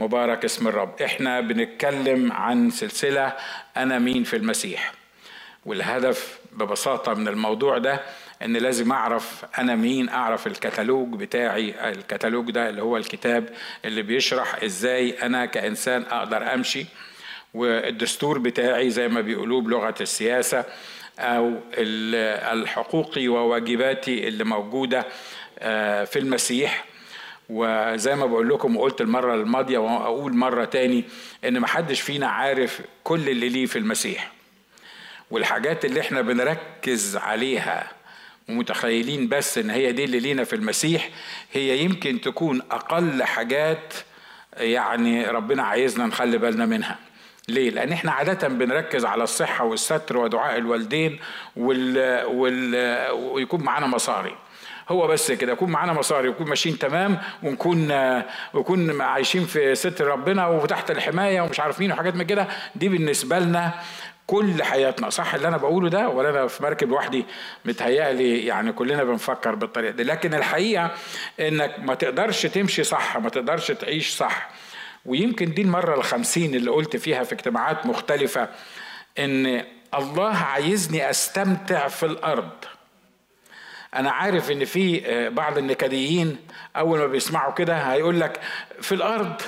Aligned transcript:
مبارك 0.00 0.44
اسم 0.44 0.68
الرب. 0.68 1.02
إحنا 1.02 1.40
بنتكلم 1.40 2.32
عن 2.32 2.70
سلسلة 2.70 3.32
أنا 3.76 3.98
مين 3.98 4.24
في 4.24 4.36
المسيح. 4.36 4.92
والهدف 5.66 6.38
ببساطة 6.52 7.14
من 7.14 7.28
الموضوع 7.28 7.78
ده 7.78 8.00
إن 8.42 8.56
لازم 8.56 8.92
أعرف 8.92 9.44
أنا 9.58 9.74
مين 9.74 10.08
أعرف 10.08 10.46
الكتالوج 10.46 11.08
بتاعي 11.14 11.90
الكتالوج 11.90 12.50
ده 12.50 12.68
اللي 12.68 12.82
هو 12.82 12.96
الكتاب 12.96 13.48
اللي 13.84 14.02
بيشرح 14.02 14.62
إزاي 14.62 15.10
أنا 15.10 15.46
كإنسان 15.46 16.02
أقدر 16.02 16.54
أمشي 16.54 16.86
والدستور 17.54 18.38
بتاعي 18.38 18.90
زي 18.90 19.08
ما 19.08 19.20
بيقولوه 19.20 19.60
بلغة 19.60 19.94
السياسة 20.00 20.64
أو 21.18 21.60
الحقوقي 22.52 23.28
وواجباتي 23.28 24.28
اللي 24.28 24.44
موجودة 24.44 25.06
آه، 25.58 26.04
في 26.04 26.18
المسيح. 26.18 26.84
وزي 27.50 28.16
ما 28.16 28.26
بقول 28.26 28.48
لكم 28.48 28.76
وقلت 28.76 29.00
المرة 29.00 29.34
الماضية 29.34 29.78
وأقول 29.78 30.34
مرة 30.36 30.64
تاني 30.64 31.04
إن 31.44 31.60
محدش 31.60 32.00
فينا 32.00 32.26
عارف 32.26 32.80
كل 33.04 33.28
اللي 33.28 33.48
ليه 33.48 33.66
في 33.66 33.78
المسيح 33.78 34.32
والحاجات 35.30 35.84
اللي 35.84 36.00
إحنا 36.00 36.20
بنركز 36.20 37.16
عليها 37.16 37.90
ومتخيلين 38.48 39.28
بس 39.28 39.58
إن 39.58 39.70
هي 39.70 39.92
دي 39.92 40.04
اللي 40.04 40.20
لينا 40.20 40.44
في 40.44 40.56
المسيح 40.56 41.08
هي 41.52 41.78
يمكن 41.78 42.20
تكون 42.20 42.62
أقل 42.70 43.22
حاجات 43.22 43.94
يعني 44.56 45.26
ربنا 45.26 45.62
عايزنا 45.62 46.06
نخلي 46.06 46.38
بالنا 46.38 46.66
منها 46.66 46.98
ليه؟ 47.48 47.70
لأن 47.70 47.92
إحنا 47.92 48.12
عادة 48.12 48.48
بنركز 48.48 49.04
على 49.04 49.24
الصحة 49.24 49.64
والستر 49.64 50.16
ودعاء 50.16 50.58
الوالدين 50.58 51.18
وال... 51.56 52.24
وال... 52.26 53.10
ويكون 53.12 53.62
معانا 53.62 53.86
مصاري. 53.86 54.36
هو 54.90 55.06
بس 55.06 55.32
كده 55.32 55.52
يكون 55.52 55.70
معانا 55.70 55.92
مصاري 55.92 56.28
ويكون 56.28 56.48
ماشيين 56.48 56.78
تمام 56.78 57.18
ونكون 57.42 57.92
ونكون 58.54 59.00
عايشين 59.00 59.44
في 59.46 59.74
ستر 59.74 60.06
ربنا 60.06 60.46
وتحت 60.46 60.90
الحماية 60.90 61.40
ومش 61.40 61.60
عارف 61.60 61.80
مين 61.80 61.92
وحاجات 61.92 62.14
من 62.14 62.22
كده. 62.22 62.48
دي 62.74 62.88
بالنسبة 62.88 63.38
لنا 63.38 63.70
كل 64.26 64.62
حياتنا 64.62 65.10
صح 65.10 65.34
اللي 65.34 65.48
أنا 65.48 65.56
بقوله 65.56 65.88
ده؟ 65.88 66.08
ولا 66.08 66.30
أنا 66.30 66.46
في 66.46 66.62
مركب 66.62 66.88
لوحدي؟ 66.88 67.24
متهيألي 67.64 68.46
يعني 68.46 68.72
كلنا 68.72 69.04
بنفكر 69.04 69.54
بالطريقة 69.54 69.90
دي. 69.92 70.02
لكن 70.02 70.34
الحقيقة 70.34 70.90
إنك 71.40 71.74
ما 71.78 71.94
تقدرش 71.94 72.46
تمشي 72.46 72.84
صح 72.84 73.16
ما 73.18 73.28
تقدرش 73.28 73.70
تعيش 73.70 74.10
صح. 74.10 74.50
ويمكن 75.06 75.54
دي 75.54 75.62
المرة 75.62 75.94
الخمسين 75.94 76.54
اللي 76.54 76.70
قلت 76.70 76.96
فيها 76.96 77.22
في 77.22 77.32
اجتماعات 77.32 77.86
مختلفة 77.86 78.48
إن 79.18 79.64
الله 79.94 80.36
عايزني 80.36 81.10
أستمتع 81.10 81.88
في 81.88 82.06
الأرض. 82.06 82.50
أنا 83.94 84.10
عارف 84.10 84.50
إن 84.50 84.64
في 84.64 85.02
آه، 85.06 85.28
بعض 85.28 85.58
النكديين 85.58 86.36
أول 86.76 86.98
ما 86.98 87.06
بيسمعوا 87.06 87.52
كده 87.52 87.76
هيقول 87.76 88.20
لك 88.20 88.40
في 88.80 88.94
الأرض 88.94 89.42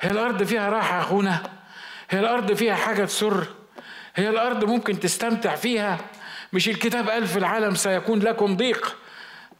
هي 0.00 0.10
الأرض 0.10 0.42
فيها 0.42 0.70
راحة 0.70 1.00
أخونا 1.00 1.42
هي 2.10 2.20
الأرض 2.20 2.52
فيها 2.52 2.74
حاجة 2.74 3.04
تسر 3.04 3.46
هي 4.14 4.28
الأرض 4.28 4.64
ممكن 4.64 5.00
تستمتع 5.00 5.54
فيها 5.54 5.98
مش 6.52 6.68
الكتاب 6.68 7.08
قال 7.08 7.26
في 7.26 7.38
العالم 7.38 7.74
سيكون 7.74 8.18
لكم 8.18 8.56
ضيق؟ 8.56 8.96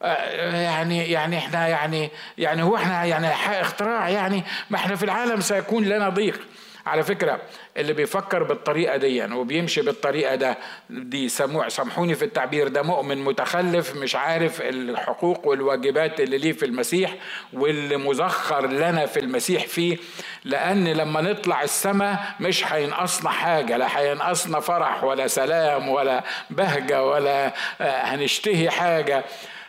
آه، 0.02 0.60
يعني 0.62 1.10
يعني 1.10 1.38
إحنا 1.38 1.68
يعني 1.68 2.10
يعني 2.38 2.62
هو 2.62 2.76
إحنا 2.76 3.04
يعني 3.04 3.28
اختراع 3.60 4.08
يعني 4.08 4.44
ما 4.70 4.76
إحنا 4.76 4.96
في 4.96 5.02
العالم 5.02 5.40
سيكون 5.40 5.84
لنا 5.84 6.08
ضيق. 6.08 6.40
على 6.86 7.02
فكرة 7.02 7.41
اللي 7.77 7.92
بيفكر 7.92 8.42
بالطريقة 8.42 8.97
دي 8.97 9.25
وبيمشي 9.25 9.83
بالطريقة 9.83 10.34
ده 10.34 10.58
دي 10.91 11.28
سموع 11.28 11.69
سامحوني 11.69 12.14
في 12.14 12.24
التعبير 12.24 12.69
ده 12.69 12.83
مؤمن 12.83 13.19
متخلف 13.24 13.97
مش 13.97 14.16
عارف 14.16 14.61
الحقوق 14.61 15.47
والواجبات 15.47 16.20
اللي 16.20 16.39
ليه 16.39 16.52
في 16.52 16.66
المسيح 16.66 17.14
واللي 17.52 17.97
مزخر 17.97 18.66
لنا 18.66 19.06
في 19.06 19.20
المسيح 19.20 19.66
فيه 19.66 19.97
لأن 20.44 20.89
لما 20.89 21.20
نطلع 21.20 21.62
السماء 21.62 22.34
مش 22.41 22.72
هينقصنا 22.72 23.30
حاجة 23.30 23.77
لا 23.77 23.98
هينقصنا 23.98 24.61
فرح 24.61 25.05
ولا 25.05 25.27
سلام 25.27 25.89
ولا 25.89 26.24
بهجة 26.50 27.05
ولا 27.05 27.46
آه، 27.80 28.02
هنشتهي 28.02 28.70
حاجة. 28.70 29.24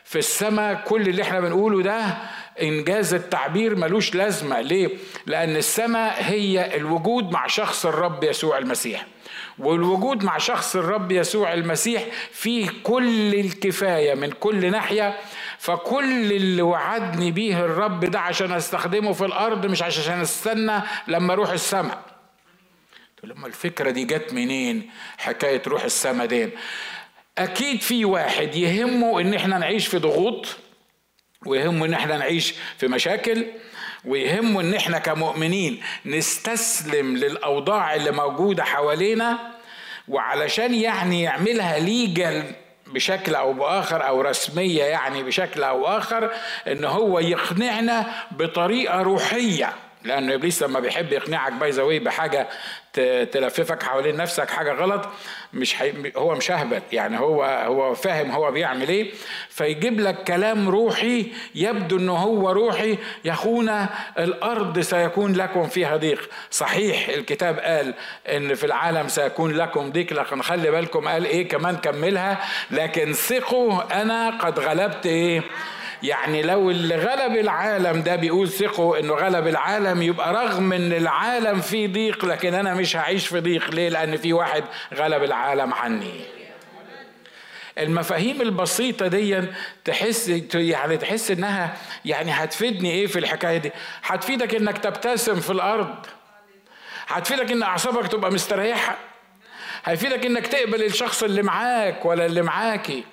في 0.06 0.20
السماء 0.20 0.84
كل 0.88 1.02
اللي 1.02 1.22
إحنا 1.22 1.40
بنقوله 1.40 1.82
ده 1.84 2.04
إنجاز 2.62 3.14
التعبير 3.14 3.76
ملوش 3.76 4.16
لازمة. 4.16 4.62
ليه؟ 4.62 4.90
لأن 5.26 5.56
السماء 5.56 6.24
هي 6.24 6.76
الوجود 6.78 7.32
مع 7.32 7.48
شخص 7.48 7.86
الرب 7.86 8.24
يسوع 8.24 8.58
المسيح. 8.58 9.06
والوجود 9.60 10.24
مع 10.24 10.38
شخص 10.38 10.76
الرب 10.76 11.12
يسوع 11.12 11.54
المسيح 11.54 12.04
فيه 12.32 12.70
كل 12.84 13.34
الكفاية 13.36 14.14
من 14.14 14.32
كل 14.32 14.72
ناحية 14.72 15.18
فكل 15.58 16.32
اللي 16.34 16.62
وعدني 16.62 17.32
بيه 17.32 17.66
الرب 17.66 18.06
ده 18.06 18.20
عشان 18.20 18.52
أستخدمه 18.52 19.14
في 19.14 19.26
الأرض 19.26 19.66
مش 19.66 19.84
عشان 19.84 20.22
أستنى 20.22 20.82
لما 21.08 21.34
أروح 21.34 21.50
السماء. 21.50 22.04
لما 23.24 23.48
الفكرة 23.48 23.90
دي 23.92 24.06
جت 24.06 24.34
منين؟ 24.34 24.90
حكاية 25.18 25.62
روح 25.68 25.84
السماء 25.84 26.26
دين 26.28 26.52
أكيد 27.38 27.82
في 27.82 28.06
واحد 28.06 28.56
يهمه 28.56 29.22
إن 29.22 29.34
إحنا 29.34 29.58
نعيش 29.58 29.88
في 29.88 29.98
ضغوط. 29.98 30.48
ويهمه 31.46 31.86
إن 31.86 31.94
إحنا 31.94 32.18
نعيش 32.18 32.54
في 32.78 32.88
مشاكل 32.88 33.46
ويهمه 34.06 34.62
إن 34.62 34.74
إحنا 34.74 35.00
كمؤمنين 35.00 35.82
نستسلم 36.06 37.18
للأوضاع 37.18 37.96
اللي 37.96 38.12
موجودة 38.12 38.64
حوالينا 38.64 39.38
وعلشان 40.08 40.74
يعني 40.74 41.22
يعملها 41.22 41.80
legal 41.80 42.44
بشكل 42.88 43.36
أو 43.36 43.54
بآخر 43.54 44.08
أو 44.08 44.22
رسمية 44.22 44.84
يعني 44.84 45.24
بشكل 45.24 45.64
أو 45.64 45.88
آخر 45.88 46.32
إن 46.68 46.86
هو 46.86 47.20
يقنعنا 47.20 48.06
بطريقة 48.32 49.02
روحية. 49.02 49.74
لأن 50.04 50.32
إبليس 50.32 50.64
لما 50.64 50.80
بيحب 50.80 51.12
يقنعك 51.12 51.54
باي 51.54 51.70
ذا 51.70 51.84
بحاجة 51.84 52.48
تلففك 53.32 53.84
حوالين 53.84 54.18
نفسك 54.18 54.50
حاجة 54.50 54.74
غلط 54.74 55.10
مش 55.54 55.74
حي... 55.74 55.94
هو 56.18 56.36
مش 56.36 56.52
أهبل 56.52 56.82
يعني 56.92 57.20
هو 57.20 57.44
هو 57.44 57.94
فاهم 57.94 58.32
هو 58.32 58.52
بيعمل 58.52 58.90
إيه. 58.90 59.12
فيجيب 59.50 60.00
لك 60.00 60.24
كلام 60.24 60.70
روحي 60.70 61.28
يبدو 61.56 61.98
إنه 61.98 62.16
هو 62.16 62.52
روحي. 62.52 62.98
يا 63.26 63.32
أخونا 63.32 63.90
الأرض 64.20 64.80
سيكون 64.80 65.34
لكم 65.34 65.68
فيها 65.68 65.98
ضيق. 65.98 66.30
صحيح 66.52 67.10
الكتاب 67.10 67.60
قال 67.60 67.94
إن 68.28 68.56
في 68.56 68.66
العالم 68.66 69.08
سيكون 69.08 69.52
لكم 69.52 69.92
ضيق 69.92 70.14
لكن 70.14 70.42
خلي 70.42 70.72
بالكم 70.72 71.08
قال 71.08 71.26
إيه 71.26 71.48
كمان 71.48 71.78
كملها. 71.78 72.46
لكن 72.72 73.14
ثقوا 73.14 74.02
أنا 74.02 74.30
قد 74.30 74.60
غلبت 74.60 75.06
إيه؟ 75.06 75.42
يعني 76.04 76.42
لو 76.42 76.72
اللي 76.72 76.96
غلب 76.96 77.36
العالم 77.38 78.02
ده 78.02 78.16
بيقول 78.16 78.50
ثقوا 78.50 79.00
إنه 79.00 79.14
غلب 79.14 79.48
العالم 79.48 80.02
يبقى 80.02 80.34
رغم 80.34 80.74
إن 80.74 80.94
العالم 80.94 81.62
فيه 81.62 81.88
ضيق 81.88 82.26
لكن 82.26 82.54
أنا 82.54 82.74
مش 82.74 82.96
هعيش 82.96 83.28
في 83.28 83.40
ضيق. 83.40 83.72
ليه؟ 83.72 83.90
لأن 83.90 84.18
في 84.18 84.34
واحد 84.34 84.64
غلب 84.94 85.24
العالم 85.24 85.74
عني. 85.74 86.22
المفاهيم 87.78 88.42
البسيطة 88.42 89.08
دي 89.08 89.42
تحس 89.86 90.30
يعني 90.54 90.98
تحس 90.98 91.32
إنها 91.32 91.78
يعني 92.06 92.32
هتفيدني 92.32 92.92
إيه 92.92 93.08
في 93.08 93.20
الحكاية 93.20 93.58
دي؟ 93.58 93.72
هتفيدك 94.04 94.56
إنك 94.56 94.78
تبتسم 94.78 95.40
في 95.40 95.50
الأرض. 95.50 95.96
هتفيدك 97.08 97.52
إن 97.52 97.64
أعصابك 97.64 98.08
تبقى 98.08 98.32
مستريحة. 98.32 98.98
هيفيدك 99.86 100.26
إنك 100.26 100.48
تقبل 100.48 100.84
الشخص 100.84 101.24
اللي 101.24 101.42
معاك 101.42 102.06
ولا 102.06 102.26
اللي 102.26 102.42
معاكي. 102.42 103.04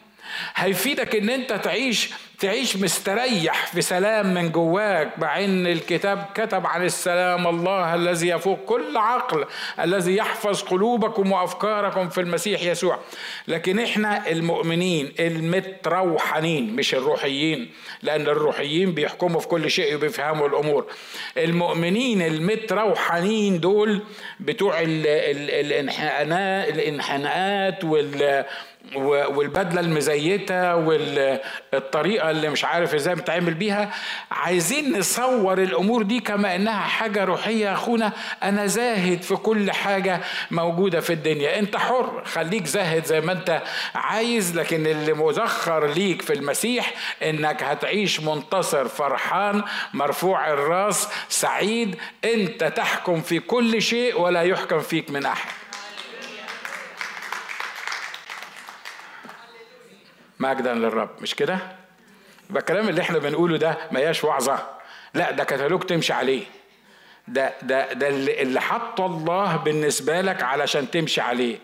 هيفيدك 0.56 1.14
إن 1.16 1.30
أنت 1.30 1.52
تعيش 1.52 2.10
تعيش 2.38 2.76
مستريح 2.76 3.66
في 3.66 3.82
سلام 3.82 4.34
من 4.34 4.52
جواك 4.52 5.18
مع 5.18 5.44
إن 5.44 5.66
الكتاب 5.66 6.26
كتب 6.34 6.66
عن 6.66 6.84
السلام 6.84 7.46
الله 7.46 7.94
الذي 7.94 8.28
يفوق 8.28 8.58
كل 8.66 8.96
عقل 8.96 9.44
الذي 9.80 10.16
يحفظ 10.16 10.62
قلوبكم 10.62 11.32
وأفكاركم 11.32 12.08
في 12.08 12.20
المسيح 12.20 12.62
يسوع. 12.62 12.98
لكن 13.48 13.78
إحنا 13.78 14.30
المؤمنين 14.30 15.12
المتروحنين 15.20 16.76
مش 16.76 16.94
الروحيين 16.94 17.70
لأن 18.02 18.20
الروحيين 18.20 18.92
بيحكموا 18.94 19.40
في 19.40 19.48
كل 19.48 19.70
شيء 19.70 19.94
وبيفهموا 19.94 20.48
الأمور. 20.48 20.86
المؤمنين 21.36 22.22
المتروحنين 22.22 23.60
دول 23.60 24.02
بتوع 24.40 24.80
الإنحناءات 26.70 27.84
وال 27.84 28.44
والبدلة 28.96 29.80
المزيتة 29.80 30.76
والطريقة 30.76 32.30
اللي 32.30 32.48
مش 32.48 32.64
عارف 32.64 32.94
إزاي 32.94 33.14
بتعمل 33.14 33.54
بيها. 33.54 33.90
عايزين 34.30 34.98
نصور 34.98 35.58
الأمور 35.62 36.02
دي 36.02 36.20
كما 36.20 36.56
إنها 36.56 36.80
حاجة 36.80 37.24
روحية 37.24 37.72
أخونا. 37.72 38.12
أنا 38.42 38.66
زاهد 38.66 39.22
في 39.22 39.36
كل 39.36 39.72
حاجة 39.72 40.20
موجودة 40.50 41.00
في 41.00 41.12
الدنيا. 41.12 41.58
أنت 41.58 41.76
حر 41.76 42.22
خليك 42.24 42.66
زاهد 42.66 43.04
زي 43.04 43.20
ما 43.20 43.32
أنت 43.32 43.62
عايز 43.94 44.56
لكن 44.58 44.86
اللي 44.86 45.12
مزخر 45.12 45.86
ليك 45.86 46.22
في 46.22 46.32
المسيح 46.32 46.94
إنك 47.22 47.62
هتعيش 47.62 48.20
منتصر 48.20 48.88
فرحان 48.88 49.62
مرفوع 49.94 50.52
الرأس 50.52 51.08
سعيد. 51.28 51.96
أنت 52.24 52.64
تحكم 52.64 53.20
في 53.20 53.40
كل 53.40 53.82
شيء 53.82 54.20
ولا 54.20 54.42
يحكم 54.42 54.80
فيك 54.80 55.10
من 55.10 55.26
أحد. 55.26 55.50
مجدا 60.40 60.74
للرب 60.74 61.10
مش 61.22 61.34
كده؟ 61.34 61.58
يبقى 62.50 62.60
الكلام 62.60 62.88
اللي 62.88 63.00
إحنا 63.02 63.18
بنقوله 63.18 63.56
ده 63.56 63.78
ما 63.92 64.00
هياش 64.00 64.24
وعظة. 64.24 64.58
لا 65.14 65.30
ده 65.30 65.44
كتالوج 65.44 65.82
تمشي 65.82 66.12
عليه. 66.12 66.44
ده 67.28 67.52
ده 67.62 67.92
ده 67.92 68.08
اللي 68.08 68.60
حط 68.60 69.00
الله 69.00 69.56
بالنسبة 69.56 70.20
لك 70.20 70.42
علشان 70.42 70.90
تمشي 70.90 71.20
عليه. 71.20 71.58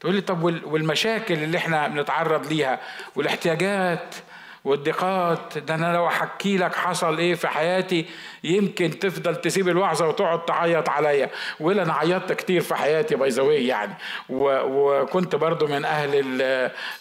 تقول 0.00 0.14
لي 0.14 0.20
طب 0.20 0.42
والمشاكل 0.42 1.34
اللي 1.34 1.58
إحنا 1.58 1.88
بنتعرض 1.88 2.46
ليها 2.52 2.80
والاحتياجات 3.16 4.14
والضيقات 4.64 5.58
ده 5.58 5.74
أنا 5.74 5.92
لو 5.94 6.06
أحكي 6.06 6.56
لك 6.56 6.74
حصل 6.74 7.18
إيه 7.18 7.34
في 7.34 7.48
حياتي 7.48 8.06
يمكن 8.44 8.98
تفضل 8.98 9.36
تسيب 9.36 9.68
الوعظة 9.68 10.08
وتقعد 10.08 10.44
تعيط 10.44 10.88
عليا. 10.88 11.30
ولا 11.60 11.82
أنا 11.82 11.92
عيطت 11.92 12.32
كتير 12.32 12.60
في 12.60 12.74
حياتي 12.74 13.14
باي 13.14 13.66
يعني. 13.66 13.94
وكنت 14.28 15.36
برضو 15.36 15.66
من 15.66 15.84
أهل 15.84 16.10
ال 16.14 16.42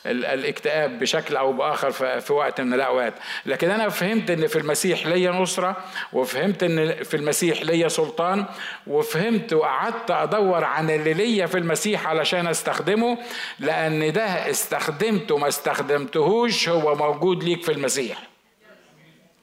ال 0.06 0.26
الاكتئاب 0.26 1.00
بشكل 1.00 1.36
أو 1.36 1.54
بآخر 1.54 1.92
في 2.20 2.34
وقت 2.34 2.62
من 2.62 2.74
الأوقات. 2.74 3.14
لكن 3.46 3.70
أنا 3.70 3.90
فهمت 3.90 4.30
إن 4.30 4.48
في 4.48 4.60
المسيح 4.60 5.08
ليا 5.08 5.32
نصرة 5.32 5.78
وفهمت 6.14 6.64
إن 6.64 7.04
في 7.04 7.18
المسيح 7.18 7.62
ليا 7.62 7.88
سلطان 7.88 8.46
وفهمت 8.88 9.54
وقعدت 9.54 10.12
أدور 10.12 10.64
عن 10.64 10.90
اللي 10.90 11.14
ليا 11.14 11.46
في 11.46 11.58
المسيح 11.58 12.08
علشان 12.08 12.48
أستخدمه 12.48 13.18
لأن 13.60 14.14
ده 14.14 14.50
استخدمته 14.50 15.38
ما 15.38 15.48
استخدمتهوش 15.48 16.70
هو 16.70 16.96
موجود 16.96 17.44
ليك 17.54 17.64
في 17.64 17.72
المسيح. 17.72 18.28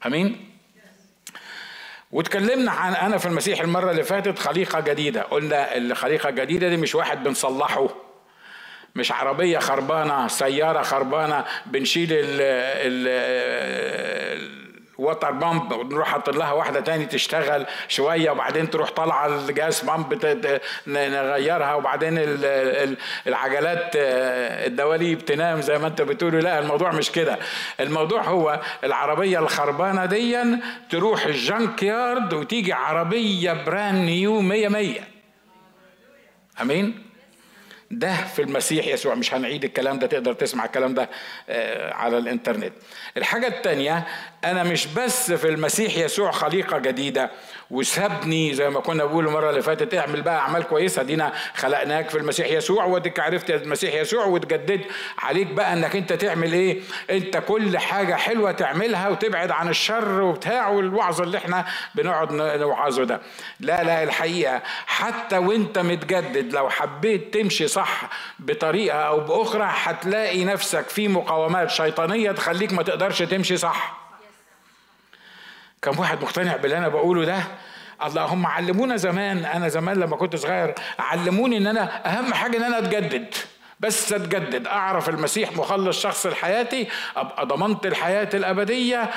آمين؟ 0.06 0.50
واتكلمنا 2.12 2.70
عن 2.70 2.94
أنا 2.94 3.18
في 3.18 3.26
المسيح 3.26 3.60
المرة 3.60 3.90
اللي 3.90 4.02
فاتت 4.04 4.38
خليقة 4.38 4.80
جديدة. 4.80 5.22
قلنا 5.22 5.76
الخليقه 5.76 6.28
الجديده 6.28 6.68
دي 6.68 6.76
مش 6.76 6.94
واحد 6.94 7.24
بنصلحه. 7.24 7.88
مش 8.94 9.12
عربية 9.12 9.58
خربانة 9.58 10.28
سيارة 10.28 10.82
خربانة 10.82 11.44
بنشيل 11.66 12.08
ال 12.12 12.40
water 15.00 15.30
pump 15.30 15.72
ونروح 15.72 16.08
حاطين 16.08 16.34
لها 16.34 16.52
واحدة 16.52 16.80
تاني 16.80 17.06
تشتغل 17.06 17.66
شوية 17.88 18.30
وبعدين 18.30 18.70
تروح 18.70 18.90
طالعة 18.90 19.26
ال 19.26 19.40
gas 19.40 19.80
pump 19.80 20.40
نغيرها 20.86 21.74
وبعدين 21.74 22.14
العجلات 23.26 23.96
آه، 23.96 24.66
الدواليب 24.66 25.24
تنام 25.24 25.60
زي 25.60 25.78
ما 25.78 25.86
انت 25.86 26.02
بتقولوا 26.02 26.40
لا 26.40 26.58
الموضوع 26.58 26.92
مش 26.92 27.10
كده. 27.10 27.38
الموضوع 27.80 28.22
هو 28.22 28.60
العربية 28.84 29.38
الخربانة 29.38 30.04
دي 30.04 30.38
تروح 30.90 31.26
ال 31.26 31.37
junk 31.37 31.82
yard 31.82 32.34
وتيجي 32.34 32.72
عربية 32.72 33.52
brand 33.52 33.94
new 34.06 34.40
مية 34.40 34.68
مية. 34.68 35.08
أمين؟ 36.60 37.10
ده 37.90 38.12
في 38.14 38.42
المسيح 38.42 38.86
يسوع. 38.86 39.14
مش 39.14 39.34
هنعيد 39.34 39.64
الكلام 39.64 39.98
ده 39.98 40.06
تقدر 40.06 40.32
تسمع 40.32 40.64
الكلام 40.64 40.94
ده 40.94 41.10
آه، 41.48 41.94
على 41.94 42.18
الإنترنت. 42.18 42.72
الحاجة 43.16 43.46
التانية 43.46 44.06
أنا 44.44 44.62
مش 44.62 44.86
بس 44.86 45.32
في 45.32 45.48
المسيح 45.48 45.96
يسوع 45.96 46.30
خليقة 46.30 46.78
جديدة 46.78 47.30
وسابني 47.70 48.54
زي 48.54 48.70
ما 48.70 48.80
كنا 48.80 49.04
بنقول 49.04 49.26
المرة 49.26 49.50
اللي 49.50 49.62
فاتت 49.62 49.94
اعمل 49.94 50.22
بقى 50.22 50.38
أعمال 50.38 50.62
كويسة. 50.62 51.02
دينا 51.02 51.32
خلقناك 51.56 52.08
في 52.10 52.18
المسيح 52.18 52.50
يسوع 52.50 52.84
وديك 52.84 53.20
عرفت 53.20 53.50
المسيح 53.50 53.94
يسوع 53.94 54.24
وتجدد 54.24 54.80
عليك 55.18 55.46
بقى 55.46 55.72
إنك 55.72 55.96
أنت 55.96 56.12
تعمل 56.12 56.52
إيه؟ 56.52 56.80
أنت 57.10 57.36
كل 57.36 57.78
حاجة 57.78 58.14
حلوة 58.14 58.52
تعملها 58.52 59.08
وتبعد 59.08 59.50
عن 59.50 59.68
الشر 59.68 60.20
وبتاع 60.22 60.68
والوعظ 60.68 61.20
اللي 61.22 61.38
إحنا 61.38 61.64
بنقعد 61.94 62.32
نوعظه 62.32 63.04
ده. 63.04 63.20
لا 63.60 63.82
لا 63.84 64.02
الحقيقة 64.02 64.62
حتى 64.86 65.38
وأنت 65.38 65.78
متجدد 65.78 66.52
لو 66.52 66.68
حبيت 66.70 67.34
تمشي 67.34 67.68
صح 67.68 68.10
بطريقة 68.38 68.98
أو 68.98 69.20
بأخرى 69.20 69.68
هتلاقي 69.70 70.44
نفسك 70.44 70.88
في 70.88 71.08
مقاومات 71.08 71.70
شيطانية 71.70 72.32
تخليك 72.32 72.72
ما 72.72 72.82
تقدرش 72.82 73.22
تمشي 73.22 73.56
صح. 73.56 73.99
كم 75.82 75.98
واحد 75.98 76.22
مقتنع 76.22 76.56
باللي 76.56 76.78
أنا 76.78 76.88
بقوله 76.88 77.24
ده؟ 77.24 77.38
اللهم 78.06 78.46
علمونا 78.46 78.96
زمان 78.96 79.44
أنا 79.44 79.68
زمان 79.68 80.00
لما 80.00 80.16
كنت 80.16 80.36
صغير 80.36 80.74
علموني 80.98 81.56
إن 81.56 81.66
أنا 81.66 82.06
أهم 82.18 82.34
حاجة 82.34 82.56
إن 82.56 82.62
أنا 82.62 82.78
أتجدد 82.78 83.34
بس 83.80 84.12
أتجدد 84.12 84.66
أعرف 84.66 85.08
المسيح 85.08 85.52
مخلص 85.56 86.02
شخص 86.02 86.26
لحياتي 86.26 86.88
أبقى 87.16 87.46
ضمنت 87.46 87.86
الحياة 87.86 88.28
الأبدية 88.34 89.10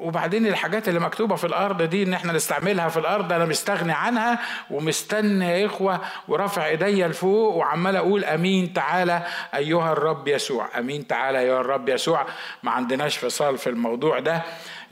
وبعدين 0.00 0.46
الحاجات 0.46 0.88
اللي 0.88 1.00
مكتوبة 1.00 1.36
في 1.36 1.44
الأرض 1.46 1.82
دي 1.82 2.02
إن 2.02 2.14
إحنا 2.14 2.32
نستعملها 2.32 2.88
في 2.88 2.96
الأرض 2.96 3.32
أنا 3.32 3.44
مستغني 3.44 3.92
عنها 3.92 4.38
ومستني 4.70 5.60
يا 5.60 5.66
إخوة 5.66 6.00
ورافع 6.28 6.66
إيديا 6.66 7.08
لفوق 7.08 7.54
وعمال 7.54 7.96
أقول 7.96 8.24
آمين 8.24 8.72
تعالى 8.72 9.22
أيها 9.54 9.92
الرب 9.92 10.28
يسوع 10.28 10.68
آمين 10.78 11.06
تعالى 11.06 11.38
ايها 11.40 11.60
الرب 11.60 11.88
يسوع. 11.88 12.26
ما 12.62 12.70
عندناش 12.70 13.16
فصال 13.18 13.58
في 13.58 13.70
الموضوع 13.70 14.18
ده. 14.18 14.42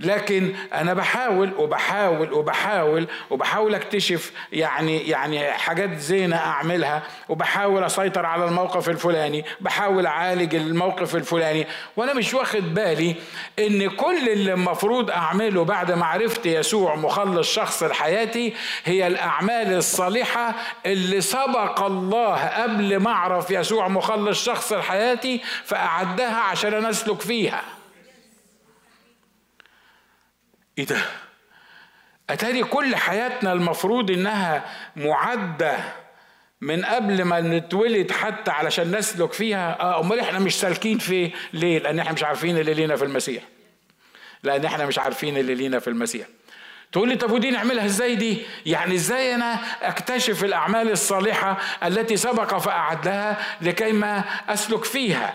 لكن 0.03 0.55
أنا 0.75 0.95
بحاول 0.95 1.53
وبحاول 1.59 2.33
وبحاول 2.33 3.07
وبحاول 3.31 3.75
أكتشف 3.75 4.33
يعني 4.53 5.09
يعني 5.09 5.51
حاجات 5.53 5.99
زينة 5.99 6.37
أعملها 6.37 7.03
وبحاول 7.29 7.85
أسيطر 7.85 8.27
على 8.27 8.45
الموقف 8.45 8.89
الفلاني 8.89 9.45
بحاول 9.61 10.07
أعالج 10.07 10.55
الموقف 10.55 11.17
الفلاني. 11.17 11.67
وأنا 11.97 12.15
مش 12.15 12.35
واخد 12.35 12.75
بالي 12.75 13.17
إن 13.59 13.91
كل 13.91 14.29
اللي 14.29 14.53
المفروض 14.53 15.11
أعمله 15.11 15.65
بعد 15.65 15.93
ما 15.93 16.07
عرفت 16.07 16.47
يسوع 16.47 16.95
مخلص 16.95 17.55
شخص 17.55 17.83
لحياتي 17.83 18.55
هي 18.85 19.07
الأعمال 19.07 19.73
الصالحة 19.73 20.55
اللي 20.87 21.21
سبق 21.21 21.83
الله 21.83 22.49
قبل 22.63 22.97
ما 22.97 23.11
أعرف 23.11 23.51
يسوع 23.51 23.89
مخلص 23.89 24.45
شخص 24.45 24.73
لحياتي 24.73 25.41
فأعدها 25.65 26.37
عشان 26.37 26.75
أنا 26.75 26.91
أسلك 26.91 27.21
فيها. 27.21 27.63
إيه 30.79 30.87
ده؟ 30.87 30.99
أتاري 32.31 32.65
كل 32.65 32.97
حياتنا 32.97 33.53
المفروض 33.53 34.11
إنها 34.11 34.65
معدة 34.97 35.79
من 36.61 36.85
قبل 36.85 37.23
ما 37.25 37.41
نتولد 37.41 38.11
حتى 38.13 38.51
علشان 38.51 38.97
نسلك 38.97 39.33
فيها؟ 39.33 39.81
آه 39.81 40.01
أمال 40.01 40.21
إحنا 40.21 40.39
مش 40.39 40.55
سالكين 40.61 40.99
في 40.99 41.31
ليه؟ 41.53 41.79
لأن 41.79 41.99
إحنا 41.99 42.13
مش 42.13 42.25
عارفين 42.25 42.59
اللي 42.59 42.75
لينا 42.75 42.97
في 42.97 43.05
المسيح. 43.05 43.43
لأن 44.43 44.65
إحنا 44.65 44.87
مش 44.87 44.99
عارفين 44.99 45.37
اللي 45.37 45.55
لينا 45.55 45.79
في 45.79 45.89
المسيح. 45.89 46.27
تقول 46.93 47.09
لي 47.09 47.17
طب 47.17 47.31
ودي 47.31 47.51
نعملها 47.51 47.85
إزاي 47.85 48.15
دي؟ 48.15 48.39
يعني 48.67 48.95
إزاي 48.95 49.35
أنا 49.35 49.59
أكتشف 49.83 50.45
الأعمال 50.45 50.91
الصالحة 50.91 51.59
التي 51.85 52.17
سبق 52.17 52.59
فاعدها 52.59 53.37
لكي 53.61 53.93
ما 53.93 54.25
أسلك 54.49 54.85
فيها؟ 54.85 55.35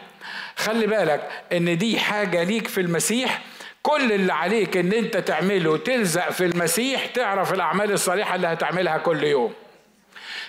خلي 0.58 0.88
بالك 0.88 1.30
إن 1.54 1.78
دي 1.78 2.00
حاجة 2.00 2.44
ليك 2.44 2.68
في 2.68 2.82
المسيح 2.82 3.42
كل 3.88 4.12
اللي 4.12 4.34
عليك 4.34 4.78
إن 4.78 4.94
أنت 4.94 5.18
تعمله 5.18 5.78
تلزق 5.78 6.30
في 6.32 6.46
المسيح 6.46 7.06
تعرف 7.06 7.54
الأعمال 7.54 7.92
الصالحة 7.92 8.36
اللي 8.36 8.48
هتعملها 8.48 8.98
كل 8.98 9.24
يوم. 9.24 9.54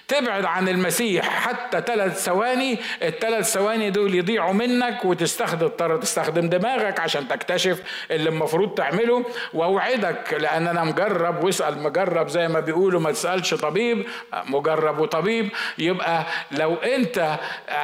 تبعد 0.08 0.44
عن 0.44 0.68
المسيح 0.68 1.28
حتى 1.28 1.80
ثلاث 1.80 2.24
ثواني 2.24 2.78
الثلاث 3.02 3.52
ثواني 3.52 3.90
دول 3.90 4.14
يضيعوا 4.14 4.52
منك 4.52 5.04
وتستخدم 5.04 5.68
تستخدم 6.00 6.48
دماغك 6.48 7.00
عشان 7.00 7.28
تكتشف 7.28 7.82
اللي 8.10 8.28
المفروض 8.28 8.74
تعمله. 8.74 9.24
وأوعدك 9.54 10.34
لأن 10.40 10.66
أنا 10.66 10.84
مجرب 10.84 11.44
واسأل 11.44 11.82
مجرب 11.82 12.28
زي 12.28 12.48
ما 12.48 12.60
بيقولوا 12.60 13.00
ما 13.00 13.12
تسألش 13.12 13.54
طبيب 13.54 14.06
مجرب 14.46 14.98
وطبيب. 14.98 15.48
يبقى 15.78 16.26
لو 16.50 16.74
أنت 16.74 17.38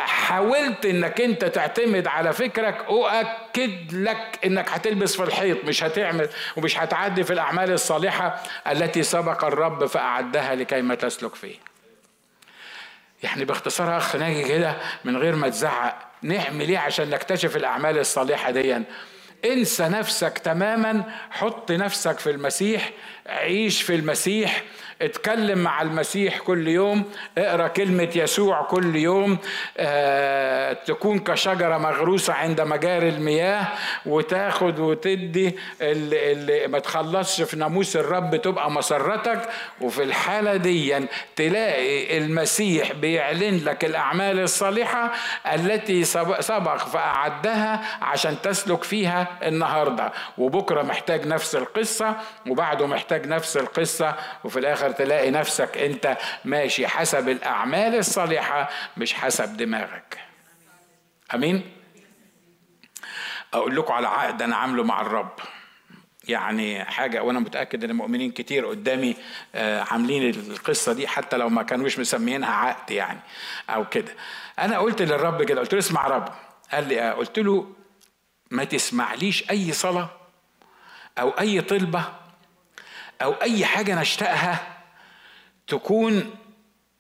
حاولت 0.05 0.87
إنك 0.87 1.21
أنت 1.21 1.45
تعتمد 1.45 2.07
على 2.07 2.33
فكرك 2.33 2.85
أؤكد 2.89 3.93
لك 3.93 4.39
إنك 4.45 4.69
هتلبس 4.69 5.17
في 5.17 5.23
الحيط 5.23 5.65
مش 5.65 5.85
هتعمل 5.85 6.29
ومش 6.57 6.79
هتعدي 6.79 7.25
في 7.25 7.33
الأعمال 7.33 7.71
الصالحة 7.73 8.43
التي 8.71 9.03
سبق 9.03 9.45
الرب 9.45 9.87
فأعدها 9.87 10.55
لكي 10.55 10.83
ما 10.83 10.95
تسلك 10.95 11.35
فيه. 11.35 11.74
يعني 13.25 13.45
باختصار 13.45 13.97
اخ 13.97 14.17
ناجي 14.17 14.45
كده 14.45 14.77
من 15.05 15.17
غير 15.17 15.37
ما 15.37 15.49
تزعق. 15.49 15.99
نعمل 16.23 16.69
إيه 16.69 16.79
عشان 16.79 17.11
نكتشف 17.11 17.57
الأعمال 17.57 17.99
الصالحة 17.99 18.51
دي 18.51 18.83
انسى 19.45 19.89
نفسك 19.89 20.39
تماما 20.39 21.05
حط 21.31 21.73
نفسك 21.73 22.19
في 22.19 22.31
المسيح 22.31 22.91
عيش 23.27 23.83
في 23.83 23.95
المسيح 23.95 24.63
اتكلم 25.03 25.59
مع 25.59 25.83
المسيح 25.83 26.39
كل 26.39 26.69
يوم 26.69 27.05
اقرأ 27.39 27.69
كلمة 27.69 28.09
يسوع 28.17 28.63
كل 28.63 28.97
يوم 28.97 29.39
آه 29.79 30.73
تكون 30.73 31.19
كشجرة 31.19 31.79
مغروسة 31.79 32.33
عند 32.33 32.61
مجاري 32.61 33.09
المياه 33.09 33.67
وتاخد 34.07 34.79
وتدي 34.79 35.57
اللي, 35.81 36.33
اللي 36.33 36.67
ما 36.67 36.79
تخلصش 36.79 37.43
في 37.43 37.57
ناموس 37.57 37.97
الرب 37.97 38.37
تبقى 38.37 38.71
مسرتك. 38.71 39.49
وفي 39.81 40.03
الحالة 40.03 40.57
دي 40.57 41.07
تلاقي 41.37 42.19
المسيح 42.19 42.93
بيعلن 42.93 43.61
لك 43.65 43.85
الأعمال 43.85 44.41
الصالحة 44.41 45.13
التي 45.55 46.05
سبق 46.41 46.77
فأعدها 46.79 47.81
عشان 48.03 48.37
تسلك 48.43 48.85
فيها 48.85 49.27
النهاردة. 49.43 50.13
وبكرة 50.39 50.83
محتاج 50.83 51.27
نفس 51.27 51.55
القصة 51.57 52.15
وبعده 52.49 52.87
محتاج 52.87 53.14
نفس 53.23 53.57
القصة 53.57 54.17
وفي 54.45 54.59
الآخر 54.59 54.91
تلاقي 54.93 55.31
نفسك 55.31 55.79
أنت 55.79 56.17
ماشي 56.45 56.87
حسب 56.87 57.29
الأعمال 57.29 57.95
الصالحة 57.95 58.69
مش 58.97 59.15
حسب 59.15 59.57
دماغك. 59.57 60.19
أمين؟ 61.35 61.73
أقول 63.55 63.77
لكم 63.77 63.93
على 63.93 64.09
عقد 64.09 64.43
أنا 64.43 64.57
عامله 64.57 64.85
مع 64.85 65.01
الرب. 65.01 65.33
يعني 66.29 66.85
حاجة 66.85 67.23
وأنا 67.23 67.41
متأكد 67.41 67.85
إن 67.85 67.91
المؤمنين 67.91 68.31
كتير 68.31 68.67
قدامي 68.67 69.17
آه، 69.55 69.81
عاملين 69.83 70.31
القصة 70.31 70.93
دي 70.93 71.09
حتى 71.09 71.37
لو 71.37 71.49
ما 71.49 71.63
كانوش 71.63 71.99
مسميينها 71.99 72.51
عقد 72.51 72.91
يعني 72.91 73.21
أو 73.71 73.89
كده. 73.89 74.13
أنا 74.59 74.79
قلت 74.79 75.03
للرب 75.03 75.43
كده 75.43 75.61
قلت 75.61 75.73
له 75.73 75.79
اسمع 75.79 76.07
رب. 76.07 76.29
قال 76.73 76.89
لي 76.89 77.01
آه. 77.01 77.13
قلت 77.13 77.39
له 77.39 77.67
ما 78.51 78.65
تسمعليش 78.65 79.51
أي 79.51 79.73
صلاة 79.73 80.11
أو 81.19 81.31
أي 81.31 81.61
طلبة 81.61 82.05
أو 83.23 83.33
أي 83.33 83.65
حاجة 83.67 84.01
نشتاقها 84.01 84.79
تكون 85.67 86.35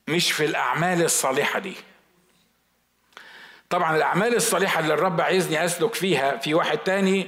مش 0.09 0.33
في 0.33 0.44
الأعمال 0.44 1.02
الصالحة 1.02 1.59
دي. 1.59 1.75
طبعا 3.71 3.97
الأعمال 3.97 4.35
الصالحة 4.35 4.80
اللي 4.80 4.94
الرب 4.94 5.21
عايزني 5.21 5.64
أسلك 5.64 5.94
فيها 5.94 6.37
في 6.37 6.54
واحد 6.54 6.78
تاني 6.78 7.26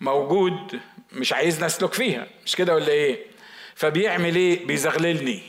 موجود 0.00 0.80
مش 1.12 1.32
عايزني 1.32 1.66
أسلك 1.66 1.92
فيها. 1.92 2.26
مش 2.44 2.56
كده 2.56 2.74
ولا 2.74 2.88
إيه؟ 2.88 3.26
فبيعمل 3.74 4.36
إيه؟ 4.36 4.66
بيزغللني. 4.66 5.42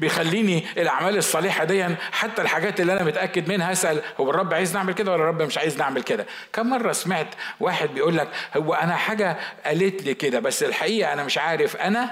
بيخليني 0.00 0.64
الأعمال 0.76 1.16
الصالحة 1.16 1.64
دي 1.64 1.86
حتى 2.12 2.42
الحاجات 2.42 2.80
اللي 2.80 2.92
أنا 2.92 3.02
متأكد 3.02 3.48
منها 3.48 3.72
اسال 3.72 4.02
هو 4.20 4.30
الرب 4.30 4.54
عايز 4.54 4.74
نعمل 4.76 4.92
كده 4.94 5.12
ولا 5.12 5.22
الرب 5.22 5.42
مش 5.42 5.58
عايز 5.58 5.78
نعمل 5.78 6.02
كده؟ 6.02 6.26
كم 6.52 6.70
مرة 6.70 6.92
سمعت 6.92 7.34
واحد 7.60 7.88
بيقول 7.88 8.16
لك 8.18 8.28
هو 8.56 8.74
أنا 8.74 8.96
حاجة 8.96 9.36
قالت 9.66 10.02
لي 10.02 10.14
كده 10.14 10.40
بس 10.40 10.62
الحقيقة 10.62 11.12
أنا 11.12 11.24
مش 11.24 11.38
عارف 11.38 11.76
أنا 11.76 12.10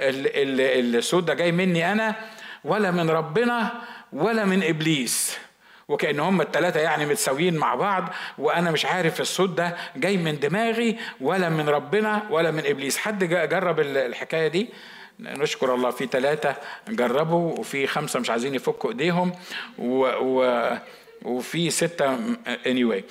الصوت 0.00 1.24
ده 1.24 1.34
جاي 1.34 1.52
مني 1.52 1.92
أنا 1.92 2.14
ولا 2.64 2.90
من 2.90 3.10
ربنا 3.10 3.72
ولا 4.12 4.44
من 4.44 4.62
إبليس. 4.62 5.38
وكأن 5.88 6.20
هم 6.20 6.40
الثلاثة 6.40 6.80
يعني 6.80 7.06
متساويين 7.06 7.56
مع 7.56 7.74
بعض 7.74 8.08
وأنا 8.38 8.70
مش 8.70 8.86
عارف 8.86 9.20
الصوت 9.20 9.50
ده 9.50 9.76
جاي 9.96 10.16
من 10.16 10.38
دماغي 10.40 10.98
ولا 11.20 11.48
من 11.48 11.68
ربنا 11.68 12.22
ولا 12.30 12.50
من 12.50 12.66
إبليس. 12.66 12.98
حد 12.98 13.24
جرب 13.24 13.80
الحكاية 13.80 14.48
دي؟ 14.48 14.68
نشكر 15.20 15.74
الله 15.74 15.90
في 15.90 16.06
ثلاثة 16.06 16.56
جربوا 16.88 17.58
وفي 17.58 17.86
خمسة 17.86 18.20
مش 18.20 18.30
عايزين 18.30 18.54
يفكوا 18.54 18.90
إيديهم 18.90 19.32
و, 19.78 20.06
و 20.20 20.70
وفي 21.22 21.70
ستة 21.70 22.16
anyway. 22.64 23.02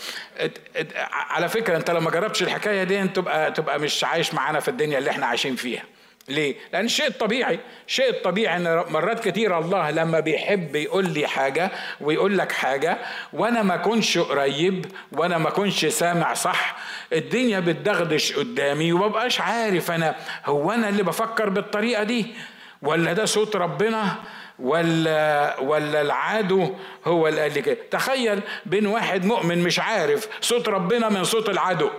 على 1.12 1.50
فكرة 1.50 1.78
أنت 1.78 1.92
لو 1.92 2.00
ما 2.00 2.12
جربتش 2.12 2.44
الحكاية 2.44 2.84
دي 2.84 3.08
تبقى 3.08 3.52
تبقى 3.52 3.80
مش 3.80 4.04
عايش 4.04 4.34
معانا 4.34 4.60
في 4.60 4.68
الدنيا 4.68 4.98
اللي 4.98 5.10
إحنا 5.10 5.26
عايشين 5.26 5.56
فيها. 5.56 5.84
ليه؟ 6.28 6.56
لأن 6.74 6.86
الشيء 6.86 7.08
الطبيعي، 7.08 7.60
الشيء 7.88 8.10
الطبيعي 8.10 8.58
إن 8.58 8.84
مرات 8.90 9.28
كتير 9.28 9.60
الله 9.60 9.92
لما 9.92 10.20
بيحب 10.20 10.76
يقول 10.76 11.10
لي 11.10 11.28
حاجة 11.28 11.72
ويقول 12.02 12.38
لك 12.38 12.52
حاجة 12.52 12.98
وأنا 13.34 13.64
ما 13.64 13.76
أكونش 13.76 14.18
قريب 14.18 14.86
وأنا 15.12 15.38
ما 15.38 15.48
أكونش 15.50 15.86
سامع 15.86 16.34
صح، 16.34 16.78
الدنيا 17.14 17.60
بتدغدش 17.60 18.34
قدامي 18.34 18.94
ومبقاش 18.94 19.42
عارف 19.42 19.92
أنا 19.92 20.16
هو 20.46 20.72
أنا 20.72 20.90
اللي 20.90 21.04
بفكر 21.04 21.50
بالطريقة 21.50 22.04
دي 22.04 22.26
ولا 22.82 23.14
ده 23.14 23.26
صوت 23.26 23.56
ربنا 23.56 24.16
ولا 24.60 25.60
ولا 25.60 26.02
العدو 26.02 26.74
هو 27.06 27.28
اللي 27.28 27.42
قال 27.42 27.54
لي 27.54 27.62
كده 27.62 27.78
تخيل 27.92 28.42
بين 28.66 28.88
واحد 28.88 29.26
مؤمن 29.26 29.64
مش 29.64 29.80
عارف 29.80 30.28
صوت 30.42 30.70
ربنا 30.70 31.10
من 31.10 31.24
صوت 31.24 31.50
العدو 31.50 31.90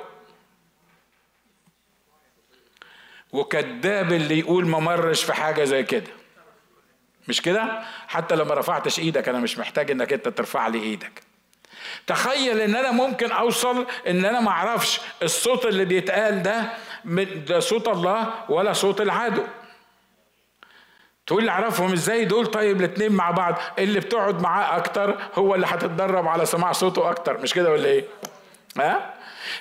وكذاب 3.32 4.12
اللي 4.12 4.38
يقول 4.38 4.66
ما 4.66 4.78
مرش 4.78 5.24
في 5.24 5.32
حاجة 5.32 5.64
زي 5.64 5.82
كده. 5.82 6.10
مش 7.28 7.42
كده؟ 7.42 7.82
حتى 8.08 8.36
لما 8.36 8.54
رفعتش 8.54 8.98
إيدك 8.98 9.28
أنا 9.28 9.38
مش 9.38 9.58
محتاج 9.58 9.90
إنك 9.90 10.12
أنت 10.12 10.28
ترفع 10.28 10.68
لي 10.68 10.82
إيدك. 10.82 11.22
تخيل 12.06 12.60
إن 12.60 12.76
أنا 12.76 12.90
ممكن 12.90 13.32
أوصل 13.32 13.86
إن 14.06 14.24
أنا 14.24 14.40
ما 14.40 14.50
أعرفش 14.50 15.00
الصوت 15.22 15.66
اللي 15.66 15.84
بيتقال 15.84 16.42
ده 16.42 16.64
ده 17.46 17.60
صوت 17.60 17.88
الله 17.88 18.34
ولا 18.48 18.72
صوت 18.72 19.00
العدو. 19.00 19.42
تقول 21.26 21.44
لي 21.44 21.50
أعرفهم 21.50 21.92
إزاي 21.92 22.24
دول؟ 22.24 22.46
طيب 22.46 22.80
الاثنين 22.80 23.12
مع 23.12 23.30
بعض. 23.30 23.54
اللي 23.78 24.00
بتقعد 24.00 24.40
معاه 24.42 24.76
أكتر 24.76 25.18
هو 25.34 25.54
اللي 25.54 25.66
هتتدرب 25.66 26.28
على 26.28 26.46
سماع 26.46 26.72
صوته 26.72 27.10
أكتر. 27.10 27.38
مش 27.38 27.54
كده 27.54 27.72
ولا 27.72 27.86
إيه؟ 27.88 28.04
ها؟ 28.78 29.14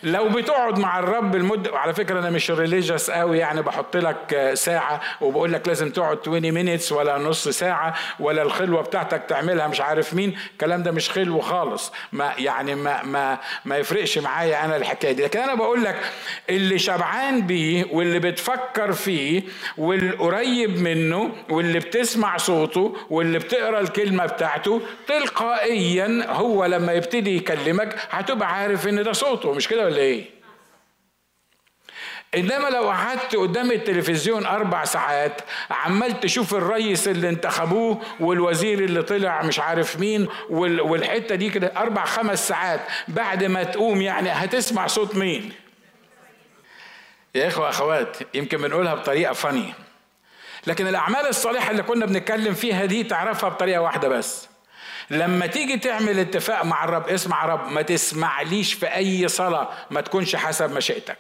لو 0.04 0.30
بتقعد 0.30 0.80
مع 0.80 1.00
الرب 1.00 1.36
المدة 1.36 1.78
على 1.78 1.94
فكرة 1.94 2.20
أنا 2.20 2.30
مش 2.30 2.52
religious 2.52 3.12
قوي 3.12 3.38
يعني 3.38 3.62
بحط 3.62 3.98
لك 3.98 4.52
ساعة 4.54 5.02
وبقول 5.22 5.54
لك 5.54 5.68
لازم 5.68 5.90
تقعد 5.90 6.20
20 6.22 6.52
minutes 6.52 6.92
ولا 6.92 7.18
نص 7.18 7.48
ساعة 7.48 7.94
ولا 8.20 8.42
الخلوة 8.42 8.82
بتاعتك 8.82 9.24
تعملها 9.28 9.68
مش 9.68 9.82
عارف 9.82 10.14
مين 10.14 10.38
الكلام 10.54 10.84
ده 10.84 10.92
مش 10.92 11.10
حلو 11.10 11.40
خالص. 11.40 11.92
ما 12.12 12.34
يعني 12.38 12.76
ما 12.76 13.04
ما 13.04 13.40
ما 13.66 13.78
يفرقش 13.78 14.18
معايا 14.18 14.66
أنا 14.66 14.76
الحكاية 14.76 15.12
دي. 15.12 15.24
لكن 15.24 15.40
أنا 15.40 15.54
بقول 15.56 15.84
لك 15.84 15.96
اللي 16.50 16.80
شبعان 16.80 17.42
بيه 17.48 17.86
واللي 17.92 18.20
بتفكر 18.20 18.92
فيه 18.92 19.44
والقريب 19.78 20.80
منه 20.82 21.32
واللي 21.50 21.80
بتسمع 21.80 22.38
صوته 22.38 22.96
واللي 23.10 23.40
بتقرأ 23.40 23.80
الكلمة 23.80 24.26
بتاعته 24.26 24.82
تلقائيا 25.08 26.26
هو 26.30 26.66
لما 26.66 26.94
يبتدي 26.94 27.36
يكلمك 27.38 27.96
هتبقى 28.10 28.54
عارف 28.54 28.88
إن 28.88 29.04
ده 29.04 29.12
صوته. 29.14 29.54
مش 29.58 29.68
كده 29.68 29.86
ولا 29.86 29.98
إيه؟ 29.98 30.26
انما 32.36 32.70
لو 32.70 32.90
قعدت 32.90 33.36
قدام 33.36 33.72
التلفزيون 33.72 34.46
أربع 34.46 34.84
ساعات 34.86 35.42
عمال 35.72 36.20
تشوف 36.20 36.54
الرئيس 36.56 37.08
اللي 37.08 37.30
انتخبوه 37.30 38.02
والوزير 38.20 38.80
اللي 38.80 39.04
طلع 39.04 39.42
مش 39.44 39.60
عارف 39.60 40.00
مين 40.00 40.28
والحتة 40.50 41.36
دي 41.36 41.50
كده 41.50 41.74
أربع 41.78 42.06
خمس 42.06 42.48
ساعات 42.48 42.80
بعد 43.08 43.44
ما 43.44 43.64
تقوم 43.64 44.02
يعني 44.02 44.30
هتسمع 44.30 44.88
صوت 44.88 45.16
مين؟ 45.16 45.52
يا 47.36 47.48
إخوة 47.48 47.70
أخوات 47.70 48.18
يمكن 48.34 48.58
بنقولها 48.58 48.96
بطريقة 48.96 49.34
فني 49.34 49.74
لكن 50.68 50.88
الأعمال 50.88 51.28
الصالحة 51.28 51.72
اللي 51.72 51.84
كنا 51.84 52.06
بنتكلم 52.06 52.54
فيها 52.54 52.86
دي 52.86 53.04
تعرفها 53.04 53.50
بطريقة 53.50 53.82
واحدة 53.82 54.08
بس. 54.08 54.48
لما 55.10 55.46
تيجي 55.48 55.78
تعمل 55.78 56.20
اتفاق 56.20 56.66
مع 56.66 56.84
الرب 56.84 57.08
اسمع 57.08 57.46
رب 57.46 57.72
ما 57.72 57.82
تسمعليش 57.82 58.74
في 58.74 58.96
أي 58.96 59.28
صلاة 59.28 59.70
ما 59.92 60.02
تكونش 60.02 60.36
حسب 60.36 60.72
مشيئتك. 60.72 61.18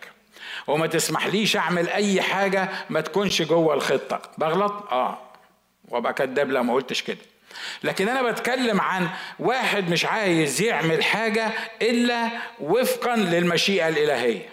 وما 0.67 0.88
تسمحليش 0.88 1.58
أعمل 1.58 1.89
أي 1.89 2.22
حاجة 2.22 2.70
ما 2.89 3.01
تكونش 3.01 3.41
جوه 3.41 3.74
الخطة. 3.74 4.22
بغلط؟ 4.38 4.72
آه. 4.91 5.17
وأبقى 5.89 6.13
كداب 6.13 6.51
لو 6.51 6.63
ما 6.63 6.74
قلتش 6.74 7.01
كده. 7.01 7.17
لكن 7.84 8.10
أنا 8.10 8.32
بتكلم 8.32 8.82
عن 8.82 9.10
واحد 9.39 9.89
مش 9.89 10.06
عايز 10.06 10.62
يعمل 10.62 11.03
حاجة 11.03 11.51
إلا 11.82 12.29
وفقا 12.60 13.15
للمشيئة 13.15 13.88
الإلهية. 13.88 14.50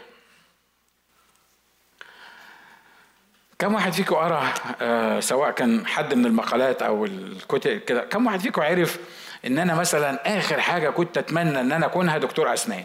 كم 3.58 3.74
واحد 3.74 3.92
فيكم 3.92 4.14
قرأ 4.14 4.54
آه 4.80 5.20
سواء 5.20 5.50
كان 5.50 5.86
حد 5.86 6.14
من 6.14 6.26
المقالات 6.26 6.82
أو 6.82 7.04
الكتب 7.04 7.78
كده 7.78 8.00
كم 8.04 8.26
واحد 8.26 8.40
فيكم 8.40 8.62
عرف 8.62 8.98
إن 9.46 9.58
أنا 9.58 9.74
مثلا 9.74 10.38
آخر 10.38 10.60
حاجة 10.60 10.90
كنت 10.90 11.18
أتمنى 11.18 11.60
إن 11.60 11.72
أنا 11.72 11.86
أكونها 11.86 12.18
دكتور 12.18 12.52
أسنان. 12.54 12.84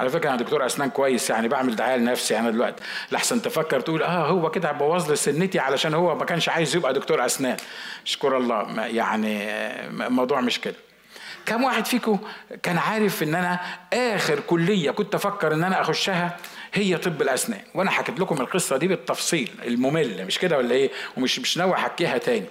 على 0.00 0.10
فكرة 0.10 0.28
أنا 0.30 0.38
دكتور 0.38 0.66
أسنان 0.66 0.90
كويس 0.90 1.30
يعني 1.30 1.48
بعمل 1.48 1.76
دعاية 1.76 1.96
لنفسي 1.96 2.38
أنا 2.38 2.50
دلوقتي. 2.50 2.82
لحسن 3.12 3.42
تفكر 3.42 3.80
تقول 3.80 4.02
آه 4.02 4.26
هو 4.26 4.50
كده 4.50 4.68
هيبوظ 4.68 5.10
لي 5.10 5.16
سنتي 5.16 5.58
علشان 5.58 5.94
هو 5.94 6.14
ما 6.14 6.24
كانش 6.24 6.48
عايز 6.48 6.76
يبقى 6.76 6.92
دكتور 6.94 7.26
أسنان. 7.26 7.56
اشكر 8.06 8.36
الله. 8.36 8.86
يعني 8.86 9.50
الموضوع 10.06 10.40
مش 10.40 10.60
كده. 10.60 10.74
كم 11.46 11.64
واحد 11.64 11.86
فيكم 11.86 12.18
كان 12.62 12.78
عارف 12.78 13.22
إن 13.22 13.34
أنا 13.34 13.60
آخر 13.92 14.40
كلية 14.40 14.90
كنت 14.90 15.14
أفكر 15.14 15.54
إن 15.54 15.64
أنا 15.64 15.80
أخشها؟ 15.80 16.36
هي 16.74 16.96
طب 16.96 17.22
الأسنان. 17.22 17.60
وأنا 17.74 17.90
حكيت 17.90 18.20
لكم 18.20 18.40
القصة 18.40 18.76
دي 18.76 18.88
بالتفصيل 18.88 19.50
الممل 19.66 20.26
مش 20.26 20.38
كده 20.38 20.56
ولا 20.58 20.74
إيه؟ 20.74 20.90
ومش 21.16 21.38
مش 21.38 21.58
ناوي 21.58 21.74
أحكيها 21.74 22.18
تاني. 22.18 22.44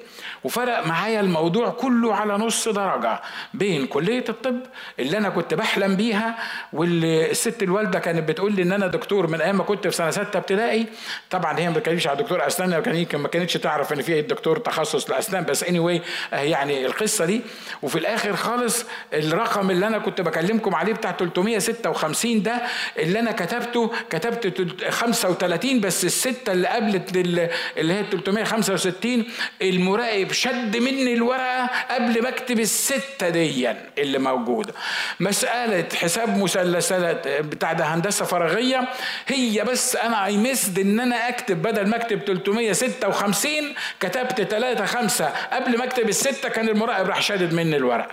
وفرق 0.43 0.87
معايا 0.87 1.19
الموضوع 1.19 1.69
كله 1.69 2.15
على 2.15 2.33
نص 2.33 2.67
درجة 2.67 3.21
بين 3.53 3.87
كلية 3.87 4.23
الطب 4.29 4.59
اللي 4.99 5.17
أنا 5.17 5.29
كنت 5.29 5.53
بحلم 5.53 5.95
بيها 5.95 6.37
واللي 6.73 7.31
الست 7.31 7.63
الوالدة 7.63 7.99
كانت 7.99 8.29
بتقول 8.29 8.55
لي 8.55 8.61
إن 8.61 8.71
أنا 8.71 8.87
دكتور 8.87 9.27
من 9.27 9.41
أيام 9.41 9.57
ما 9.57 9.63
كنت 9.63 9.87
في 9.87 9.95
سنة 9.95 10.11
ستة 10.11 10.37
ابتدائي. 10.37 10.85
طبعا 11.29 11.59
هي 11.59 11.69
ما 11.69 11.75
بتكلمش 11.75 12.07
على 12.07 12.17
دكتور 12.23 12.47
أسنان 12.47 12.69
ما 13.13 13.27
كانتش 13.27 13.53
تعرف 13.53 13.93
إن 13.93 14.01
في 14.01 14.21
دكتور 14.21 14.57
تخصص 14.57 15.05
الاسنان 15.09 15.43
بس 15.43 15.63
اني 15.63 15.99
anyway 15.99 16.01
يعني 16.33 16.85
القصة 16.85 17.25
دي. 17.25 17.41
وفي 17.81 17.99
الآخر 17.99 18.35
خالص 18.35 18.85
الرقم 19.13 19.71
اللي 19.71 19.87
أنا 19.87 19.97
كنت 19.97 20.21
بكلمكم 20.21 20.75
عليه 20.75 20.93
بتاع 20.93 21.11
356 21.11 22.43
ده 22.43 22.61
اللي 22.97 23.19
أنا 23.19 23.31
كتبته 23.31 23.91
كتبت 24.11 24.83
35 24.89 25.79
بس 25.79 26.05
الستة 26.05 26.51
اللي 26.51 26.67
قبلت 26.67 27.15
اللي 27.17 27.93
هي 27.93 28.03
365 28.11 29.25
المراقب 29.61 30.31
شد 30.31 30.77
مني 30.77 31.13
الورقة 31.13 31.69
قبل 31.91 32.23
ما 32.23 32.29
اكتب 32.29 32.59
الستة 32.59 33.29
دي 33.29 33.69
اللي 33.97 34.19
موجودة. 34.19 34.73
مسألة 35.19 35.85
حساب 35.95 36.37
مثلثات 36.37 37.27
بتاع 37.27 37.73
ده 37.73 37.85
هندسة 37.85 38.25
فراغية 38.25 38.87
هي 39.27 39.63
بس 39.63 39.95
أنا 39.95 40.25
اي 40.25 40.37
مسد 40.37 40.79
إن 40.79 40.99
أنا 40.99 41.29
أكتب 41.29 41.61
بدل 41.61 41.87
ما 41.87 41.95
أكتب 41.95 42.19
356 42.19 43.51
كتبت 43.99 44.41
3 44.41 44.85
5 44.85 45.25
قبل 45.51 45.77
ما 45.77 45.83
أكتب 45.83 46.09
الستة 46.09 46.49
كان 46.49 46.69
المراقب 46.69 47.07
راح 47.07 47.21
شادد 47.21 47.53
مني 47.53 47.75
الورقة. 47.77 48.11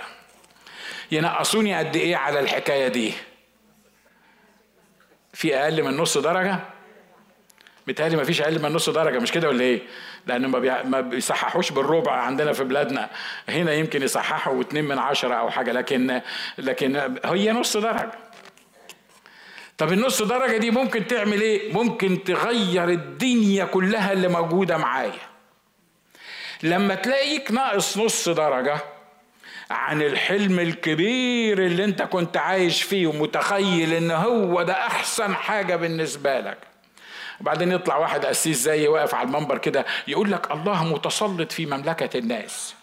ينقصوني 1.12 1.74
قد 1.78 1.96
إيه 1.96 2.16
على 2.16 2.40
الحكاية 2.40 2.88
دي؟ 2.88 3.12
في 5.38 5.56
أقل 5.56 5.82
من 5.82 5.96
نص 5.96 6.18
درجة 6.18 6.58
متهيألي 7.86 8.16
ما 8.16 8.24
فيش 8.24 8.42
أقل 8.42 8.62
من 8.62 8.72
نص 8.72 8.90
درجة 8.90 9.18
مش 9.18 9.32
كده 9.32 9.48
ولا 9.48 9.60
إيه؟ 9.60 9.82
لأن 10.26 10.46
ما, 10.46 10.82
ما 10.82 11.00
بيصححوش 11.00 11.72
بالربع 11.72 12.12
عندنا 12.12 12.52
في 12.52 12.64
بلادنا 12.64 13.10
هنا 13.48 13.72
يمكن 13.72 14.02
يصححوا 14.02 14.60
اتنين 14.60 14.84
من 14.84 14.98
عشرة 14.98 15.34
أو 15.34 15.50
حاجة 15.50 15.72
لكن 15.72 16.20
لكن 16.58 17.18
هي 17.24 17.52
نص 17.52 17.76
درجة 17.76 18.10
طب 19.78 19.92
النص 19.92 20.22
درجة 20.22 20.56
دي 20.56 20.70
ممكن 20.70 21.06
تعمل 21.06 21.40
إيه؟ 21.40 21.72
ممكن 21.72 22.24
تغير 22.24 22.88
الدنيا 22.88 23.64
كلها 23.64 24.12
اللي 24.12 24.28
موجودة 24.28 24.76
معايا 24.76 25.28
لما 26.62 26.94
تلاقيك 26.94 27.52
ناقص 27.52 27.98
نص 27.98 28.28
درجة 28.28 28.80
عن 29.70 30.02
الحلم 30.02 30.58
الكبير 30.60 31.58
اللي 31.58 31.84
انت 31.84 32.02
كنت 32.02 32.36
عايش 32.36 32.82
فيه 32.82 33.06
ومتخيل 33.06 33.92
ان 33.92 34.10
هو 34.10 34.62
ده 34.62 34.72
احسن 34.72 35.34
حاجة 35.34 35.76
بالنسبة 35.76 36.40
لك. 36.40 36.58
وبعدين 37.40 37.72
يطلع 37.72 37.96
واحد 37.96 38.26
قسيس 38.26 38.58
زي 38.62 38.88
واقف 38.88 39.14
على 39.14 39.26
المنبر 39.28 39.58
كده 39.58 39.86
يقول 40.08 40.32
لك 40.32 40.50
الله 40.50 40.84
متسلط 40.84 41.52
في 41.52 41.66
مملكة 41.66 42.18
الناس. 42.18 42.74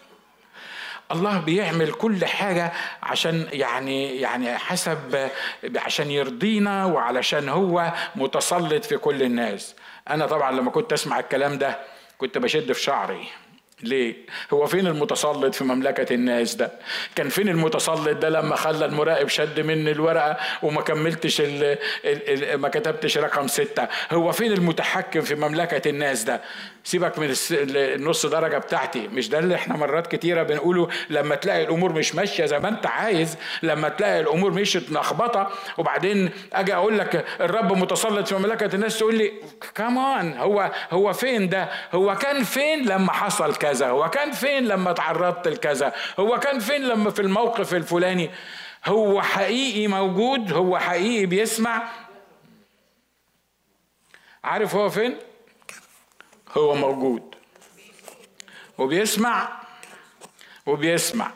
الله 1.12 1.38
بيعمل 1.40 1.92
كل 1.92 2.26
حاجة 2.26 2.72
عشان 3.04 3.48
يعني 3.52 4.22
يعني 4.22 4.58
حسب 4.58 5.30
عشان 5.76 6.12
يرضينا 6.12 6.86
وعلشان 6.86 7.50
هو 7.50 7.94
متسلط 8.16 8.86
في 8.86 8.98
كل 8.98 9.24
الناس. 9.24 9.76
أنا 10.10 10.26
طبعا 10.26 10.52
لما 10.52 10.72
كنت 10.72 10.94
أسمع 10.94 11.20
الكلام 11.20 11.58
ده 11.58 11.80
كنت 12.18 12.38
بشد 12.38 12.72
في 12.72 12.82
شعري. 12.82 13.28
ليه؟ 13.84 14.16
هو 14.54 14.66
فين 14.66 14.88
المتسلط 14.88 15.56
في 15.56 15.64
مملكة 15.64 16.14
الناس 16.14 16.56
ده؟ 16.56 16.72
كان 17.16 17.30
فين 17.30 17.50
المتسلط 17.50 18.18
ده 18.18 18.30
لما 18.30 18.56
خلى 18.56 18.86
المراقب 18.86 19.28
شد 19.28 19.60
مني 19.60 19.92
الورقة 19.92 20.38
وما 20.64 20.82
كملتش 20.82 21.42
ال 21.42 21.64
ال 21.64 22.44
ال 22.54 22.58
ما 22.58 22.70
كتبتش 22.70 23.18
رقم 23.18 23.48
ستة؟ 23.48 23.88
هو 24.12 24.32
فين 24.32 24.52
المتحكم 24.52 25.22
في 25.22 25.36
مملكة 25.36 25.90
الناس 25.90 26.24
ده؟ 26.24 26.42
سيبك 26.84 27.20
من 27.20 27.34
النص 27.52 28.26
درجة 28.26 28.58
بتاعتي 28.58 29.08
مش 29.08 29.30
ده 29.30 29.40
اللي 29.40 29.56
إحنا 29.56 29.78
مرات 29.78 30.08
كتيرة 30.08 30.44
بنقوله 30.44 30.88
لما 31.10 31.36
تلاقي 31.36 31.64
الأمور 31.64 31.94
مش 31.94 32.16
ماشية 32.16 32.46
زي 32.46 32.60
ما 32.60 32.70
أنت 32.70 32.88
عايز 32.88 33.38
لما 33.64 33.90
تلاقي 33.90 34.20
الأمور 34.20 34.52
مشيت 34.52 34.92
ملخبطة 34.92 35.52
وبعدين 35.78 36.30
أجي 36.54 36.74
أقول 36.74 36.98
لك 36.98 37.26
الرب 37.42 37.74
متسلط 37.78 38.28
في 38.28 38.36
مملكة 38.36 38.76
الناس 38.76 39.00
تقول 39.00 39.16
لي 39.16 39.32
كمان 39.76 40.38
هو 40.38 40.72
هو 40.92 41.14
فين 41.14 41.50
ده؟ 41.50 41.70
هو 41.94 42.16
كان 42.16 42.44
فين 42.44 42.86
لما 42.90 43.12
حصل 43.12 43.56
كذا؟ 43.66 43.90
هو 43.90 44.10
كان 44.10 44.32
فين 44.32 44.68
لما 44.68 44.92
تعرضت 44.92 45.48
لكذا؟ 45.48 45.94
هو 46.20 46.40
كان 46.40 46.60
فين 46.60 46.82
لما 46.82 47.10
في 47.10 47.22
الموقف 47.22 47.74
الفلاني؟ 47.74 48.30
هو 48.86 49.22
حقيقي 49.22 49.88
موجود 49.88 50.54
هو 50.54 50.78
حقيقي 50.78 51.26
بيسمع 51.26 51.90
عارف 54.44 54.76
هو 54.76 54.90
فين؟ 54.90 55.18
هو 56.58 56.76
موجود 56.76 57.36
وبيسمع 58.78 59.50
وبيسمع 60.66 61.32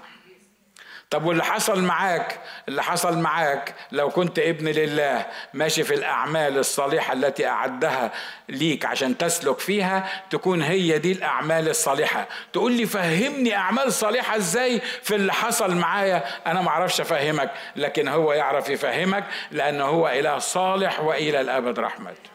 طب 1.10 1.25
واللي 1.25 1.44
حصل 1.44 1.84
معاك؟ 1.84 2.39
اللي 2.68 2.84
حصل 2.84 3.18
معاك 3.18 3.75
لو 3.92 4.10
كنت 4.10 4.39
ابن 4.39 4.68
لله 4.68 5.25
ماشي 5.54 5.84
في 5.84 5.94
الأعمال 5.94 6.58
الصالحة 6.58 7.13
التي 7.13 7.48
أعدها 7.48 8.12
ليك 8.50 8.86
عشان 8.86 9.18
تسلك 9.18 9.60
فيها 9.60 10.10
تكون 10.30 10.62
هي 10.62 10.98
دي 11.00 11.12
الأعمال 11.12 11.70
الصالحة. 11.70 12.28
تقول 12.54 12.72
لي 12.72 12.86
فهمني 12.86 13.56
أعمال 13.56 13.94
صالحة 13.94 14.36
إزاي 14.38 14.80
في 15.04 15.16
اللي 15.16 15.34
حصل 15.34 15.75
معايا؟ 15.75 16.24
أنا 16.48 16.62
معرفش 16.62 17.01
أفهمك 17.01 17.51
لكن 17.75 18.08
هو 18.08 18.34
يعرف 18.34 18.70
يفهمك 18.70 19.24
لأنه 19.51 19.84
هو 19.86 20.08
إله 20.08 20.39
صالح 20.39 21.00
وإلى 21.00 21.42
الأبد 21.42 21.80
رحمته. 21.80 22.30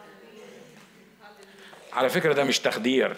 على 1.93 2.09
فكرة 2.09 2.33
ده 2.33 2.43
مش 2.43 2.59
تخدير 2.59 3.17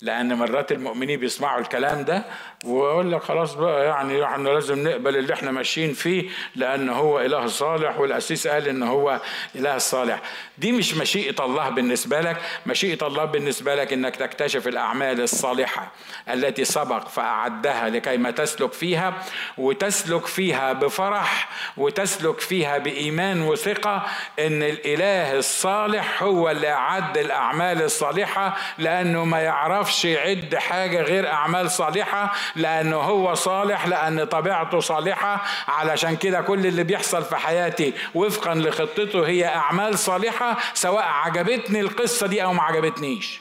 لأن 0.00 0.34
مرات 0.34 0.72
المؤمنين 0.72 1.20
بيسمعوا 1.20 1.60
الكلام 1.60 2.04
ده 2.04 2.24
لك 2.66 3.22
خلاص 3.22 3.54
بقى 3.54 3.84
يعني 3.84 4.24
إحنا 4.24 4.48
لازم 4.48 4.88
نقبل 4.88 5.16
اللي 5.16 5.34
إحنا 5.34 5.50
ماشيين 5.50 5.92
فيه 5.92 6.28
لأن 6.56 6.88
هو 6.88 7.20
إله 7.20 7.46
صالح 7.46 7.98
والأسيس 8.00 8.46
قال 8.46 8.68
إن 8.68 8.82
هو 8.82 9.20
إله 9.54 9.78
صالح. 9.78 10.20
دي 10.58 10.72
مش 10.72 10.94
مشيئة 10.94 11.44
الله 11.44 11.68
بالنسبة 11.68 12.20
لك. 12.20 12.36
مشيئة 12.66 13.06
الله 13.06 13.24
بالنسبة 13.24 13.74
لك 13.74 13.92
إنك 13.92 14.16
تكتشف 14.16 14.68
الأعمال 14.68 15.20
الصالحة 15.20 15.92
التي 16.28 16.64
سبق 16.64 17.08
فأعدها 17.08 17.88
لكي 17.88 18.16
ما 18.16 18.30
تسلك 18.30 18.72
فيها 18.72 19.14
وتسلك 19.58 20.26
فيها 20.26 20.72
بفرح 20.72 21.48
وتسلك 21.76 22.40
فيها 22.40 22.78
بإيمان 22.78 23.42
وثقة 23.42 24.02
إن 24.38 24.62
الإله 24.62 25.38
الصالح 25.38 26.22
هو 26.22 26.50
اللي 26.50 26.68
أعد 26.72 27.18
الأعمال 27.18 27.82
الصالحة 27.82 28.56
لأنه 28.78 29.24
ما 29.24 29.40
يعرفش 29.40 30.04
يعد 30.04 30.54
حاجة 30.56 31.00
غير 31.02 31.28
أعمال 31.28 31.70
صالحة. 31.70 32.32
لأنه 32.56 32.96
هو 32.96 33.34
صالح 33.34 33.86
لأن 33.86 34.24
طبيعته 34.24 34.80
صالحة 34.80 35.44
علشان 35.68 36.16
كده 36.16 36.40
كل 36.40 36.66
اللي 36.66 36.84
بيحصل 36.84 37.24
في 37.24 37.36
حياتي 37.36 37.94
وفقا 38.14 38.54
لخطته 38.54 39.26
هي 39.26 39.46
أعمال 39.46 39.98
صالحة 39.98 40.58
سواء 40.74 41.04
عجبتني 41.04 41.80
القصة 41.80 42.26
دي 42.26 42.42
أو 42.44 42.52
ما 42.52 42.62
عجبتنيش 42.62 43.40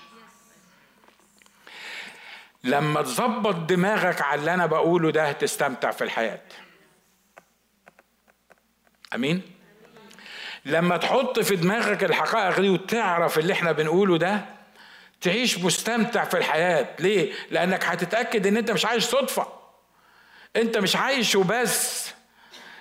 لما 2.63 3.01
تظبط 3.01 3.55
دماغك 3.55 4.21
على 4.21 4.39
اللي 4.39 4.53
أنا 4.53 4.65
بقوله 4.65 5.11
ده 5.11 5.31
تستمتع 5.31 5.91
في 5.91 6.03
الحياة 6.03 6.41
أمين؟ 9.15 9.41
لما 10.65 10.97
تحط 10.97 11.39
في 11.39 11.55
دماغك 11.55 12.03
الحقائق 12.03 12.59
دي 12.59 12.69
وتعرف 12.69 13.39
اللي 13.39 13.53
إحنا 13.53 13.71
بنقوله 13.71 14.17
ده 14.17 14.45
تعيش 15.23 15.59
مستمتع 15.59 16.23
في 16.23 16.37
الحياة. 16.37 16.87
ليه؟ 16.99 17.33
لأنك 17.51 17.85
هتتأكد 17.85 18.47
إن 18.47 18.57
أنت 18.57 18.71
مش 18.71 18.85
عايش 18.85 19.03
صدفة. 19.03 19.47
أنت 20.55 20.77
مش 20.77 20.95
عايش 20.95 21.35
وبس. 21.35 22.11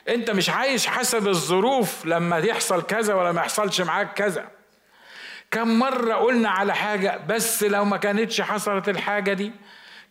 أنت 0.08 0.30
مش 0.30 0.50
عايش 0.50 0.86
حسب 0.86 1.28
الظروف 1.28 2.06
لما 2.06 2.38
يحصل 2.38 2.82
كذا 2.82 3.14
ولا 3.14 3.32
ما 3.32 3.40
يحصلش 3.40 3.80
معاك 3.80 4.12
كذا. 4.12 4.48
كم 5.50 5.78
مرة 5.78 6.14
قلنا 6.14 6.50
على 6.50 6.74
حاجة 6.74 7.20
بس 7.28 7.62
لو 7.62 7.84
ما 7.84 7.96
كانتش 7.96 8.40
حصلت 8.40 8.88
الحاجة 8.88 9.32
دي 9.32 9.52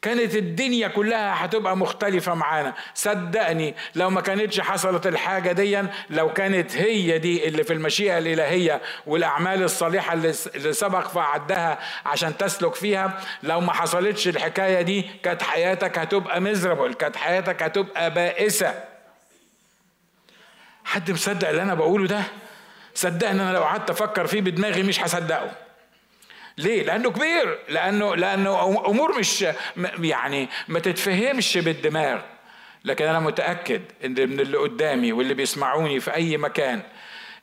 كانت 0.02 0.36
الدنيا 0.36 0.88
كلها 0.88 1.46
هتبقى 1.46 1.78
مختلفة 1.78 2.34
معانا. 2.34 2.74
صدقني 2.94 3.76
لو 3.96 4.10
ما 4.10 4.22
كانتش 4.22 4.60
حصلت 4.60 5.08
الحاجة 5.08 5.52
دي 5.52 5.84
لو 6.10 6.34
كانت 6.34 6.76
هي 6.78 7.18
دي 7.20 7.48
اللي 7.48 7.64
في 7.64 7.74
المشيئة 7.74 8.18
الإلهية 8.18 8.82
والأعمال 9.08 9.64
الصالحة 9.64 10.14
اللي 10.14 10.74
سبق 10.74 11.08
فعدها 11.08 11.80
عشان 12.06 12.38
تسلك 12.38 12.76
فيها 12.76 13.22
لو 13.44 13.62
ما 13.62 13.74
حصلتش 13.74 14.28
الحكاية 14.28 14.82
دي 14.82 15.06
كانت 15.24 15.44
حياتك 15.44 15.98
هتبقى 16.00 16.42
مزربل 16.42 16.94
كانت 16.94 17.16
حياتك 17.16 17.64
هتبقى 17.64 18.14
بائسة. 18.14 18.84
حد 20.86 21.12
مصدق 21.12 21.50
اللي 21.50 21.62
أنا 21.62 21.74
بقوله 21.74 22.08
ده؟ 22.08 22.24
صدقني 22.96 23.42
أنا 23.42 23.52
لو 23.54 23.64
قعدت 23.64 23.90
أفكر 23.90 24.28
فيه 24.28 24.42
بدماغي 24.42 24.84
مش 24.84 25.02
هصدقه. 25.02 25.52
ليه؟ 26.58 26.84
لأنه 26.84 27.12
كبير 27.12 27.60
لأنه 27.70 28.16
لأنه 28.16 28.64
أمور 28.88 29.20
مش 29.20 29.46
يعني 30.00 30.50
ما 30.68 30.80
تتفهمش 30.80 31.58
بالدماغ 31.58 32.22
لكن 32.86 33.06
أنا 33.06 33.20
متأكد 33.20 33.82
إن 34.06 34.12
من 34.12 34.40
اللي 34.40 34.58
قدامي 34.58 35.12
واللي 35.12 35.34
بيسمعوني 35.34 36.00
في 36.00 36.14
أي 36.14 36.38
مكان 36.38 36.82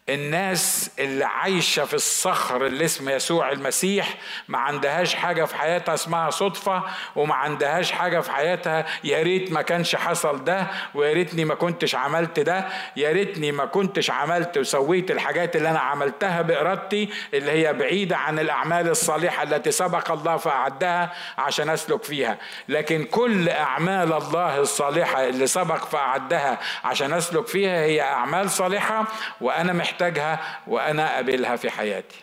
الناس 0.08 0.90
اللي 0.98 1.24
عايشة 1.24 1.84
في 1.84 1.94
الصخر 1.94 2.66
اللي 2.66 2.84
اسمه 2.84 3.12
يسوع 3.12 3.52
المسيح 3.52 4.14
ما 4.48 4.58
عندهاش 4.58 5.14
حاجة 5.14 5.44
في 5.44 5.56
حياتها 5.56 5.94
اسمها 5.94 6.30
صدفة 6.30 6.82
وما 7.16 7.34
عندهاش 7.34 7.92
حاجة 7.92 8.20
في 8.20 8.30
حياتها 8.30 8.86
يا 9.04 9.22
ريت 9.22 9.52
ما 9.52 9.62
كانش 9.62 9.96
حصل 9.96 10.44
ده 10.44 10.66
ويا 10.94 11.12
ريتني 11.12 11.44
ما 11.44 11.54
كنتش 11.54 11.94
عملت 11.94 12.40
ده 12.40 12.68
يا 12.96 13.12
ريتني 13.12 13.52
ما 13.52 13.64
كنتش 13.64 14.10
عملت 14.10 14.58
وسويت 14.58 15.10
الحاجات 15.10 15.56
اللي 15.56 15.70
أنا 15.70 15.78
عملتها 15.78 16.42
بإرادتي 16.42 17.08
اللي 17.34 17.50
هي 17.50 17.72
بعيدة 17.72 18.16
عن 18.16 18.38
الأعمال 18.38 18.88
الصالحة 18.88 19.42
التي 19.42 19.70
سبق 19.70 20.10
الله 20.10 20.36
فأعدها 20.36 21.12
عشان 21.38 21.68
أسلك 21.70 22.02
فيها. 22.04 22.38
لكن 22.68 23.04
كل 23.04 23.48
أعمال 23.48 24.12
الله 24.12 24.58
الصالحة 24.58 25.28
اللي 25.28 25.46
سبق 25.46 25.84
فأعدها 25.84 26.58
عشان 26.84 27.12
أسلك 27.12 27.46
فيها 27.46 27.80
هي 27.84 28.02
أعمال 28.02 28.50
صالحة 28.50 29.04
وأنا 29.40 29.72
محتاج 29.72 29.97
محتاجها 29.98 30.60
وأنا 30.66 31.12
أقابلها 31.14 31.56
في 31.56 31.70
حياتي. 31.70 32.16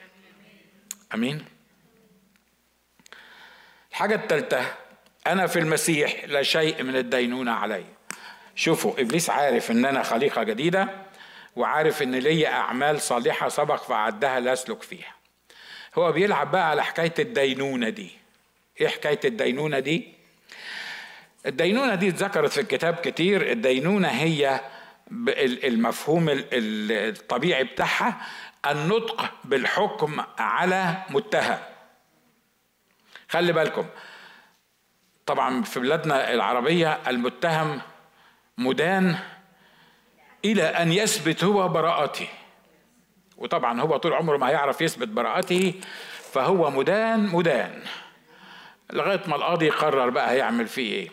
آمين. 1.13 1.45
الحاجة 3.91 4.15
الثالثه 4.15 4.65
أنا 5.27 5.47
في 5.47 5.59
المسيح 5.59 6.25
لا 6.25 6.43
شيء 6.43 6.83
من 6.83 6.95
الدينونة 6.95 7.51
علي. 7.51 7.83
شوفوا 8.55 9.01
إبليس 9.01 9.29
عارف 9.29 9.71
إن 9.71 9.85
أنا 9.85 10.03
خليقة 10.03 10.43
جديدة 10.43 10.89
وعارف 11.55 12.01
إن 12.01 12.15
ليا 12.15 12.49
أعمال 12.49 13.01
صالحة 13.01 13.49
سبق 13.49 13.83
فعدها 13.83 14.39
لا 14.39 14.53
أسلك 14.53 14.83
فيها. 14.83 15.15
هو 15.95 16.11
بيلعب 16.11 16.51
بقى 16.51 16.69
على 16.69 16.83
حكاية 16.83 17.13
الدينونة 17.19 17.89
دي. 17.89 18.11
إيه 18.81 18.87
حكاية 18.87 19.19
الدينونة 19.25 19.79
دي؟ 19.79 20.13
الدينونة 21.45 21.95
دي 21.95 22.09
اتذكرت 22.09 22.51
في 22.51 22.61
الكتاب 22.61 22.95
كتير. 22.95 23.51
الدينونة 23.51 24.07
هي 24.07 24.61
المفهوم 25.63 26.25
الطبيعي 26.29 27.63
بتاعها 27.63 28.21
النطق 28.71 29.31
بالحكم 29.43 30.23
على 30.39 30.95
متهم 31.09 31.57
خلي 33.29 33.53
بالكم 33.53 33.85
طبعا 35.25 35.63
في 35.63 35.79
بلادنا 35.79 36.33
العربية 36.33 36.99
المتهم 37.07 37.81
مدان 38.57 39.15
إلى 40.45 40.63
أن 40.63 40.91
يثبت 40.91 41.43
هو 41.43 41.67
براءته. 41.67 42.27
وطبعا 43.37 43.81
هو 43.81 43.97
طول 43.97 44.13
عمره 44.13 44.37
ما 44.37 44.49
هيعرف 44.49 44.81
يثبت 44.81 45.07
براءته 45.07 45.73
فهو 46.31 46.69
مدان 46.71 47.19
مدان. 47.27 47.83
لغاية 48.93 49.21
ما 49.27 49.35
القاضي 49.35 49.65
يقرر 49.65 50.09
بقى 50.09 50.31
هيعمل 50.31 50.67
فيه 50.67 50.93
إيه. 50.93 51.09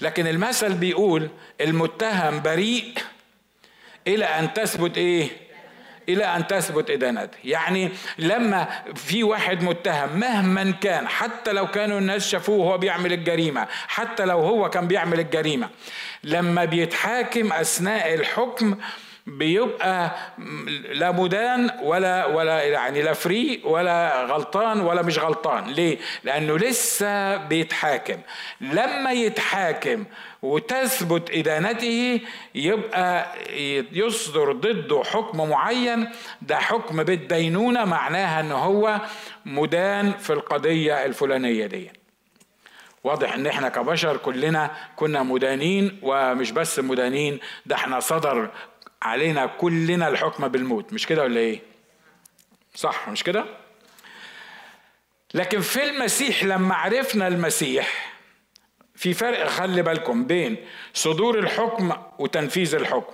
لكن 0.00 0.26
المثل 0.26 0.74
بيقول 0.74 1.28
المتهم 1.60 2.42
بريء 2.42 2.94
إلى 4.14 4.24
أن 4.24 4.52
تثبت 4.52 4.98
إيه؟ 4.98 5.28
إلى 6.08 6.24
أن 6.24 6.46
تثبت 6.46 6.90
ادانته 6.90 7.38
يعني 7.44 7.90
لما 8.18 8.68
في 8.94 9.22
واحد 9.22 9.62
متهم 9.62 10.18
مهما 10.20 10.70
كان 10.70 11.08
حتى 11.08 11.52
لو 11.52 11.66
كانوا 11.66 11.98
الناس 11.98 12.28
شافوه 12.28 12.56
وهو 12.56 12.78
بيعمل 12.78 13.12
الجريمة 13.12 13.66
حتى 13.88 14.24
لو 14.24 14.38
هو 14.38 14.70
كان 14.70 14.86
بيعمل 14.88 15.20
الجريمة 15.20 15.68
لما 16.24 16.64
بيتحاكم 16.64 17.52
أثناء 17.52 18.14
الحكم 18.14 18.76
بيبقى 19.38 20.10
لا 20.92 21.10
مدان 21.10 21.70
ولا 21.82 22.26
ولا 22.26 22.62
يعني 22.62 23.02
لا 23.02 23.12
فري 23.12 23.60
ولا 23.64 24.24
غلطان 24.24 24.80
ولا 24.80 25.02
مش 25.02 25.18
غلطان. 25.18 25.64
ليه؟ 25.66 25.98
لأنه 26.24 26.58
لسه 26.58 27.36
بيتحاكم. 27.36 28.18
لما 28.60 29.12
يتحاكم 29.12 30.04
وتثبت 30.42 31.30
إدانته 31.30 32.20
يبقى 32.54 33.26
يصدر 33.92 34.52
ضده 34.52 35.02
حكم 35.04 35.48
معين. 35.50 36.08
ده 36.42 36.56
حكم 36.56 37.02
بالدينونة 37.02 37.84
معناها 37.84 38.40
إن 38.40 38.52
هو 38.52 39.00
مدان 39.46 40.12
في 40.12 40.32
القضية 40.32 41.04
الفلانية 41.04 41.66
دي. 41.66 41.90
واضح 43.04 43.34
إن 43.34 43.46
إحنا 43.46 43.68
كبشر 43.68 44.16
كلنا 44.16 44.70
كنا 44.96 45.22
مدانين 45.22 45.98
ومش 46.02 46.50
بس 46.50 46.78
مدانين 46.78 47.38
ده 47.66 47.76
إحنا 47.76 48.00
صدر 48.00 48.50
علينا 49.02 49.46
كلنا 49.46 50.08
الحكم 50.08 50.48
بالموت 50.48 50.92
مش 50.92 51.06
كده 51.06 51.22
ولا 51.22 51.40
إيه؟ 51.40 51.60
صح 52.74 53.08
مش 53.08 53.24
كده؟ 53.24 53.44
لكن 55.34 55.60
في 55.60 55.84
المسيح 55.90 56.44
لما 56.44 56.74
عرفنا 56.74 57.28
المسيح 57.28 58.12
في 58.94 59.14
فرق 59.14 59.46
خلي 59.46 59.82
بالكم 59.82 60.26
بين 60.26 60.56
صدور 60.94 61.38
الحكم 61.38 61.92
وتنفيذ 62.18 62.74
الحكم. 62.74 63.12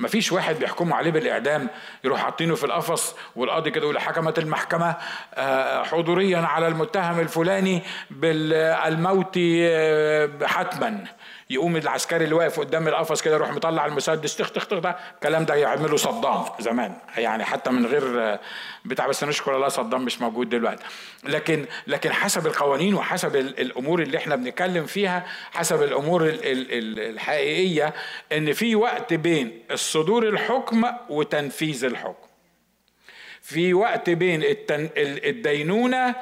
مفيش 0.00 0.32
واحد 0.32 0.56
بيحكموا 0.58 0.96
عليه 0.96 1.10
بالإعدام 1.10 1.68
يروح 2.04 2.20
حاطينه 2.20 2.54
في 2.54 2.64
القفص 2.64 3.14
والقاضي 3.36 3.70
كده 3.70 3.82
يقول 3.84 3.98
حكمت 3.98 4.38
المحكمة 4.38 4.96
آه، 5.34 5.82
حضوريا 5.82 6.38
على 6.38 6.66
المتهم 6.68 7.20
الفلاني 7.20 7.82
بالموت 8.10 9.38
آه، 9.38 10.30
حتما. 10.44 11.04
يقوم 11.50 11.76
العسكري 11.76 12.24
اللي 12.24 12.34
واقف 12.34 12.60
قدام 12.60 12.88
القفص 12.88 13.22
كده 13.22 13.34
يروح 13.34 13.52
مطلع 13.52 13.86
المسدس 13.86 14.36
تخ 14.36 14.50
تخ 14.50 14.66
تخ 14.66 14.78
ده 14.78 14.96
الكلام 15.14 15.44
ده 15.44 15.54
يعمله 15.54 15.96
صدام 15.96 16.44
زمان 16.60 16.96
يعني 17.16 17.44
حتى 17.44 17.70
من 17.70 17.86
غير 17.86 18.38
بتاع 18.84 19.06
بس 19.06 19.24
نشكر 19.24 19.56
الله 19.56 19.68
صدام 19.68 20.04
مش 20.04 20.20
موجود 20.20 20.48
دلوقتي. 20.48 20.84
لكن 21.24 21.66
لكن 21.86 22.12
حسب 22.12 22.46
القوانين 22.46 22.94
وحسب 22.94 23.36
الأمور 23.36 24.02
اللي 24.02 24.18
إحنا 24.18 24.36
بنتكلم 24.36 24.86
فيها 24.86 25.26
حسب 25.52 25.82
الأمور 25.82 26.30
الحقيقية 26.44 27.94
إن 28.32 28.52
في 28.52 28.76
وقت 28.76 29.14
بين 29.14 29.62
الصدور 29.70 30.28
الحكم 30.28 30.84
وتنفيذ 31.08 31.84
الحكم. 31.84 32.28
في 33.42 33.74
وقت 33.74 34.10
بين 34.10 34.40
الدينونة 35.24 36.14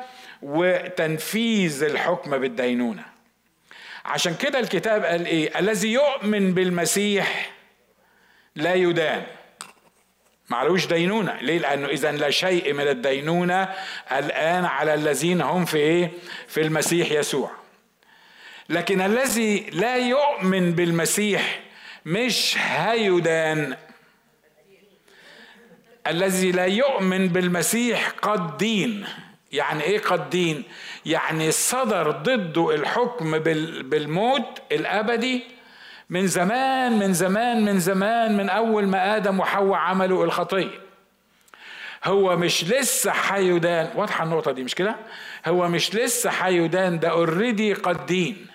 وتنفيذ 0.42 1.82
الحكم 1.84 2.38
بالدينونة. 2.38 3.11
عشان 4.04 4.34
كده 4.34 4.58
الكتاب 4.58 5.04
قال 5.04 5.26
إيه؟ 5.26 5.58
الذي 5.58 5.92
يؤمن 5.92 6.54
بالمسيح 6.54 7.50
لا 8.56 8.74
يدان. 8.74 9.26
معلوش 10.48 10.86
دينونة. 10.86 11.38
ليه؟ 11.40 11.58
لأنه 11.58 11.88
إذا 11.88 12.12
لا 12.12 12.30
شيء 12.30 12.72
من 12.72 12.88
الدينونة 12.88 13.68
الآن 14.12 14.64
على 14.64 14.94
الذين 14.94 15.40
هم 15.40 15.64
في 15.64 15.76
إيه؟ 15.76 16.10
في 16.48 16.60
المسيح 16.60 17.10
يسوع. 17.10 17.50
لكن 18.68 19.00
الذي 19.00 19.60
لا 19.60 19.96
يؤمن 19.96 20.72
بالمسيح 20.72 21.60
مش 22.06 22.56
هيدان. 22.58 23.76
الذي 26.06 26.52
لا 26.52 26.66
يؤمن 26.66 27.28
بالمسيح 27.28 28.08
قد 28.08 28.58
دين. 28.58 29.06
يعني 29.52 29.82
إيه 29.82 29.98
قد 29.98 30.30
دين 30.30 30.62
يعني 31.06 31.50
صدر 31.50 32.10
ضده 32.10 32.74
الحكم 32.74 33.38
بالموت 33.82 34.58
الأبدي 34.72 35.42
من 36.10 36.26
زمان 36.26 36.98
من 36.98 37.12
زمان 37.12 37.64
من 37.64 37.78
زمان 37.80 38.36
من 38.36 38.48
أول 38.48 38.86
ما 38.86 39.16
آدم 39.16 39.40
وحواء 39.40 39.78
عملوا 39.78 40.24
الخطية. 40.24 40.82
هو 42.04 42.36
مش 42.36 42.64
لسه 42.64 43.10
حيدان 43.10 43.90
واضحة 43.94 44.24
النقطة 44.24 44.52
دي 44.52 44.64
مش 44.64 44.74
كده؟ 44.74 44.96
هو 45.46 45.68
مش 45.68 45.94
لسه 45.94 46.30
حيدان 46.30 46.98
ده 46.98 47.08
اوريدي 47.08 47.72
قد 47.72 48.06
دين 48.06 48.46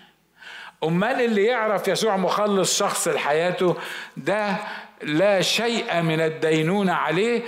أمال 0.84 1.22
اللي 1.22 1.44
يعرف 1.46 1.88
يسوع 1.88 2.18
مخلص 2.18 2.80
شخص 2.80 3.08
لحياته 3.08 3.78
ده 4.18 4.56
لا 5.04 5.42
شيء 5.42 6.02
من 6.02 6.22
الدينونة 6.22 6.94
عليه 6.94 7.42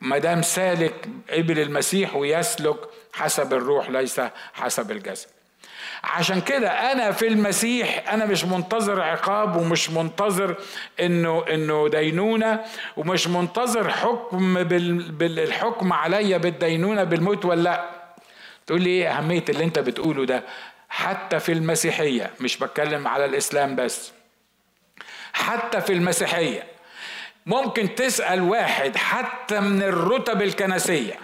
ما 0.00 0.18
دام 0.18 0.42
سالك 0.42 1.08
قبل 1.30 1.58
المسيح 1.58 2.16
ويسلك 2.16 2.76
حسب 3.12 3.52
الروح 3.52 3.90
ليس 3.90 4.20
حسب 4.54 4.90
الجسد. 4.90 5.28
عشان 6.04 6.40
كده 6.40 6.92
أنا 6.92 7.12
في 7.12 7.26
المسيح 7.28 8.12
أنا 8.12 8.26
مش 8.26 8.44
منتظر 8.44 9.00
عقاب 9.00 9.56
ومش 9.56 9.90
منتظر 9.90 10.54
إنه 11.00 11.44
إنه 11.50 11.88
دينونة 11.88 12.64
ومش 12.96 13.26
منتظر 13.28 13.90
حكم 13.90 14.62
بالحكم 15.10 15.92
عليا 15.92 16.38
بالدينونة 16.38 17.04
بالموت 17.04 17.44
ولا 17.44 17.60
لأ. 17.62 17.90
تقول 18.66 18.82
لي 18.82 18.90
إيه 18.90 19.08
أهمية 19.18 19.44
اللي 19.48 19.64
أنت 19.64 19.78
بتقوله 19.78 20.24
ده؟ 20.26 20.42
حتى 20.88 21.40
في 21.40 21.52
المسيحية 21.52 22.30
مش 22.40 22.56
بتكلم 22.58 23.08
على 23.08 23.24
الإسلام 23.24 23.76
بس 23.76 24.12
حتى 25.32 25.80
في 25.80 25.92
المسيحية 25.92 26.62
ممكن 27.48 27.94
تسأل 27.94 28.42
واحد 28.42 28.96
حتى 28.96 29.60
من 29.60 29.82
الرتب 29.82 30.42
الكنسية 30.42 31.18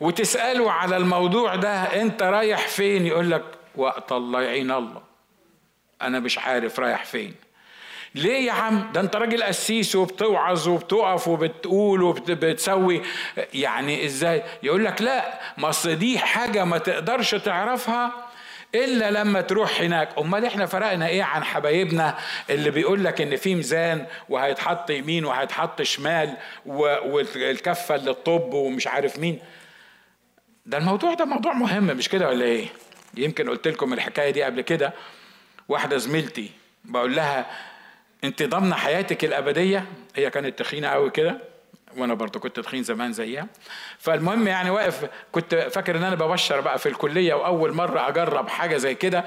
وتسأله 0.00 0.72
على 0.72 0.96
الموضوع 0.96 1.54
ده 1.54 2.02
أنت 2.02 2.22
رايح 2.22 2.68
فين؟ 2.68 3.06
يقول 3.06 3.30
لك 3.30 3.44
وقت 3.76 4.12
الله 4.12 4.42
يعين 4.42 4.70
الله. 4.70 5.02
أنا 6.02 6.20
مش 6.20 6.38
عارف 6.38 6.80
رايح 6.80 7.04
فين. 7.04 7.34
ليه 8.14 8.46
يا 8.46 8.52
عم؟ 8.52 8.90
ده 8.92 9.00
انت 9.00 9.16
راجل 9.16 9.42
قسيس 9.42 9.96
وبتوعظ 9.96 10.68
وبتقف 10.68 11.28
وبتقول 11.28 12.02
وبتسوي 12.02 13.02
يعني 13.54 14.04
إزاي؟ 14.04 14.42
يقول 14.62 14.84
لك 14.84 15.02
لا 15.02 15.40
ما 15.58 15.72
دي 15.86 16.18
حاجة 16.18 16.64
ما 16.64 16.78
تقدرش 16.78 17.34
تعرفها 17.34 18.25
إلا 18.74 19.10
لما 19.10 19.40
تروح 19.40 19.80
هناك. 19.80 20.08
أمال 20.18 20.44
إحنا 20.44 20.66
فرقنا 20.66 21.08
إيه 21.08 21.22
عن 21.22 21.44
حبايبنا 21.44 22.18
اللي 22.50 22.70
بيقول 22.70 23.04
لك 23.04 23.20
إن 23.20 23.36
في 23.36 23.54
ميزان 23.54 24.06
وهيتحط 24.28 24.90
يمين 24.90 25.24
وهيتحط 25.24 25.82
شمال 25.82 26.36
والكفة 26.66 27.96
للطب 27.96 28.54
ومش 28.54 28.86
عارف 28.86 29.18
مين؟ 29.18 29.38
ده 30.66 30.78
الموضوع 30.78 31.14
ده 31.14 31.24
موضوع 31.24 31.52
مهم 31.52 31.84
مش 31.84 32.08
كده 32.08 32.28
ولا 32.28 32.44
إيه؟ 32.44 32.66
يمكن 33.16 33.48
قلت 33.48 33.68
لكم 33.68 33.92
الحكاية 33.92 34.30
دي 34.30 34.42
قبل 34.42 34.60
كده. 34.60 34.92
واحدة 35.68 35.96
زميلتي 35.96 36.50
بقول 36.84 37.16
لها 37.16 37.46
أنت 38.24 38.42
ضامنة 38.42 38.76
حياتك 38.76 39.24
الأبدية؟ 39.24 39.84
هي 40.16 40.30
كانت 40.30 40.58
تخينة 40.58 40.88
قوي 40.88 41.10
كده. 41.10 41.38
وأنا 41.96 42.14
برضه 42.14 42.40
كنت 42.40 42.60
تخين 42.60 42.82
زمان 42.82 43.12
زيها. 43.12 43.46
فالمهم 43.98 44.48
يعني 44.48 44.70
واقف 44.70 45.08
كنت 45.32 45.54
فاكر 45.54 45.96
إن 45.96 46.04
أنا 46.04 46.14
ببشر 46.14 46.60
بقى 46.60 46.78
في 46.78 46.88
الكلية 46.88 47.34
وأول 47.34 47.72
مرة 47.72 48.08
أجرب 48.08 48.48
حاجة 48.48 48.76
زي 48.76 48.94
كده. 48.94 49.24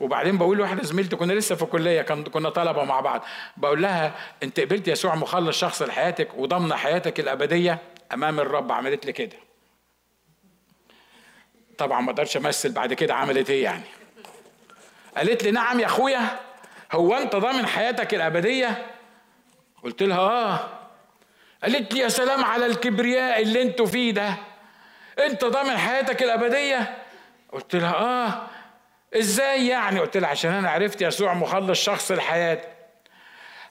وبعدين 0.00 0.38
بقول 0.38 0.58
لواحدة 0.58 0.82
زميلتي 0.82 1.16
كنا 1.16 1.32
لسه 1.32 1.54
في 1.54 1.62
الكلية 1.62 2.02
كنا 2.02 2.50
طلبة 2.50 2.84
مع 2.84 3.00
بعض. 3.00 3.24
بقول 3.56 3.82
لها 3.82 4.14
أنت 4.42 4.60
قبلت 4.60 4.88
يسوع 4.88 5.14
مخلص 5.14 5.58
شخص 5.58 5.82
لحياتك 5.82 6.28
وضامنه 6.34 6.76
حياتك 6.76 7.20
الأبدية؟ 7.20 7.78
أمام 8.14 8.40
الرب 8.40 8.72
عملت 8.72 9.06
لي 9.06 9.12
كده. 9.12 9.36
طبعا 11.78 12.00
ما 12.00 12.10
أقدرش 12.10 12.36
أمثل 12.36 12.72
بعد 12.72 12.92
كده 12.92 13.14
عملت 13.14 13.50
إيه 13.50 13.64
يعني. 13.64 13.84
قالت 15.16 15.44
لي 15.44 15.50
نعم 15.50 15.80
يا 15.80 15.86
أخويا 15.86 16.20
هو 16.92 17.14
أنت 17.14 17.36
ضامن 17.36 17.66
حياتك 17.66 18.14
الأبدية؟ 18.14 18.86
قلت 19.82 20.02
لها 20.02 20.18
آه. 20.18 20.81
قالت 21.62 21.94
لي 21.94 22.00
يا 22.00 22.08
سلام 22.08 22.44
على 22.44 22.66
الكبرياء 22.66 23.42
اللي 23.42 23.62
أنتوا 23.62 23.86
فيه 23.86 24.10
ده. 24.12 24.34
انت 25.26 25.44
ضامن 25.44 25.76
حياتك 25.76 26.22
الأبدية؟ 26.22 26.98
قلت 27.52 27.76
لها 27.76 27.94
آه. 27.94 28.42
إزاي 29.18 29.66
يعني؟ 29.66 30.00
قلت 30.00 30.16
لها 30.16 30.28
عشان 30.28 30.52
أنا 30.52 30.70
عرفت 30.70 31.02
يسوع 31.02 31.34
مخلص 31.34 31.84
شخص 31.84 32.10
الحياة. 32.10 32.60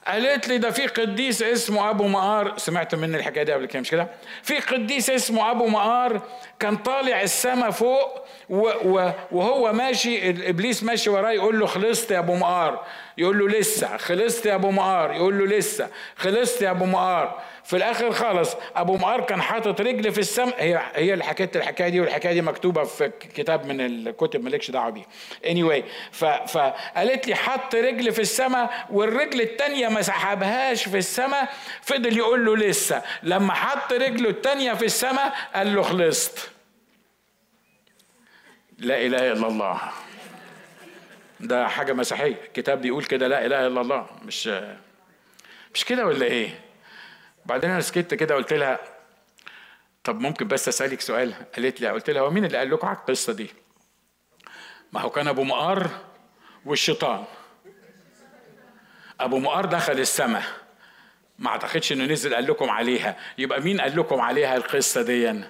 قالت 0.07 0.47
لي 0.47 0.57
ده 0.57 0.71
في 0.71 0.87
قديس 0.87 1.43
اسمه 1.43 1.89
أبو 1.89 2.07
مقار. 2.07 2.57
سمعت 2.57 2.95
مني 2.95 3.17
الحكاية 3.17 3.43
دي 3.43 3.53
قبل 3.53 3.65
كده؟ 3.65 3.79
مش 3.81 3.91
كده؟ 3.91 4.07
في 4.43 4.59
قديس 4.59 5.09
اسمه 5.09 5.51
أبو 5.51 5.67
مقار 5.67 6.21
كان 6.59 6.77
طالع 6.77 7.21
السما 7.21 7.69
فوق 7.69 8.25
وهو 9.31 9.73
ماشي 9.73 10.29
إبليس 10.29 10.83
ماشي 10.83 11.09
وراه 11.09 11.31
يقول 11.31 11.59
له 11.59 11.65
خلصت 11.65 12.11
يا 12.11 12.19
أبو 12.19 12.35
مقار. 12.35 12.85
يقول 13.17 13.39
له 13.39 13.47
لسه 13.47 13.97
خلصت 13.97 14.45
يا 14.45 14.55
أبو 14.55 14.71
مقار. 14.71 15.13
يقول 15.13 15.39
له 15.39 15.57
لسه 15.57 15.89
خلصت 16.15 16.61
يا 16.61 16.71
أبو 16.71 16.85
مقار. 16.85 17.41
في 17.63 17.77
الآخر 17.77 18.11
خالص 18.11 18.55
أبو 18.75 18.97
مقار 18.97 19.21
كان 19.21 19.41
حاطط 19.41 19.81
رجل 19.81 20.11
في 20.11 20.19
السماء 20.19 20.63
هي 20.63 20.81
هي 20.93 21.13
اللي 21.13 21.23
حكيت 21.23 21.55
الحكاية 21.55 21.89
دي 21.89 21.99
والحكاية 21.99 22.33
دي 22.33 22.41
مكتوبة 22.41 22.83
في 22.83 23.11
كتاب 23.19 23.65
من 23.65 23.81
الكتب 23.81 24.43
مالكش 24.43 24.71
دعوة 24.71 24.89
بيه. 24.89 25.03
Anyway 25.45 25.83
فقالت 26.47 27.27
لي 27.27 27.35
حط 27.35 27.75
رجل 27.75 28.11
في 28.11 28.21
السماء 28.21 28.87
والرجل 28.89 29.41
الثانية 29.41 29.87
ما 29.87 30.01
سحبهاش 30.01 30.87
في 30.87 30.97
السماء 30.97 31.53
فضل 31.81 32.17
يقول 32.17 32.45
له 32.45 32.57
لسه. 32.57 33.01
لما 33.23 33.53
حط 33.53 33.93
رجله 33.93 34.29
الثانية 34.29 34.73
في 34.73 34.85
السماء 34.85 35.33
قال 35.55 35.75
له 35.75 35.81
خلصت. 35.81 36.51
لا 38.77 38.97
إله 39.01 39.31
إلا 39.31 39.47
الله. 39.47 39.81
ده 41.39 41.67
حاجة 41.67 41.93
مسيحية. 41.93 42.37
الكتاب 42.47 42.81
بيقول 42.81 43.03
كده 43.03 43.27
لا 43.27 43.45
إله 43.45 43.67
إلا 43.67 43.81
الله. 43.81 44.05
مش 44.25 44.49
مش 45.73 45.85
كده 45.85 46.05
ولا 46.05 46.25
إيه؟ 46.25 46.49
بعدين 47.45 47.69
أنا 47.69 47.81
سكت 47.81 48.13
كده 48.13 48.35
قلت 48.35 48.53
لها 48.53 48.79
طب 50.03 50.19
ممكن 50.19 50.47
بس 50.47 50.67
اسالك 50.67 51.01
سؤال؟ 51.01 51.33
قالت 51.55 51.81
لي 51.81 51.87
قلت 51.87 52.09
لها 52.09 52.21
هو 52.21 52.29
مين 52.31 52.45
اللي 52.45 52.57
قال 52.57 52.71
لكم 52.71 52.87
على 52.87 52.97
القصة 52.97 53.33
دي؟ 53.33 53.49
ما 54.93 55.01
هو 55.01 55.09
كان 55.09 55.27
أبو 55.27 55.43
مقار 55.43 55.89
والشيطان. 56.65 57.25
أبو 59.19 59.39
مقار 59.39 59.65
دخل 59.65 59.99
السماء 59.99 60.43
ما 61.39 61.49
أعتقدش 61.49 61.91
إنه 61.91 62.05
نزل 62.05 62.35
قال 62.35 62.47
لكم 62.47 62.69
عليها. 62.69 63.17
يبقى 63.37 63.61
مين 63.61 63.81
قال 63.81 63.97
لكم 63.99 64.21
عليها 64.21 64.57
القصة 64.57 65.01
دي؟ 65.01 65.43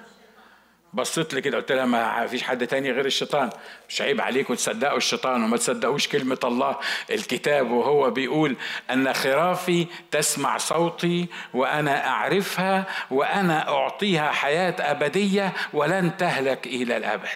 بصيت 0.93 1.33
لي 1.33 1.41
كده 1.41 1.57
قلت 1.57 1.71
لها 1.71 1.85
ما 1.85 2.27
فيش 2.27 2.43
حد 2.43 2.67
تاني 2.67 2.91
غير 2.91 3.05
الشيطان. 3.05 3.49
مش 3.89 4.01
عيب 4.01 4.21
عليكم 4.21 4.53
تصدقوا 4.53 4.97
الشيطان 4.97 5.43
وما 5.43 5.57
تصدقوش 5.57 6.07
كلمة 6.07 6.39
الله. 6.43 6.77
الكتاب 7.11 7.71
وهو 7.71 8.09
بيقول 8.09 8.55
أن 8.91 9.13
خرافي 9.13 9.87
تسمع 10.11 10.57
صوتي 10.57 11.27
وأنا 11.53 12.07
أعرفها 12.07 12.85
وأنا 13.11 13.69
أعطيها 13.69 14.31
حياة 14.31 14.75
أبدية 14.79 15.53
ولن 15.73 16.17
تهلك 16.17 16.67
إلى 16.67 16.97
الأبد. 16.97 17.27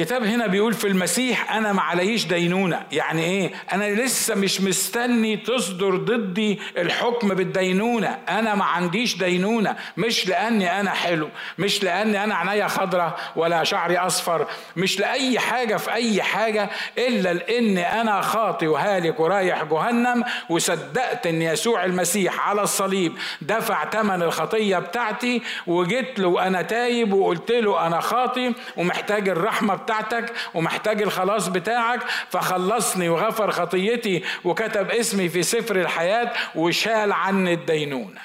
الكتاب 0.00 0.24
هنا 0.24 0.46
بيقول 0.46 0.74
في 0.74 0.86
المسيح 0.86 1.52
أنا 1.54 1.72
ما 1.72 1.82
عليش 1.82 2.26
دينونة. 2.26 2.82
يعني 2.92 3.24
إيه؟ 3.24 3.52
أنا 3.72 3.90
لسه 3.90 4.34
مش 4.34 4.60
مستني 4.60 5.36
تصدر 5.36 5.96
ضدي 5.96 6.58
الحكم 6.78 7.28
بالدينونة. 7.28 8.18
أنا 8.28 8.54
ما 8.54 8.64
عنديش 8.64 9.16
دينونة. 9.16 9.76
مش 9.96 10.28
لأني 10.28 10.80
أنا 10.80 10.90
حلو 10.90 11.28
مش 11.58 11.82
لأني 11.82 12.24
أنا 12.24 12.34
عينيا 12.34 12.68
خضراء 12.68 13.20
ولا 13.36 13.64
شعري 13.64 13.98
أصفر 13.98 14.46
مش 14.76 15.00
لأي 15.00 15.38
حاجة 15.38 15.76
في 15.76 15.92
أي 15.92 16.22
حاجة 16.22 16.70
إلا 16.98 17.32
لاني 17.32 18.00
أنا 18.00 18.20
خاطي 18.20 18.66
وهالك 18.66 19.20
ورايح 19.20 19.64
جهنم 19.64 20.24
وصدقت 20.48 21.26
إن 21.26 21.42
يسوع 21.42 21.84
المسيح 21.84 22.48
على 22.48 22.62
الصليب 22.62 23.12
دفع 23.42 23.90
ثمن 23.90 24.22
الخطية 24.22 24.78
بتاعتي 24.78 25.42
وجيت 25.66 26.18
له 26.18 26.28
وأنا 26.28 26.62
تايب 26.62 27.12
وقلت 27.12 27.50
له 27.50 27.86
أنا 27.86 28.00
خاطي 28.00 28.52
ومحتاج 28.76 29.28
الرحمة 29.28 29.74
بتاعتك 29.90 30.32
ومحتاج 30.54 31.02
الخلاص 31.02 31.48
بتاعك 31.48 32.00
فخلصني 32.30 33.08
وغفر 33.08 33.50
خطيتي 33.50 34.22
وكتب 34.44 34.90
اسمي 34.90 35.28
في 35.28 35.42
سفر 35.42 35.76
الحياة 35.80 36.32
وشال 36.54 37.12
عني 37.12 37.54
الدينونة. 37.54 38.20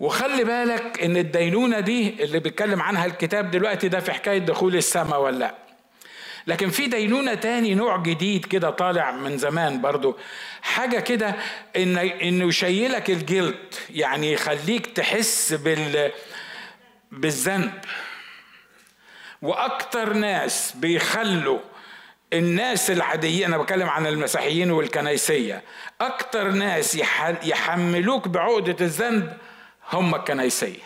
وخلي 0.00 0.44
بالك 0.44 1.02
إن 1.02 1.16
الدينونة 1.16 1.80
دي 1.80 2.24
اللي 2.24 2.38
بيتكلم 2.38 2.82
عنها 2.82 3.06
الكتاب 3.06 3.50
دلوقتي 3.50 3.88
ده 3.88 4.00
في 4.00 4.12
حكاية 4.12 4.38
دخول 4.38 4.76
السماء 4.76 5.20
ولا 5.20 5.38
لأ؟ 5.38 5.54
لكن 6.46 6.70
في 6.70 6.86
دينونة 6.86 7.34
تاني 7.34 7.74
نوع 7.74 7.96
جديد 7.96 8.44
كده 8.44 8.70
طالع 8.70 9.10
من 9.10 9.38
زمان 9.38 9.80
برضو. 9.80 10.16
حاجة 10.62 11.00
كده 11.00 11.34
إن 11.76 11.98
إنه 11.98 12.48
يشيلك 12.48 13.10
الجلد 13.10 13.74
يعني 13.90 14.32
يخليك 14.32 14.86
تحس 14.86 15.52
بال 15.52 16.12
بالذنب. 17.12 17.72
وأكتر 19.42 20.12
ناس 20.12 20.72
بيخلوا 20.76 21.58
الناس 22.32 22.90
العادية 22.90 23.46
أنا 23.46 23.58
بتكلم 23.58 23.88
عن 23.88 24.06
المسيحيين 24.06 24.70
والكنيسية 24.70 25.62
أكتر 26.00 26.50
ناس 26.50 26.94
يحملوك 27.42 28.28
بعقدة 28.28 28.76
الذنب 28.80 29.36
هم 29.92 30.14
الكنيسية. 30.14 30.82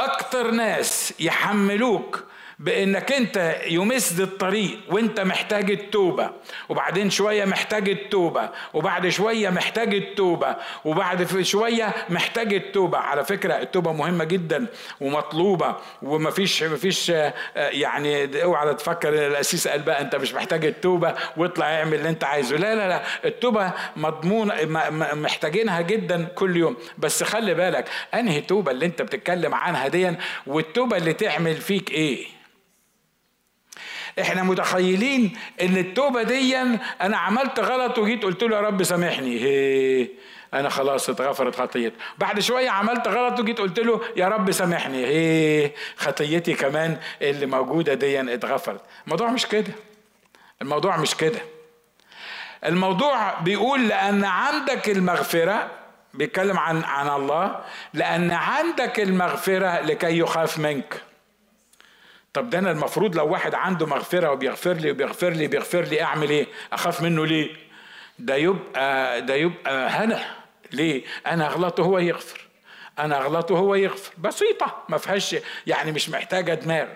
أكتر 0.00 0.50
ناس 0.50 1.14
يحملوك 1.20 2.24
بانك 2.58 3.12
انت 3.12 3.56
يمسد 3.66 4.20
الطريق 4.20 4.78
وانت 4.90 5.20
محتاج 5.20 5.70
التوبة 5.70 6.30
وبعدين 6.68 7.10
شوية 7.10 7.44
محتاج 7.44 7.88
التوبة 7.88 8.50
وبعد 8.74 9.08
شوية 9.08 9.50
محتاج 9.50 9.94
التوبة 9.94 10.56
وبعد 10.84 11.42
شوية 11.42 11.94
محتاج 12.08 12.54
التوبة. 12.54 12.98
على 12.98 13.24
فكرة 13.24 13.54
التوبة 13.54 13.92
مهمة 13.92 14.24
جدا 14.24 14.66
ومطلوبة 15.00 15.76
ومفيش 16.02 16.62
مفيش 16.62 17.12
يعني 17.56 18.42
اوعى 18.42 18.74
تفكر 18.74 19.08
الاسيس 19.26 19.68
قال 19.68 19.82
بقى 19.82 20.00
انت 20.00 20.16
مش 20.16 20.34
محتاج 20.34 20.64
التوبة 20.66 21.14
واطلع 21.36 21.66
اعمل 21.78 21.94
اللي 21.94 22.08
انت 22.08 22.24
عايزه. 22.24 22.56
لا 22.56 22.74
لا 22.74 22.88
لا 22.88 23.02
التوبة 23.24 23.72
مضمون 23.96 24.52
محتاجينها 25.22 25.80
جدا 25.80 26.24
كل 26.24 26.56
يوم. 26.56 26.76
بس 26.98 27.22
خلي 27.22 27.54
بالك 27.54 27.88
انهي 28.14 28.40
توبة 28.40 28.70
اللي 28.72 28.86
انت 28.86 29.02
بتتكلم 29.02 29.54
عنها 29.54 29.88
دي 29.88 30.12
والتوبة 30.46 30.96
اللي 30.96 31.12
تعمل 31.12 31.54
فيك 31.56 31.90
إيه؟ 31.90 32.36
إحنا 34.20 34.42
متخيلين 34.42 35.38
ان 35.62 35.76
التوبة 35.76 36.22
دي 36.22 36.56
أنا 37.00 37.16
عملت 37.16 37.60
غلط 37.60 37.98
وجيت 37.98 38.22
قلت 38.22 38.42
له 38.42 38.56
يا 38.56 38.60
رب 38.60 38.82
سامحني. 38.82 39.40
هي 39.40 40.08
أنا 40.54 40.68
خلاص 40.68 41.10
اتغفرت 41.10 41.56
خطيتي. 41.56 41.96
بعد 42.18 42.40
شوية 42.40 42.70
عملت 42.70 43.08
غلط 43.08 43.40
وجيت 43.40 43.58
قلت 43.58 43.78
له 43.78 44.00
يا 44.16 44.28
رب 44.28 44.50
سامحني. 44.50 45.06
هي 45.06 45.70
خطيتي 45.96 46.54
كمان 46.54 46.96
اللي 47.22 47.46
موجودة 47.46 47.94
دي 47.94 48.34
اتغفرت. 48.34 48.80
الموضوع 49.04 49.30
مش 49.30 49.46
كده. 49.46 49.72
الموضوع 50.62 50.96
مش 50.96 51.14
كده. 51.14 51.38
الموضوع 52.64 53.40
بيقول 53.40 53.88
لأن 53.88 54.24
عندك 54.24 54.88
المغفرة 54.88 55.70
بيتكلم 56.14 56.58
عن 56.58 56.84
عن 56.84 57.08
الله 57.08 57.60
لأن 57.94 58.30
عندك 58.30 59.00
المغفرة 59.00 59.80
لكي 59.80 60.18
يخاف 60.18 60.58
منك. 60.58 61.02
طب 62.36 62.50
ده 62.50 62.58
أنا 62.58 62.70
المفروض 62.70 63.16
لو 63.16 63.26
واحد 63.28 63.54
عنده 63.54 63.86
مغفرة 63.86 64.30
وبيغفر 64.30 64.72
لي 64.72 64.90
وبيغفر 64.90 65.30
لي 65.30 65.46
بيغفر 65.46 65.80
لي 65.80 66.02
أعمل 66.02 66.30
إيه؟ 66.30 66.46
أخاف 66.72 67.02
منه 67.02 67.26
ليه؟ 67.26 67.50
ده 68.18 68.34
يبقى 68.36 69.22
ده 69.22 69.34
يبقى 69.34 69.88
هنا 69.90 70.24
ليه؟ 70.72 71.02
أنا 71.26 71.46
أغلطه 71.46 71.82
هو 71.82 71.98
يغفر 71.98 72.40
أنا 72.98 73.18
أغلطه 73.18 73.58
هو 73.58 73.74
يغفر 73.74 74.12
بسيطة 74.18 74.76
ما 74.88 74.98
فيهاش 74.98 75.36
يعني 75.66 75.92
مش 75.92 76.10
محتاجة 76.10 76.54
دماغ 76.54 76.86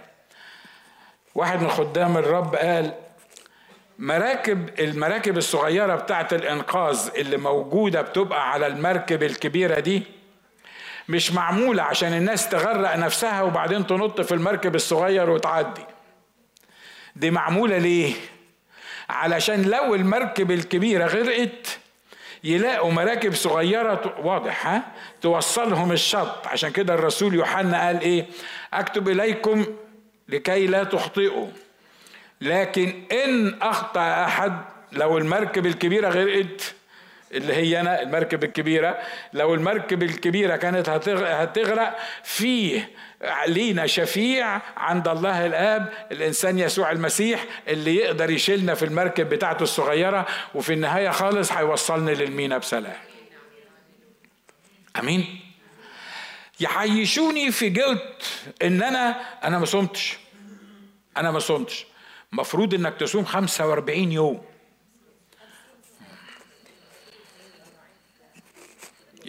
واحد 1.34 1.62
من 1.62 1.68
خدام 1.68 2.16
الرب 2.16 2.54
قال 2.54 2.94
مراكب 3.98 4.80
المراكب 4.80 5.36
الصغيرة 5.38 5.94
بتاعة 5.94 6.28
الإنقاذ 6.32 7.10
اللي 7.16 7.36
موجودة 7.36 8.02
بتبقى 8.02 8.52
على 8.52 8.66
المركب 8.66 9.22
الكبيرة 9.22 9.80
دي 9.80 10.02
مش 11.10 11.32
معمولة 11.32 11.82
عشان 11.82 12.12
الناس 12.12 12.48
تغرق 12.48 12.96
نفسها 12.96 13.42
وبعدين 13.42 13.86
تنط 13.86 14.20
في 14.20 14.34
المركب 14.34 14.74
الصغير 14.74 15.30
وتعدي. 15.30 15.84
دي 17.16 17.30
معمولة 17.30 17.78
ليه؟ 17.78 18.14
علشان 19.10 19.62
لو 19.62 19.94
المركب 19.94 20.50
الكبيرة 20.50 21.06
غرقت 21.06 21.78
يلاقوا 22.44 22.92
مراكب 22.92 23.34
صغيرة 23.34 24.14
واضح 24.24 24.66
ها؟ 24.66 24.82
توصلهم 25.22 25.92
الشط. 25.92 26.46
عشان 26.46 26.70
كده 26.70 26.94
الرسول 26.94 27.34
يوحنا 27.34 27.86
قال 27.86 28.00
إيه؟ 28.00 28.26
أكتب 28.72 29.08
إليكم 29.08 29.66
لكي 30.28 30.66
لا 30.66 30.84
تخطئوا. 30.84 31.48
لكن 32.40 33.02
إن 33.12 33.58
أخطأ 33.62 34.24
أحد 34.24 34.60
لو 34.92 35.18
المركب 35.18 35.66
الكبيرة 35.66 36.08
غرقت 36.08 36.74
اللي 37.32 37.54
هي 37.54 37.80
أنا 37.80 38.02
المركب 38.02 38.44
الكبيرة. 38.44 38.98
لو 39.32 39.54
المركب 39.54 40.02
الكبيرة 40.02 40.56
كانت 40.56 40.88
هتغرق 40.88 41.98
فيه 42.24 42.90
لينا 43.46 43.86
شفيع 43.86 44.60
عند 44.76 45.08
الله 45.08 45.46
الآب 45.46 45.92
الإنسان 46.12 46.58
يسوع 46.58 46.90
المسيح 46.90 47.44
اللي 47.68 47.96
يقدر 47.96 48.30
يشيلنا 48.30 48.74
في 48.74 48.84
المركب 48.84 49.28
بتاعته 49.28 49.62
الصغيرة 49.62 50.26
وفي 50.54 50.72
النهاية 50.72 51.10
خالص 51.10 51.52
هيوصلني 51.52 52.14
للمينا 52.14 52.58
بسلام. 52.58 52.96
أمين. 54.98 55.40
يعيشوني 56.60 57.52
في 57.52 57.68
جلد 57.68 58.00
إن 58.62 58.82
أنا 58.82 59.20
أنا 59.44 59.58
ما 59.58 59.66
صمتش. 59.66 60.18
أنا 61.16 61.30
ما 61.30 61.38
صمتش. 61.38 61.86
مفروض 62.32 62.74
إنك 62.74 62.94
تصوم 63.00 63.24
45 63.24 64.12
يوم. 64.12 64.40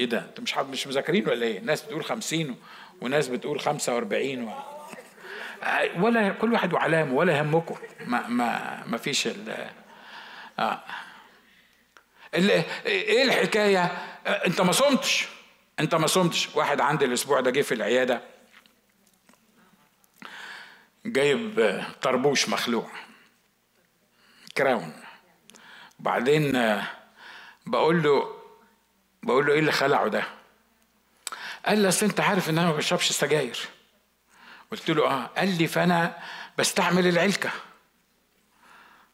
إيه 0.02 0.10
ده؟ 0.10 0.20
انت 0.20 0.40
مش 0.40 0.58
مش 0.58 0.88
مذاكرين 0.88 1.30
ولا 1.30 1.46
إيه؟ 1.46 1.60
ناس 1.60 1.82
بتقول 1.82 2.04
50 2.04 2.56
وناس 3.02 3.28
بتقول 3.28 3.60
45 3.60 4.44
و... 4.44 4.54
ولا 6.00 6.30
كل 6.30 6.54
واحد 6.54 6.74
وعلامه 6.74 7.14
ولا 7.14 7.38
يهمكم 7.38 7.76
ما 8.06 8.28
ما 8.28 8.84
ما 8.86 8.98
فيش 8.98 9.28
ال 9.28 9.70
آه. 10.60 10.84
إيه 12.86 13.24
الحكاية؟ 13.24 13.84
أنت 14.28 14.62
ما 14.62 14.72
صمتش. 14.72 15.28
أنت 15.80 15.96
ما 15.96 16.08
صمتش. 16.08 16.56
واحد 16.56 16.82
عندي 16.82 17.06
الأسبوع 17.06 17.40
ده 17.40 17.52
جه 17.52 17.62
في 17.62 17.74
العيادة 17.74 18.22
جايب 21.06 21.84
طربوش 22.02 22.50
مخلوع 22.50 22.90
كراون. 24.58 24.94
بعدين 26.00 26.52
بقول 27.66 28.04
له 28.04 28.41
بقول 29.24 29.46
له 29.46 29.54
إيه 29.54 29.60
اللي 29.60 29.72
خلعه 29.72 30.08
ده؟ 30.08 30.24
قال 31.66 31.80
لي 31.80 31.88
أصل 31.88 32.06
أنت 32.06 32.20
عارف 32.20 32.50
إن 32.50 32.58
أنا 32.58 32.68
ما 32.68 32.74
بشربش 32.76 33.12
سجاير. 33.12 33.60
قلت 34.72 34.90
له 34.92 35.08
آه. 35.08 35.26
قال 35.38 35.58
لي 35.58 35.68
فأنا 35.68 36.18
بستعمل 36.58 37.08
العلكة. 37.08 37.50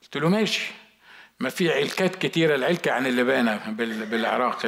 قلت 0.03 0.17
له 0.17 0.29
ماشي. 0.29 0.71
ما 1.39 1.49
في 1.49 1.73
علكات 1.73 2.15
كتيرة 2.15 2.55
العلكة 2.55 2.89
يعني 2.89 3.09
اللبانة 3.09 3.71
بالعراق 4.05 4.65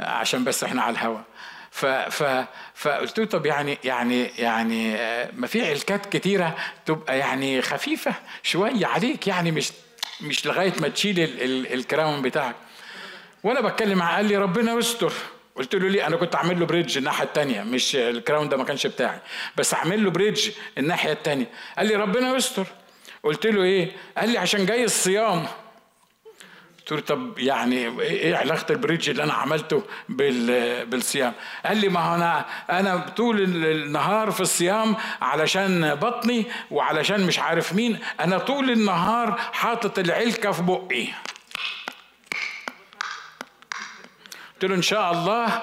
عشان 0.00 0.44
بس 0.44 0.64
إحنا 0.64 0.82
على 0.82 0.92
الهوا. 0.98 1.20
ف 1.70 1.86
ف 1.86 2.46
فقلت 2.74 3.18
له 3.18 3.24
طب 3.26 3.46
يعني 3.46 3.78
يعني 3.84 4.22
يعني 4.24 4.92
ما 5.32 5.46
في 5.46 5.68
علكات 5.70 6.06
كتيرة 6.16 6.56
تبقى 6.86 7.18
يعني 7.18 7.62
خفيفة 7.62 8.14
شوية 8.42 8.86
عليك 8.86 9.26
يعني 9.26 9.50
مش 9.50 9.72
مش 10.20 10.46
لغاية 10.46 10.72
ما 10.80 10.88
تشيل 10.88 11.20
ال 11.72 11.80
crown 11.80 12.22
بتاعك. 12.22 12.56
وأنا 13.46 13.60
بتكلم 13.60 13.98
معاه 13.98 14.16
قال 14.16 14.24
لي 14.24 14.36
ربنا 14.36 14.72
يستر. 14.72 15.12
قلت 15.56 15.74
له 15.74 15.88
ليه؟ 15.88 16.06
أنا 16.06 16.16
كنت 16.16 16.34
اعمل 16.34 16.60
له 16.60 16.66
bridge 16.66 16.96
الناحية 16.98 17.24
الثانية 17.24 17.62
مش 17.62 17.96
ال 17.96 18.05
crown 18.05 18.48
ده 18.48 18.56
ما 18.56 18.64
كانش 18.64 18.86
بتاعي 18.86 19.18
بس 19.56 19.74
اعمل 19.74 20.04
له 20.04 20.10
bridge 20.10 20.50
الناحية 20.78 21.12
الثانية 21.12 21.46
قال 21.78 21.86
لي 21.86 21.94
ربنا 21.96 22.36
يستر. 22.36 22.66
قلت 23.22 23.46
له 23.46 23.62
إيه؟ 23.62 23.92
قال 24.18 24.28
لي 24.28 24.38
عشان 24.38 24.66
جاي 24.66 24.84
الصيام. 24.84 25.46
قلت 26.78 26.92
له 26.92 27.00
طب 27.00 27.38
يعني 27.38 28.00
إيه 28.00 28.36
علاقة 28.36 28.72
ال 28.72 28.77
bridge 28.77 29.10
اللي 29.10 29.22
أنا 29.22 29.32
عملته 29.32 29.82
بالصيام؟ 30.08 31.32
قال 31.66 31.76
لي 31.76 31.88
ما 31.88 32.00
هو 32.00 32.14
أنا 32.14 32.46
أنا 32.70 32.96
طول 32.96 33.40
النهار 33.40 34.30
في 34.30 34.40
الصيام 34.40 34.96
علشان 35.22 35.94
بطني 35.94 36.46
وعلشان 36.70 37.26
مش 37.26 37.38
عارف 37.38 37.72
مين 37.72 37.98
أنا 38.20 38.38
طول 38.38 38.70
النهار 38.70 39.38
حاطط 39.52 39.98
العلكة 39.98 40.50
في 40.52 40.62
بقي. 40.62 41.06
قلت 44.56 44.64
له 44.64 44.74
إن 44.74 44.82
شاء 44.82 45.12
الله 45.12 45.62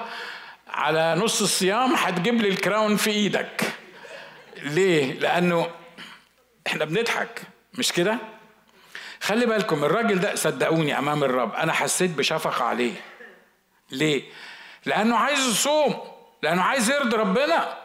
على 0.68 1.14
نص 1.14 1.42
الصيام 1.42 1.94
هتجيب 1.94 2.42
لي 2.42 2.48
الكراون 2.48 2.96
في 2.96 3.10
إيدك. 3.10 3.62
ليه؟ 4.62 5.12
لأنه 5.12 5.70
إحنا 6.66 6.84
بنضحك 6.84 7.42
مش 7.78 7.92
كده؟ 7.92 8.18
خلي 9.20 9.46
بالكم 9.46 9.84
الراجل 9.84 10.20
ده 10.20 10.34
صدقوني 10.34 10.98
أمام 10.98 11.24
الرب 11.24 11.54
أنا 11.54 11.72
حسيت 11.72 12.10
بشفقة 12.10 12.64
عليه. 12.64 12.92
ليه؟ 13.90 14.22
لأنه 14.86 15.16
عايز 15.16 15.48
يصوم 15.48 15.94
لأنه 16.42 16.62
عايز 16.62 16.90
يرضي 16.90 17.16
ربنا. 17.16 17.78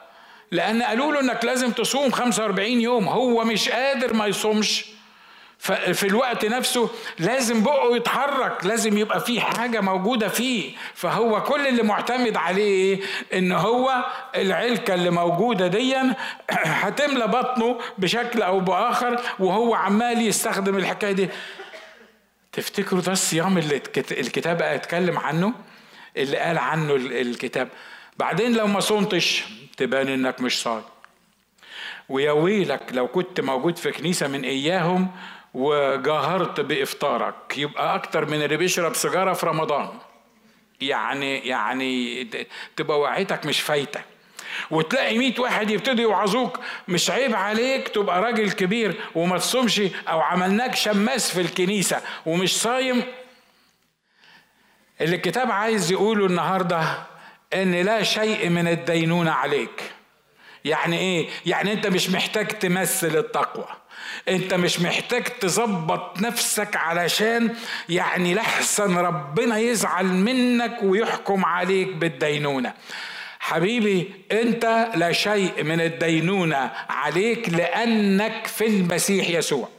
لأن 0.51 0.83
قالوا 0.83 1.13
له 1.13 1.19
إنك 1.19 1.45
لازم 1.45 1.71
تصوم 1.71 2.11
45 2.11 2.69
يوم 2.69 3.07
هو 3.07 3.43
مش 3.43 3.69
قادر 3.69 4.13
ما 4.13 4.27
يصومش. 4.27 4.85
ففي 5.59 6.07
الوقت 6.07 6.45
نفسه 6.45 6.89
لازم 7.19 7.63
بقه 7.63 7.95
يتحرك 7.95 8.65
لازم 8.65 8.97
يبقى 8.97 9.19
في 9.19 9.41
حاجة 9.41 9.81
موجودة 9.81 10.27
فيه. 10.27 10.71
فهو 10.93 11.43
كل 11.43 11.67
اللي 11.67 11.83
معتمد 11.83 12.37
عليه 12.37 12.63
إيه؟ 12.63 13.01
إن 13.33 13.51
هو 13.51 14.05
العلكة 14.35 14.93
اللي 14.93 15.09
موجودة 15.09 15.67
ديا 15.67 16.15
هتملى 16.51 17.27
بطنه 17.27 17.79
بشكل 17.97 18.41
أو 18.41 18.59
بآخر 18.59 19.21
وهو 19.39 19.73
عمال 19.73 20.21
يستخدم 20.21 20.77
الحكاية 20.77 21.11
دي. 21.11 21.29
تفتكروا 22.51 23.01
ده 23.01 23.11
الصيام 23.11 23.57
اللي 23.57 23.81
الكتاب 24.11 24.61
اتكلم 24.61 25.17
عنه؟ 25.17 25.53
اللي 26.17 26.37
قال 26.37 26.57
عنه 26.57 26.95
الكتاب. 26.95 27.69
بعدين 28.17 28.53
لو 28.53 28.67
ما 28.67 28.79
صمتش 28.79 29.43
تبان 29.77 30.07
إنك 30.07 30.41
مش 30.41 30.61
صايم. 30.61 30.83
ويا 32.09 32.31
ويلك 32.31 32.81
لو 32.91 33.07
كنت 33.07 33.41
موجود 33.41 33.77
في 33.77 33.91
كنيسة 33.91 34.27
من 34.27 34.43
إياهم 34.43 35.11
وجاهرت 35.53 36.59
بإفطارك. 36.59 37.57
يبقى 37.57 37.95
أكتر 37.95 38.25
من 38.25 38.41
اللي 38.41 38.57
بيشرب 38.57 38.95
سيجارة 38.95 39.33
في 39.33 39.45
رمضان. 39.45 39.89
يعني 40.81 41.47
يعني 41.47 42.23
تبقى 42.75 42.99
وعيتك 42.99 43.45
مش 43.45 43.61
فايتة. 43.61 44.01
وتلاقي 44.71 45.17
ميت 45.17 45.39
واحد 45.39 45.69
يبتدوا 45.69 46.03
يوعظوك 46.03 46.59
مش 46.87 47.09
عيب 47.11 47.35
عليك 47.35 47.87
تبقى 47.87 48.21
راجل 48.21 48.51
كبير 48.51 48.95
وما 49.15 49.37
تصومش 49.37 49.81
أو 50.07 50.19
عملناك 50.19 50.75
شماس 50.75 51.31
في 51.31 51.41
الكنيسة 51.41 52.01
ومش 52.25 52.61
صايم. 52.61 53.03
اللي 55.01 55.15
الكتاب 55.15 55.51
عايز 55.51 55.91
يقوله 55.91 56.25
النهارده 56.25 56.83
إن 57.53 57.75
لا 57.75 58.03
شيء 58.03 58.49
من 58.49 58.67
الدينونة 58.67 59.31
عليك. 59.31 59.91
يعني 60.65 60.99
إيه؟ 60.99 61.29
يعني 61.45 61.73
أنت 61.73 61.87
مش 61.87 62.09
محتاج 62.09 62.47
تمثل 62.47 63.17
التقوى. 63.17 63.67
انت 64.29 64.53
مش 64.53 64.79
محتاج 64.81 65.23
تظبط 65.23 66.21
نفسك 66.21 66.75
علشان 66.75 67.55
يعني 67.89 68.33
لحسن 68.33 68.97
ربنا 68.97 69.57
يزعل 69.57 70.05
منك 70.05 70.77
ويحكم 70.83 71.45
عليك 71.45 71.87
بالدينونة. 71.87 72.73
حبيبي 73.39 74.11
انت 74.31 74.87
لا 74.95 75.11
شيء 75.11 75.63
من 75.63 75.81
الدينونة 75.81 76.71
عليك 76.89 77.49
لأنك 77.49 78.47
في 78.47 78.67
المسيح 78.67 79.29
يسوع. 79.29 79.69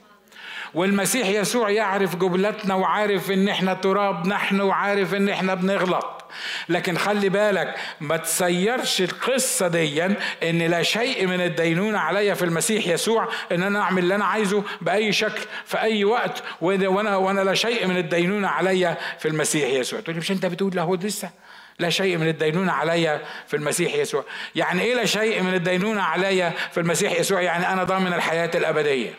والمسيح 0.74 1.28
يسوع 1.28 1.70
يعرف 1.70 2.16
جبلتنا 2.16 2.74
وعارف 2.74 3.30
إن 3.30 3.48
إحنا 3.48 3.74
تراب 3.74 4.26
نحن 4.26 4.60
وعارف 4.60 5.14
إن 5.14 5.28
إحنا 5.28 5.54
بنغلط. 5.54 6.19
لكن 6.68 6.98
خلي 6.98 7.28
بالك 7.28 7.74
ما 8.00 8.16
تسيرش 8.16 9.00
القصة 9.02 9.68
دي 9.68 10.04
إن 10.42 10.58
لا 10.58 10.82
شيء 10.82 11.26
من 11.26 11.40
الدينونة 11.40 11.98
عليا 11.98 12.34
في 12.34 12.44
المسيح 12.44 12.86
يسوع 12.86 13.28
إن 13.52 13.62
أنا 13.62 13.80
أعمل 13.80 14.02
اللي 14.02 14.14
أنا 14.14 14.24
عايزه 14.24 14.64
بأي 14.80 15.12
شكل 15.12 15.40
في 15.64 15.80
أي 15.80 16.04
وقت 16.04 16.42
وأنا 16.60 17.16
وأنا 17.16 17.40
لا 17.40 17.54
شيء 17.54 17.86
من 17.86 17.96
الدينونة 17.96 18.48
عليا 18.48 18.96
في 19.18 19.28
المسيح 19.28 19.70
يسوع. 19.70 20.00
تقول 20.00 20.16
مش 20.16 20.30
أنت 20.30 20.46
بتقول 20.46 20.76
له 20.76 20.96
لسه 20.96 21.30
لا 21.78 21.90
شيء 21.90 22.16
من 22.16 22.28
الدينونة 22.28 22.72
عليا 22.72 23.20
في 23.46 23.56
المسيح 23.56 23.94
يسوع. 23.94 24.24
يعني 24.54 24.82
إيه 24.82 24.94
لا 24.94 25.04
شيء 25.04 25.42
من 25.42 25.54
الدينونة 25.54 26.02
عليا 26.02 26.52
في 26.72 26.80
المسيح 26.80 27.20
يسوع؟ 27.20 27.40
يعني 27.40 27.72
أنا 27.72 27.84
ضامن 27.84 28.12
الحياة 28.12 28.50
الأبدية. 28.54 29.14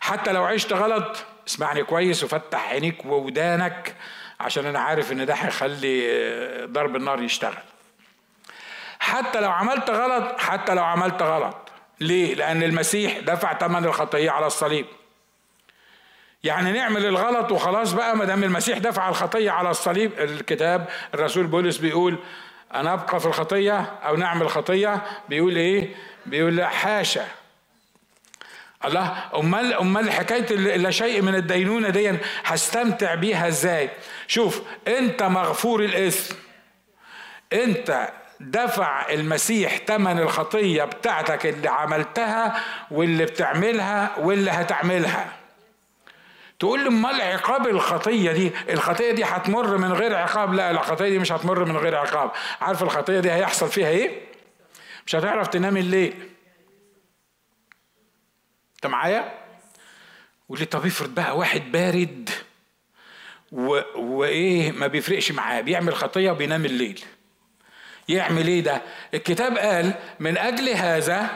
حتى 0.00 0.32
لو 0.32 0.44
عشت 0.44 0.72
غلط 0.72 1.16
اسمعني 1.48 1.82
كويس 1.82 2.24
وفتح 2.24 2.68
عينيك 2.70 3.04
وودانك. 3.04 3.94
عشان 4.40 4.66
أنا 4.66 4.78
عارف 4.78 5.12
إن 5.12 5.26
ده 5.26 5.34
هيخلي 5.34 6.06
آه، 6.10 6.66
ضرب 6.66 6.96
النار 6.96 7.22
يشتغل. 7.22 7.62
حتى 8.98 9.40
لو 9.40 9.50
عملت 9.50 9.90
غلط 9.90 10.40
حتى 10.40 10.74
لو 10.74 10.84
عملت 10.84 11.22
غلط. 11.22 11.56
ليه؟ 12.00 12.34
لأن 12.34 12.62
المسيح 12.62 13.18
دفع 13.18 13.58
ثمن 13.58 13.84
الخطيه 13.84 14.30
على 14.30 14.46
الصليب. 14.46 14.86
يعني 16.44 16.72
نعمل 16.72 17.06
الغلط 17.06 17.52
وخلاص 17.52 17.92
بقى 17.92 18.16
ما 18.16 18.24
دام 18.24 18.44
المسيح 18.44 18.78
دفع 18.78 19.08
الخطيه 19.08 19.50
على 19.50 19.70
الصليب 19.70 20.12
الكتاب 20.20 20.88
الرسول 21.14 21.46
بولس 21.46 21.76
بيقول 21.76 22.18
أنا 22.74 22.92
أبقى 22.92 23.20
في 23.20 23.26
الخطيه 23.26 23.80
أو 23.80 24.16
نعمل 24.16 24.50
خطيه 24.50 25.02
بيقول 25.28 25.56
إيه؟ 25.56 25.94
بيقول 26.26 26.56
لا 26.56 26.68
حاشا. 26.68 27.26
الله 28.84 29.14
امال 29.34 29.74
أمال 29.74 30.10
حكاية 30.10 30.56
لا 30.76 30.90
شيء 30.90 31.22
من 31.22 31.34
الدينونة 31.34 31.88
دي 31.88 32.18
هستمتع 32.44 33.14
بيها 33.14 33.48
إزاي؟ 33.48 33.90
شوف 34.26 34.62
أنت 34.88 35.22
مغفور 35.22 35.84
الإثم. 35.84 36.34
أنت 37.52 38.08
دفع 38.40 39.10
المسيح 39.10 39.78
ثمن 39.86 40.18
الخطية 40.18 40.84
بتاعتك 40.84 41.46
اللي 41.46 41.68
عملتها 41.68 42.60
واللي 42.90 43.24
بتعملها 43.24 44.10
واللي 44.18 44.50
هتعملها. 44.50 45.32
تقول 46.58 46.80
لي 46.80 46.88
أمال 46.88 47.20
عقاب 47.20 47.66
الخطية 47.66 48.32
دي؟ 48.32 48.52
الخطية 48.68 49.12
دي 49.12 49.24
هتمر 49.24 49.76
من 49.76 49.92
غير 49.92 50.14
عقاب؟ 50.16 50.54
لا 50.54 50.70
الخطية 50.70 51.08
دي 51.08 51.18
مش 51.18 51.32
هتمر 51.32 51.64
من 51.64 51.76
غير 51.76 51.96
عقاب. 51.96 52.30
عارف 52.60 52.82
الخطية 52.82 53.20
دي 53.20 53.32
هيحصل 53.32 53.68
فيها 53.68 53.88
إيه؟ 53.88 54.10
مش 55.06 55.16
هتعرف 55.16 55.48
تنام 55.48 55.76
الليل. 55.76 56.14
معايا؟ 58.88 59.32
ولي 60.48 60.64
طب 60.64 60.86
افرض 60.86 61.14
بقى 61.14 61.36
واحد 61.38 61.72
بارد 61.72 62.30
و... 63.52 63.80
وايه 63.96 64.72
ما 64.72 64.86
بيفرقش 64.86 65.32
معاه 65.32 65.60
بيعمل 65.60 65.94
خطية 65.94 66.30
وبينام 66.30 66.64
الليل. 66.64 67.04
يعمل 68.08 68.46
إيه 68.46 68.60
ده؟ 68.60 68.82
الكتاب 69.14 69.58
قال 69.58 69.94
من 70.20 70.38
أجل 70.38 70.68
هذا 70.68 71.30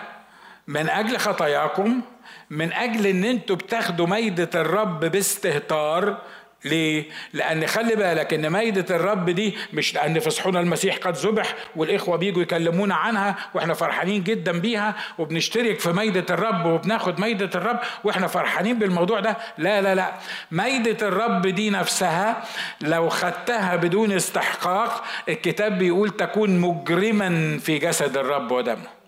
من 0.66 0.88
أجل 0.88 1.18
خطاياكم 1.18 2.02
من 2.50 2.72
أجل 2.72 3.06
إن 3.06 3.24
أنتوا 3.24 3.56
بتاخدوا 3.56 4.06
ميدة 4.06 4.50
الرب 4.60 5.00
باستهتار 5.04 6.22
ليه؟ 6.64 7.04
لأن 7.32 7.66
خلي 7.66 7.96
بالك 7.96 8.34
إن 8.34 8.50
ميدة 8.50 8.96
الرب 8.96 9.30
دي 9.30 9.54
مش 9.72 9.94
لأن 9.94 10.18
فصحنا 10.18 10.60
المسيح 10.60 10.96
قد 10.96 11.16
ذبح 11.16 11.54
والإخوة 11.76 12.16
بيجوا 12.16 12.42
يكلمونا 12.42 12.94
عنها 12.94 13.36
وإحنا 13.54 13.74
فرحانين 13.74 14.22
جدا 14.22 14.60
بيها 14.60 14.94
وبنشترك 15.18 15.80
في 15.80 15.92
ميدة 15.92 16.24
الرب 16.34 16.66
وبناخد 16.66 17.20
ميدة 17.20 17.50
الرب 17.54 17.78
وإحنا 18.04 18.26
فرحانين 18.26 18.78
بالموضوع 18.78 19.20
ده. 19.20 19.36
لا 19.58 19.80
لا 19.82 19.94
لا. 19.94 20.12
ميدة 20.50 21.08
الرب 21.08 21.46
دي 21.46 21.70
نفسها 21.70 22.44
لو 22.80 23.08
خدتها 23.08 23.76
بدون 23.76 24.12
استحقاق 24.12 25.04
الكتاب 25.28 25.78
بيقول 25.78 26.10
تكون 26.10 26.58
مجرما 26.58 27.58
في 27.58 27.78
جسد 27.78 28.16
الرب 28.16 28.50
ودمه. 28.50 28.99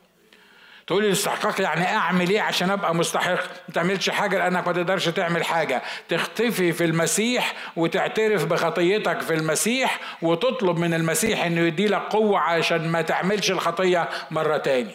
تقول 0.93 1.03
لي 1.03 1.09
الاستحقاق 1.09 1.61
يعني 1.61 1.87
أعمل 1.87 2.31
إيه 2.31 2.41
عشان 2.41 2.71
أبقى 2.71 2.95
مستحق؟ 2.95 3.31
ما 3.69 3.75
تعملش 3.75 4.11
حاجة 4.11 4.39
لأنك 4.39 4.67
ما 4.67 4.73
تقدرش 4.73 5.09
تعمل 5.09 5.45
حاجة. 5.45 5.83
تختفي 6.09 6.73
في 6.73 6.85
المسيح 6.85 7.55
وتعترف 7.77 8.45
بخطيتك 8.45 9.21
في 9.21 9.35
المسيح 9.35 10.01
وتطلب 10.23 10.79
من 10.79 10.95
المسيح 10.95 11.45
إنه 11.45 11.61
يدي 11.61 11.89
لك 11.89 12.01
قوة 12.01 12.39
عشان 12.39 12.89
ما 12.89 13.03
تعملش 13.03 13.51
الخطية 13.51 14.09
مرة 14.31 14.57
تاني. 14.57 14.93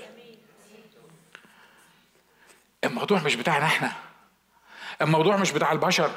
الموضوع 2.83 3.19
مش 3.23 3.35
بتاعنا 3.35 3.65
إحنا. 3.65 3.91
الموضوع 5.01 5.37
مش 5.37 5.51
بتاع 5.51 5.71
البشر. 5.71 6.11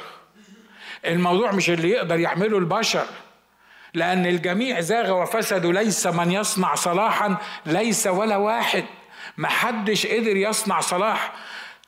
الموضوع 1.07 1.53
مش 1.53 1.71
اللي 1.71 1.91
يقدر 1.91 2.19
يعمله 2.19 2.59
البشر. 2.59 3.07
لأن 3.95 4.27
الجميع 4.27 4.81
زاغ 4.81 5.23
وفسدوا 5.23 5.73
ليس 5.73 6.07
من 6.07 6.33
يصنع 6.33 6.75
صلاحا 6.75 7.37
ليس 7.67 8.07
ولا 8.07 8.37
واحد. 8.37 8.85
ما 9.41 9.49
حدش 9.49 10.07
قدر 10.07 10.37
يصنع 10.37 10.81
صلاح. 10.81 11.33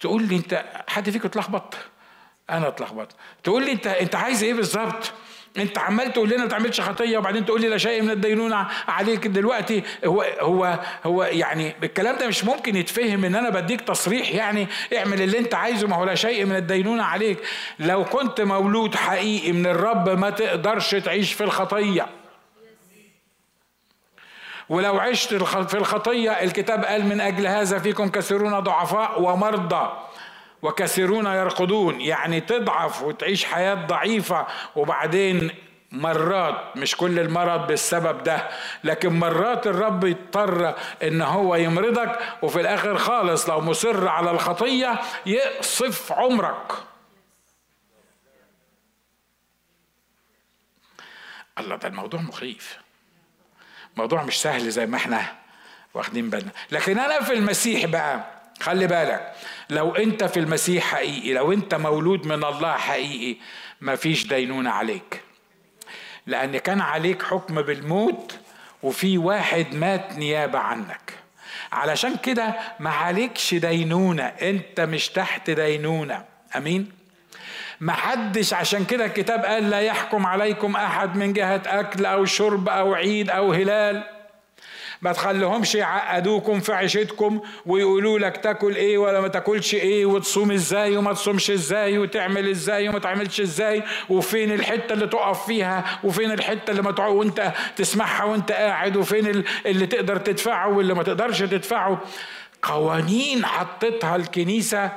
تقول 0.01 0.23
لي 0.23 0.37
انت 0.37 0.65
حد 0.89 1.11
فيكم 1.11 1.29
اتلخبط؟ 1.29 1.75
أنا 2.51 2.69
اتلخبط. 2.69 3.09
تقول 3.45 3.65
لي 3.65 3.73
انت 3.73 3.87
انت 3.87 4.15
عايز 4.15 4.43
إيه 4.43 4.55
بالظبط؟ 4.55 5.13
انت 5.59 5.79
عمال 5.79 6.13
تقول 6.13 6.29
لنا 6.29 6.43
ما 6.43 6.49
تعملش 6.49 6.81
خطية 6.81 7.19
وبعدين 7.19 7.45
تقول 7.45 7.61
لي 7.61 7.69
لا 7.69 7.79
شيء 7.79 8.03
من 8.03 8.11
الدينونة 8.11 8.69
عليك 8.89 9.27
دلوقتي. 9.27 9.83
هو 10.05 10.23
هو 10.41 10.79
هو 11.05 11.23
يعني 11.23 11.75
الكلام 11.83 12.17
ده 12.17 12.27
مش 12.27 12.45
ممكن 12.45 12.77
يتفهم 12.77 13.25
ان 13.25 13.35
أنا 13.35 13.51
بديك 13.51 13.81
تصريح 13.81 14.31
يعني 14.31 14.69
اعمل 14.97 15.23
اللي 15.23 15.39
انت 15.39 15.55
عايزه 15.55 15.89
ما 15.89 15.97
هو 15.97 16.05
لا 16.05 16.15
شيء 16.15 16.45
من 16.45 16.57
الدينونة 16.57 17.03
عليك. 17.03 17.39
لو 17.79 18.05
كنت 18.05 18.41
مولود 18.41 18.95
حقيقي 18.95 19.53
من 19.53 19.67
الرب 19.67 20.09
ما 20.09 20.31
تقدرش 20.31 20.91
تعيش 20.91 21.33
في 21.33 21.45
الخطية. 21.45 22.22
ولو 24.73 24.99
عشت 24.99 25.35
في 25.35 25.75
الخطية 25.75 26.31
الكتاب 26.31 26.85
قال 26.85 27.07
من 27.07 27.20
أجل 27.20 27.47
هذا 27.47 27.79
فيكم 27.79 28.09
كثيرون 28.09 28.61
ضعفاء 28.61 29.23
ومرضى. 29.23 29.93
وكثيرون 30.62 31.27
يرقدون. 31.27 32.01
يعني 32.01 32.41
تضعف 32.41 33.03
وتعيش 33.03 33.45
حياة 33.45 33.75
ضعيفة. 33.75 34.47
وبعدين 34.77 35.51
مرات 35.91 36.77
مش 36.77 36.97
كل 36.97 37.18
المرض 37.18 37.66
بالسبب 37.66 38.23
ده 38.23 38.49
لكن 38.85 39.18
مرات 39.18 39.66
الرب 39.66 40.05
يضطر 40.05 40.75
إن 41.03 41.23
هو 41.23 41.55
يمرضك. 41.57 42.18
وفي 42.43 42.61
الآخر 42.61 42.99
خالص 42.99 43.49
لو 43.49 43.61
مصر 43.61 44.09
على 44.09 44.31
الخطية 44.31 45.01
يقصف 45.27 46.12
عمرك. 46.12 46.73
الله 51.59 51.77
ده 51.77 51.89
الموضوع 51.89 52.20
مخيف. 52.20 52.82
موضوع 53.97 54.22
مش 54.22 54.43
سهل 54.43 54.70
زي 54.70 54.86
ما 54.86 54.97
إحنا 54.97 55.32
واخدين 55.95 56.30
بالنا. 56.30 56.51
لكن 56.70 56.99
أنا 56.99 57.20
في 57.20 57.32
المسيح 57.32 57.86
بقى 57.86 58.24
خلي 58.61 58.86
بالك 58.86 59.32
لو 59.70 59.95
انت 59.95 60.24
في 60.24 60.40
المسيح 60.40 60.84
حقيقي 60.84 61.32
لو 61.32 61.53
انت 61.53 61.74
مولود 61.74 62.26
من 62.26 62.45
الله 62.45 62.72
حقيقي 62.72 63.36
مفيش 63.80 64.26
دينونة 64.26 64.70
عليك. 64.70 65.20
لأن 66.26 66.59
كان 66.59 66.80
عليك 66.80 67.22
حكم 67.22 67.62
بالموت 67.62 68.38
وفي 68.82 69.18
واحد 69.18 69.74
مات 69.74 70.12
نيابة 70.18 70.59
عنك. 70.59 71.12
علشان 71.72 72.16
كده 72.16 72.55
ما 72.80 72.90
عليكش 72.90 73.55
دينونة 73.55 74.24
انت 74.24 74.80
مش 74.80 75.09
تحت 75.09 75.51
دينونة. 75.51 76.24
أمين؟ 76.57 77.02
ما 77.83 77.93
حدش 77.93 78.55
عشان 78.55 78.85
كده 78.85 79.05
الكتاب 79.05 79.45
قال 79.45 79.70
لا 79.70 79.80
يحكم 79.80 80.26
عليكم 80.26 80.76
أحد 80.76 81.16
من 81.16 81.33
جهة 81.33 81.62
أكل 81.66 82.07
أو 82.07 82.24
شرب 82.24 82.68
أو 82.68 82.95
عيد 82.95 83.30
أو 83.30 83.53
هلال. 83.53 84.05
ما 85.03 85.12
تخليهمش 85.12 85.74
يعقدوكم 85.74 86.61
في 86.61 86.72
عيشتكم 86.72 87.41
ويقولوا 87.66 88.18
لك 88.18 88.37
تاكل 88.37 88.74
إيه 88.74 88.99
ولا 88.99 89.20
ما 89.20 89.28
تاكلش 89.28 89.74
إيه 89.74 90.07
وتصوم 90.07 90.53
إزاي 90.53 90.97
وما 90.97 91.12
تصومش 91.12 91.51
إزاي 91.51 91.99
وتعمل 91.99 92.49
إزاي 92.51 92.89
وما 92.89 92.99
تعملش 92.99 93.41
إزاي 93.41 93.83
وفين 94.09 94.53
الحتة 94.53 94.93
اللي 94.93 95.07
تقف 95.07 95.47
فيها 95.47 95.85
وفين 96.05 96.33
الحتة 96.33 96.70
اللي 96.70 96.83
ما 96.83 97.07
وأنت 97.07 97.53
تسمعها 97.76 98.24
وأنت 98.24 98.53
قاعد 98.53 98.97
وفين 98.97 99.45
اللي 99.66 99.87
تقدر 99.87 100.16
تدفعه 100.16 100.68
واللي 100.68 100.95
ما 100.95 101.03
تقدرش 101.03 101.39
تدفعه. 101.39 102.01
قوانين 102.62 103.47
حطتها 103.47 104.16
الكنيسة 104.16 104.91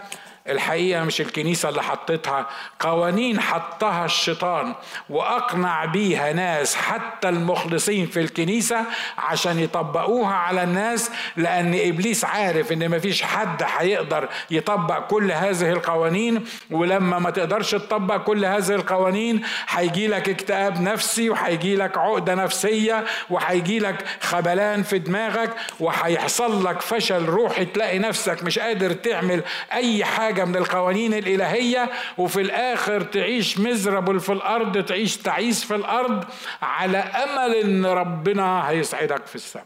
الحقيقة 0.50 1.04
مش 1.04 1.22
الكنيسة 1.22 1.70
اللي 1.70 1.84
حطتها 1.84 2.48
قوانين 2.80 3.40
حطها 3.40 4.06
الشيطان 4.06 4.74
وأقنع 5.10 5.86
بيها 5.86 6.34
ناس 6.34 6.76
حتى 6.76 7.30
المخلصين 7.30 8.06
في 8.06 8.20
الكنيسة 8.22 8.84
عشان 9.18 9.60
يطبقوها 9.60 10.34
على 10.34 10.64
الناس 10.64 11.12
لأن 11.38 11.74
إبليس 11.80 12.26
عارف 12.26 12.72
إن 12.72 12.90
مفيش 12.92 13.24
حد 13.24 13.64
هيقدر 13.78 14.30
يطبق 14.52 15.00
كل 15.08 15.32
هذه 15.32 15.70
القوانين 15.72 16.46
ولما 16.72 17.20
ما 17.20 17.30
تقدرش 17.30 17.72
تطبق 17.72 18.18
كل 18.18 18.46
هذه 18.46 18.72
القوانين 18.76 19.42
هيجي 19.70 20.08
لك 20.08 20.30
اكتئاب 20.30 20.82
نفسي 20.82 21.30
وهيجي 21.30 21.76
لك 21.76 21.98
عقدة 21.98 22.36
نفسية 22.36 23.06
وهيجي 23.30 23.80
لك 23.80 24.06
خبلان 24.22 24.84
في 24.84 25.00
دماغك 25.00 25.50
وهيحصل 25.80 26.66
لك 26.66 26.82
فشل 26.82 27.26
روحي 27.26 27.66
تلاقي 27.66 28.00
نفسك 28.00 28.44
مش 28.44 28.60
قادر 28.60 28.92
تعمل 28.94 29.44
أي 29.74 30.06
حاجة 30.06 30.35
حاجة 30.36 30.46
من 30.46 30.56
القوانين 30.56 31.14
الإلهية 31.14 31.90
وفي 32.18 32.42
الآخر 32.42 33.02
تعيش 33.02 33.60
مزربل 33.60 34.20
في 34.20 34.32
الأرض 34.32 34.86
تعيش 34.86 35.18
تعيس 35.18 35.64
في 35.64 35.76
الأرض 35.76 36.26
على 36.62 36.98
أمل 36.98 37.56
إن 37.56 37.86
ربنا 37.86 38.70
هيسعدك 38.70 39.26
في 39.26 39.36
السماء. 39.36 39.66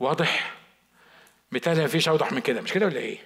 واضح؟ 0.00 0.52
بالتالي 1.52 1.84
مفيش 1.84 2.08
أوضح 2.08 2.32
من 2.32 2.40
كده 2.40 2.60
مش 2.60 2.72
كده 2.72 2.86
ولا 2.86 2.98
إيه؟ 2.98 3.18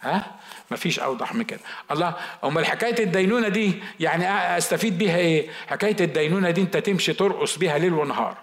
ها؟ 0.00 0.34
مفيش 0.70 1.00
أوضح 1.00 1.34
من 1.34 1.44
كده. 1.44 1.60
الله 1.90 2.14
أمال 2.44 2.66
حكاية 2.66 3.04
الدينونة 3.04 3.48
دي 3.48 3.82
يعني 4.00 4.58
أستفيد 4.58 4.98
بيها 4.98 5.16
إيه؟ 5.16 5.48
حكاية 5.66 5.96
الدينونة 6.00 6.50
دي 6.50 6.60
أنت 6.60 6.76
تمشي 6.76 7.12
ترقص 7.12 7.58
بيها 7.58 7.78
ليل 7.78 7.92
ونهار. 7.92 8.36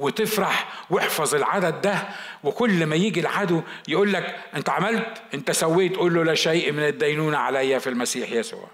وتفرح 0.00 0.68
واحفظ 0.90 1.34
العدد 1.34 1.80
ده. 1.80 2.08
وكل 2.44 2.86
ما 2.86 2.96
يجي 2.96 3.20
العدو 3.20 3.62
يقول 3.88 4.12
لك 4.12 4.36
انت 4.56 4.68
عملت 4.70 5.22
انت 5.34 5.50
سويت. 5.50 5.96
قول 5.96 6.14
له 6.14 6.24
لا 6.24 6.34
شيء 6.34 6.72
من 6.72 6.82
الدينونة 6.86 7.38
علي 7.38 7.80
في 7.80 7.86
المسيح 7.86 8.32
يسوع. 8.32 8.68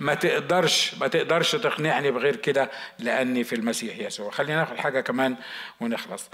ما 0.00 0.14
تقدرش 0.14 0.94
ما 1.00 1.08
تقدرش 1.08 1.56
تقنعني 1.56 2.10
بغير 2.10 2.36
كده 2.36 2.70
لأني 2.98 3.44
في 3.44 3.54
المسيح 3.54 3.98
يسوع. 3.98 4.30
خلينا 4.30 4.56
ناخد 4.56 4.76
حاجة 4.76 5.00
كمان 5.00 5.36
ونخلص. 5.80 6.30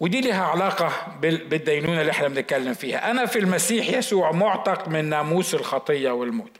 ودي 0.00 0.20
لها 0.20 0.44
علاقة 0.44 0.92
بالدينونة 1.20 2.00
اللي 2.00 2.12
إحنا 2.12 2.28
بنتكلم 2.28 2.74
فيها. 2.74 3.10
أنا 3.10 3.26
في 3.26 3.38
المسيح 3.38 3.88
يسوع 3.88 4.32
معتق 4.32 4.88
من 4.88 5.04
ناموس 5.04 5.54
الخطية 5.54 6.10
والموت. 6.10 6.50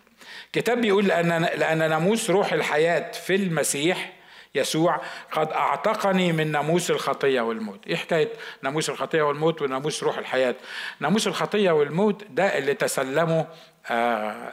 كتاب 0.52 0.80
بيقول 0.80 1.06
لأن, 1.06 1.42
لأن 1.42 1.78
ناموس 1.78 2.30
روح 2.30 2.52
الحياة 2.52 3.12
في 3.12 3.34
المسيح 3.34 4.12
يسوع 4.54 5.00
قد 5.32 5.52
أعتقني 5.52 6.32
من 6.32 6.52
ناموس 6.52 6.90
الخطية 6.90 7.40
والموت. 7.40 7.86
إيه 7.86 7.96
حكاية 7.96 8.32
ناموس 8.62 8.90
الخطية 8.90 9.22
والموت 9.22 9.62
وناموس 9.62 10.02
روح 10.02 10.18
الحياة؟ 10.18 10.54
ناموس 11.00 11.26
الخطية 11.26 11.70
والموت 11.70 12.24
ده 12.24 12.58
اللي 12.58 12.74
تسلمه 12.74 13.46
آه، 13.86 14.52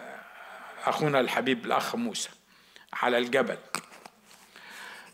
أخونا 0.85 1.19
الحبيب 1.19 1.65
الأخ 1.65 1.95
موسى 1.95 2.29
على 2.93 3.17
الجبل. 3.17 3.57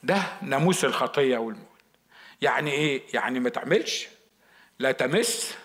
ده 0.04 0.24
ناموس 0.42 0.86
الخطية 0.86 1.38
والموت. 1.38 1.66
يعني 2.42 2.72
إيه؟ 2.72 3.02
يعني 3.14 3.40
ما 3.40 3.50
تعملش 3.50 4.08
لا 4.80 4.92
تمس 4.92 5.56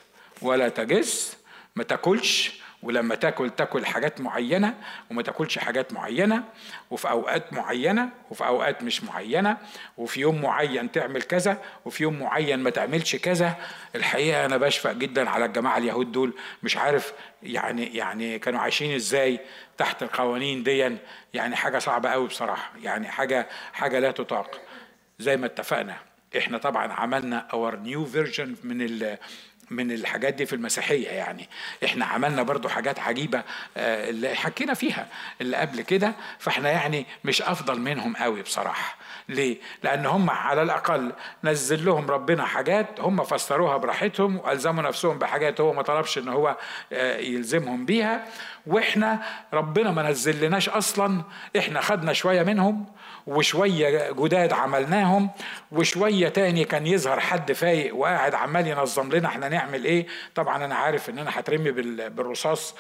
ولا 0.43 0.69
تجس 0.69 1.37
ما 1.77 1.85
تاكلش 1.85 2.60
ولما 2.83 3.15
تاكل 3.15 3.51
تاكل 3.51 3.87
حاجات 3.87 4.21
معينة 4.21 4.75
وما 5.11 5.23
تاكلش 5.23 5.59
حاجات 5.59 5.93
معينة 5.93 6.45
وفي 6.91 7.11
أوقات 7.11 7.53
معينة 7.53 8.09
وفي 8.31 8.47
أوقات 8.47 8.83
مش 8.83 9.05
معينة 9.05 9.57
وفي 9.97 10.21
يوم 10.21 10.43
معين 10.43 10.93
تعمل 10.93 11.23
كذا 11.23 11.63
وفي 11.85 12.03
يوم 12.03 12.19
معين 12.19 12.59
ما 12.59 12.71
تعملش 12.71 13.17
كذا 13.17 13.57
الحقيقة 13.95 14.45
أنا 14.45 14.57
بشفق 14.57 14.93
جدا 14.93 15.31
على 15.31 15.45
الجماعة 15.45 15.79
اليهود 15.79 16.13
دول. 16.13 16.35
مش 16.63 16.77
عارف 16.77 17.13
يعني 17.43 17.97
يعني 17.97 18.39
كانوا 18.39 18.61
عايشين 18.61 18.95
إزاي 18.95 19.41
تحت 19.79 20.03
القوانين 20.03 20.63
دي 20.63 20.99
يعني 21.35 21.57
حاجة 21.57 21.79
صعبة 21.79 22.09
قوي 22.09 22.29
بصراحة. 22.29 22.73
يعني 22.83 23.09
حاجة 23.09 23.49
حاجة 23.73 23.99
لا 23.99 24.11
تطاق. 24.11 24.61
زي 25.19 25.37
ما 25.37 25.47
اتفقنا 25.47 25.97
إحنا 26.39 26.59
طبعا 26.59 26.93
عملنا 26.93 27.39
our 27.53 27.77
new 27.77 28.05
version 28.05 28.57
من 28.65 28.83
من 29.71 29.93
الحاجات 29.93 30.35
دي 30.35 30.47
في 30.47 30.53
المسيحية 30.53 31.09
يعني. 31.09 31.49
إحنا 31.85 32.05
عملنا 32.05 32.43
برضو 32.43 32.69
حاجات 32.69 32.99
عجيبة 32.99 33.43
آه، 33.77 34.11
اللي 34.11 34.35
حكينا 34.35 34.75
فيها 34.75 35.07
اللي 35.41 35.57
قبل 35.57 35.81
كده 35.81 36.13
فإحنا 36.39 36.71
يعني 36.71 37.07
مش 37.25 37.43
أفضل 37.43 37.81
منهم 37.81 38.17
قوي 38.17 38.43
بصراحة. 38.43 38.97
ليه؟ 39.29 39.57
لأن 39.83 40.07
هم 40.07 40.31
على 40.31 40.63
الأقل 40.63 41.13
نزل 41.45 41.85
لهم 41.85 42.11
ربنا 42.11 42.45
حاجات 42.45 43.01
هم 43.01 43.25
فسروها 43.25 43.77
براحتهم 43.77 44.37
وألزموا 44.37 44.83
نفسهم 44.83 45.19
بحاجات 45.19 45.61
هو 45.61 45.73
ما 45.73 45.83
طلبش 45.83 46.19
إن 46.19 46.29
هو 46.29 46.57
آه، 46.93 47.19
يلزمهم 47.19 47.85
بيها. 47.87 48.25
وإحنا 48.67 49.23
ربنا 49.53 49.91
ما 49.91 50.11
نزل 50.11 50.45
لناش 50.45 50.69
أصلا 50.69 51.23
إحنا 51.59 51.81
خدنا 51.81 52.13
شوية 52.13 52.43
منهم 52.43 52.87
وشوية 53.27 54.13
جداد 54.13 54.53
عملناهم 54.53 55.31
وشوية 55.73 56.29
تاني 56.29 56.65
كان 56.65 56.87
يظهر 56.87 57.21
حد 57.21 57.53
فايق 57.53 57.97
وقاعد 57.97 58.35
عمال 58.35 58.67
ينظم 58.67 59.13
لنا 59.13 59.29
إحنا 59.29 59.49
نعمل 59.49 59.85
إيه. 59.85 60.07
طبعا 60.35 60.65
أنا 60.65 60.75
عارف 60.75 61.11
إن 61.11 61.19
أنا 61.19 61.31
هترمي 61.35 61.71
بالرصاص 62.09 62.75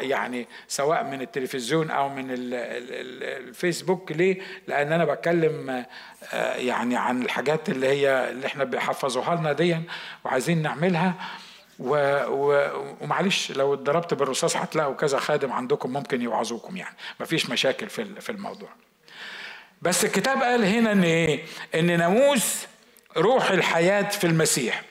يعني 0.00 0.46
سواء 0.68 1.04
من 1.04 1.22
التلفزيون 1.22 1.90
أو 1.90 2.08
من 2.08 2.26
الفيسبوك. 2.30 4.12
ليه؟ 4.12 4.40
لأن 4.66 4.92
أنا 4.92 5.04
بتكلم 5.04 5.84
آه، 6.32 6.54
يعني 6.54 6.96
عن 6.96 7.22
الحاجات 7.22 7.68
اللي 7.68 7.86
هي 7.88 8.30
اللي 8.30 8.46
إحنا 8.46 8.64
بيحفظوها 8.64 9.36
لنا 9.36 9.52
دي 9.52 9.76
وعايزين 10.24 10.62
نعملها. 10.62 11.14
و... 11.78 11.94
و... 12.28 12.70
ومعلش 13.00 13.52
لو 13.52 13.74
اتضربت 13.74 14.14
بالرصاص 14.14 14.56
هتلاقوا 14.56 14.94
كذا 14.94 15.18
خادم 15.18 15.52
عندكم 15.52 15.92
ممكن 15.92 16.22
يوعظوكم 16.22 16.76
يعني. 16.76 16.96
مفيش 17.20 17.50
مشاكل 17.50 17.88
في 17.88 18.20
في 18.20 18.32
الموضوع. 18.32 18.68
بس 19.82 20.04
الكتاب 20.04 20.42
قال 20.42 20.64
هنا 20.64 20.92
إن 20.92 21.04
إيه؟ 21.04 21.44
إن 21.74 21.98
ناموس 21.98 22.66
روح 23.16 23.50
الحياة 23.50 24.02
في 24.02 24.26
المسيح. 24.26 24.82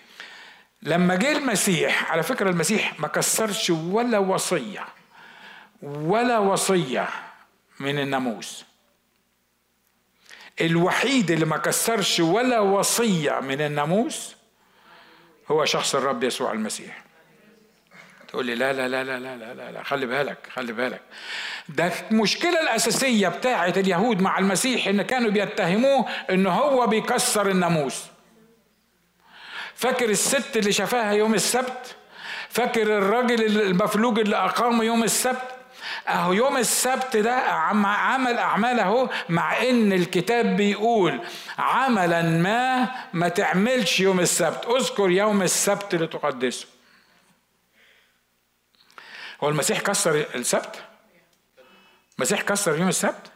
لما 0.82 1.16
جه 1.16 1.32
المسيح 1.38 2.12
على 2.12 2.24
فكرة 2.24 2.50
المسيح 2.50 3.00
ما 3.00 3.08
كسرش 3.08 3.70
ولا 3.70 4.18
وصية 4.18 4.86
ولا 5.82 6.38
وصية 6.38 7.10
من 7.80 8.00
الناموس. 8.00 8.66
الوحيد 10.62 11.32
اللي 11.32 11.46
ما 11.46 11.58
كسرش 11.58 12.20
ولا 12.20 12.60
وصية 12.60 13.40
من 13.40 13.62
الناموس 13.62 14.36
هو 15.52 15.66
شخص 15.66 15.96
الرب 15.96 16.24
يسوع 16.24 16.52
المسيح. 16.52 17.04
تقول 18.28 18.46
لي 18.46 18.56
لا 18.56 18.74
لا 18.74 18.88
لا 18.88 19.04
لا 19.04 19.20
لا 19.20 19.54
لا 19.54 19.72
لا 19.72 19.84
خلي 19.84 20.06
بالك 20.06 20.50
خلي 20.54 20.74
بالك. 20.74 21.02
ده 21.70 21.92
المشكلة 22.12 22.62
الأساسية 22.62 23.28
بتاعة 23.28 23.74
اليهود 23.78 24.22
مع 24.22 24.40
المسيح 24.40 24.88
إن 24.88 25.02
كانوا 25.02 25.32
بيتهموه 25.32 26.06
إن 26.30 26.48
هو 26.48 26.88
بيكسر 26.88 27.50
الناموس. 27.50 28.04
فاكر 29.76 30.10
الست 30.10 30.58
اللي 30.58 30.72
شافاها 30.72 31.12
يوم 31.14 31.34
السبت؟ 31.34 31.96
فاكر 32.50 32.82
الراجل 32.98 33.62
المفلوج 33.62 34.20
اللي 34.20 34.36
أقامه 34.36 34.84
يوم 34.84 35.04
السبت؟ 35.04 35.56
أهو 36.08 36.34
يوم 36.34 36.58
السبت 36.58 37.18
ده 37.18 37.36
عمل 37.36 38.38
أعمال 38.38 38.80
أهو 38.80 39.10
مع 39.30 39.62
إن 39.64 39.94
الكتاب 39.94 40.56
بيقول 40.58 41.22
عملا 41.60 42.22
ما 42.22 42.88
ما 43.14 43.30
تعملش 43.30 44.00
يوم 44.00 44.20
السبت. 44.20 44.66
اذكر 44.66 45.10
يوم 45.10 45.42
السبت 45.42 45.96
لتقدسه 45.96 46.68
هو 49.44 49.50
المسيح 49.50 49.82
كسر 49.82 50.26
السبت؟ 50.36 50.84
المسيح 52.20 52.42
كسر 52.42 52.80
يوم 52.80 52.88
السبت؟ 52.88 53.32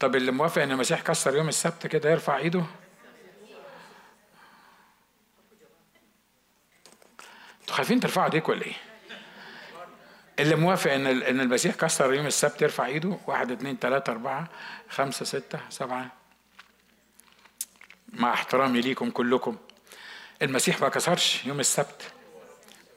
طب 0.00 0.16
اللي 0.16 0.32
موافق 0.32 0.62
إن 0.62 0.70
المسيح 0.70 1.00
كسر 1.00 1.36
يوم 1.36 1.48
السبت 1.48 1.86
كده 1.86 2.10
يرفع 2.10 2.36
إيده؟ 2.36 2.64
أنتوا 7.60 7.74
خايفين 7.74 8.00
ترفعوا 8.00 8.26
ايديك 8.26 8.48
ولا 8.48 8.62
إيه؟ 8.62 8.74
اللي 10.38 10.56
موافق 10.56 10.92
إن 10.92 11.06
إن 11.06 11.40
المسيح 11.40 11.74
كسر 11.74 12.14
يوم 12.14 12.26
السبت 12.26 12.62
يرفع 12.62 12.86
إيده؟ 12.86 13.18
واحد 13.26 13.50
اثنين 13.50 13.76
ثلاثة 13.76 14.12
أربعة 14.12 14.48
خمسة 14.88 15.24
ستة 15.24 15.60
سبعة. 15.68 16.12
مع 18.12 18.32
احترامي 18.32 18.80
ليكم 18.80 19.10
كلكم. 19.10 19.56
المسيح 20.42 20.80
ما 20.80 20.88
كسرش 20.88 21.44
يوم 21.46 21.60
السبت. 21.60 22.12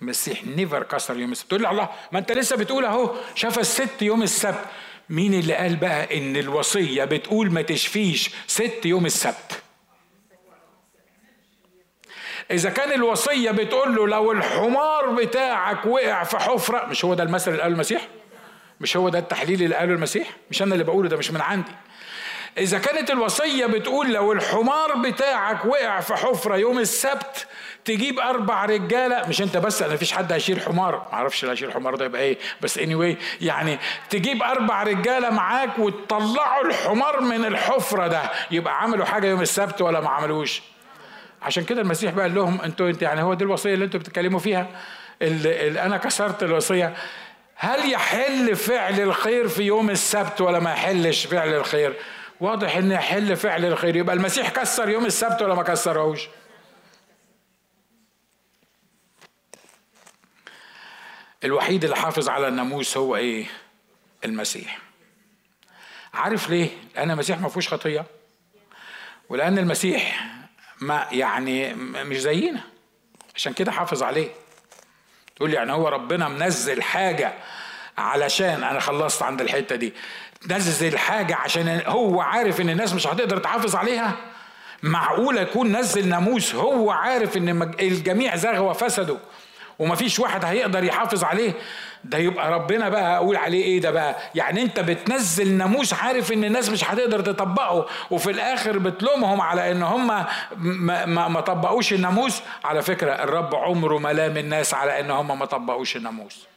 المسيح 0.03 0.45
نيفر 0.45 0.83
كسر 0.83 1.19
يوم 1.19 1.31
السبت. 1.31 1.47
تقول 1.49 1.61
لي 1.61 1.69
الله 1.69 1.89
ما 2.11 2.19
أنت 2.19 2.31
لسه 2.31 2.55
بتقول 2.55 2.85
أهو 2.85 3.15
شاف 3.35 3.59
الست 3.59 4.01
يوم 4.01 4.23
السبت. 4.23 4.65
مين 5.09 5.33
اللي 5.33 5.53
قال 5.53 5.75
بقى 5.75 6.17
إن 6.17 6.37
الوصية 6.37 7.03
بتقول 7.05 7.51
ما 7.51 7.61
تشفيش 7.61 8.31
ست 8.47 8.85
يوم 8.85 9.05
السبت؟ 9.05 9.63
إذا 12.51 12.69
كان 12.69 12.91
الوصية 12.91 13.51
بتقول 13.51 13.95
له 13.95 14.07
لو 14.07 14.31
الحمار 14.31 15.09
بتاعك 15.09 15.85
وقع 15.85 16.23
في 16.23 16.37
حفرة 16.37 16.85
مش 16.85 17.05
هو 17.05 17.13
ده 17.13 17.23
المثل 17.23 17.51
اللي 17.51 17.61
قاله 17.61 17.73
المسيح؟ 17.73 18.07
مش 18.79 18.97
هو 18.97 19.09
ده 19.09 19.19
التحليل 19.19 19.63
اللي 19.63 19.75
قاله 19.75 19.93
المسيح؟ 19.93 20.27
مش 20.51 20.61
أنا 20.61 20.73
اللي 20.73 20.83
بقوله 20.83 21.09
ده 21.09 21.17
مش 21.17 21.31
من 21.31 21.41
عندي. 21.41 21.71
إذا 22.57 22.79
كانت 22.79 23.11
الوصية 23.11 23.65
بتقول 23.65 24.13
لو 24.13 24.31
الحمار 24.31 24.97
بتاعك 24.97 25.65
وقع 25.65 25.99
في 25.99 26.15
حفرة 26.15 26.55
يوم 26.55 26.79
السبت 26.79 27.47
تجيب 27.85 28.19
أربع 28.19 28.65
رجالة 28.65 29.27
مش 29.29 29.41
أنت 29.41 29.57
بس 29.57 29.81
أنا 29.81 29.95
فيش 29.95 30.13
حد 30.13 30.31
هيشيل 30.31 30.61
حمار. 30.61 30.95
ما 30.95 31.13
أعرفش 31.13 31.43
اللي 31.43 31.51
هيشيل 31.53 31.71
حمار 31.73 31.95
ده 31.95 32.05
يبقى 32.05 32.21
إيه 32.21 32.37
بس 32.61 32.79
anyway 32.79 33.15
يعني 33.41 33.79
تجيب 34.09 34.43
أربع 34.43 34.83
رجالة 34.83 35.29
معاك 35.29 35.79
وتطلعوا 35.79 36.65
الحمار 36.65 37.21
من 37.21 37.45
الحفرة 37.45 38.07
ده. 38.07 38.21
يبقى 38.51 38.81
عملوا 38.81 39.05
حاجة 39.05 39.27
يوم 39.27 39.41
السبت 39.41 39.81
ولا 39.81 39.99
ما 40.01 40.09
عملوش. 40.09 40.61
عشان 41.41 41.63
كده 41.63 41.81
المسيح 41.81 42.11
بقى 42.11 42.25
قال 42.25 42.35
لهم 42.35 42.61
أنتوا 42.61 42.89
أنت 42.89 43.01
يعني 43.01 43.21
هو 43.23 43.33
دي 43.33 43.43
الوصية 43.43 43.73
اللي 43.73 43.85
أنتوا 43.85 43.99
بتتكلموا 43.99 44.39
فيها؟ 44.39 44.67
اللي, 45.21 45.67
اللي 45.67 45.81
أنا 45.81 45.97
كسرت 45.97 46.43
الوصية. 46.43 46.93
هل 47.55 47.91
يحل 47.91 48.55
فعل 48.55 48.99
الخير 48.99 49.47
في 49.47 49.63
يوم 49.63 49.89
السبت 49.89 50.41
ولا 50.41 50.59
ما 50.59 50.71
يحلش 50.71 51.25
فعل 51.25 51.53
الخير؟ 51.53 51.93
واضح 52.43 52.75
ان 52.75 52.91
يحل 52.91 53.35
فعل 53.37 53.65
الخير. 53.65 53.95
يبقى 53.95 54.15
المسيح 54.15 54.49
كسر 54.49 54.89
يوم 54.89 55.05
السبت 55.05 55.41
ولا 55.41 55.53
ما 55.55 55.63
كسرهوش 55.63 56.27
الوحيد 61.43 61.83
اللي 61.83 61.95
حافظ 61.95 62.29
على 62.29 62.47
الناموس 62.47 62.97
هو 62.97 63.15
إيه؟ 63.15 63.45
المسيح. 64.25 64.79
عارف 66.13 66.49
ليه؟ 66.49 66.69
لأن 66.95 67.11
المسيح 67.11 67.39
ما 67.39 67.49
فيهوش 67.49 67.67
خطية. 67.73 68.05
ولأن 69.29 69.57
المسيح 69.57 70.25
ما 70.81 71.07
يعني 71.11 71.73
مش 71.73 72.17
زينا. 72.21 72.61
عشان 73.35 73.53
كده 73.53 73.71
حافظ 73.71 74.03
عليه. 74.03 74.29
تقول 75.35 75.49
لي 75.49 75.55
يعني 75.55 75.71
هو 75.71 75.87
ربنا 75.87 76.29
منزل 76.29 76.81
حاجة 76.81 77.33
علشان 77.97 78.63
أنا 78.63 78.79
خلصت 78.79 79.23
عند 79.23 79.41
الحتة 79.41 79.75
دي. 79.75 79.93
نزل 80.51 80.97
حاجة 80.97 81.35
عشان 81.35 81.81
هو 81.87 82.21
عارف 82.21 82.61
إن 82.61 82.69
الناس 82.69 82.93
مش 82.93 83.07
هتقدر 83.07 83.37
تحافظ 83.37 83.75
عليها. 83.75 84.15
معقوله 84.83 85.41
يكون 85.41 85.77
نزل 85.77 86.07
ناموس 86.07 86.55
هو 86.55 86.91
عارف 86.91 87.37
إن 87.37 87.61
الجميع 87.79 88.35
زاغ 88.35 88.69
وفسدوا. 88.69 89.17
ومفيش 89.79 90.19
واحد 90.19 90.45
هيقدر 90.45 90.83
يحافظ 90.83 91.23
عليه. 91.23 91.53
ده 92.03 92.17
يبقى 92.17 92.51
ربنا 92.51 92.89
بقى 92.89 93.17
أقول 93.17 93.35
عليه 93.35 93.63
إيه 93.63 93.81
ده 93.81 93.91
بقى؟ 93.91 94.15
يعني 94.35 94.61
أنت 94.61 94.79
بتنزل 94.79 95.51
ناموس 95.53 95.93
عارف 95.93 96.31
إن 96.31 96.43
الناس 96.43 96.69
مش 96.69 96.83
هتقدر 96.91 97.21
تطبقه. 97.21 97.85
وفي 98.11 98.31
الآخر 98.31 98.77
بتلومهم 98.77 99.41
على 99.41 99.71
إن 99.71 99.83
هم 99.83 100.07
ما, 100.57 101.05
ما, 101.05 101.27
ما 101.27 101.41
طبقوش 101.41 101.93
الناموس. 101.93 102.41
على 102.63 102.81
فكرة 102.81 103.11
الرب 103.11 103.55
عمره 103.55 103.97
ما 103.97 104.13
لام 104.13 104.37
الناس 104.37 104.73
على 104.73 104.99
إن 104.99 105.11
هم 105.11 105.39
ما 105.39 105.45
طبقوش 105.45 105.95
الناموس. 105.95 106.47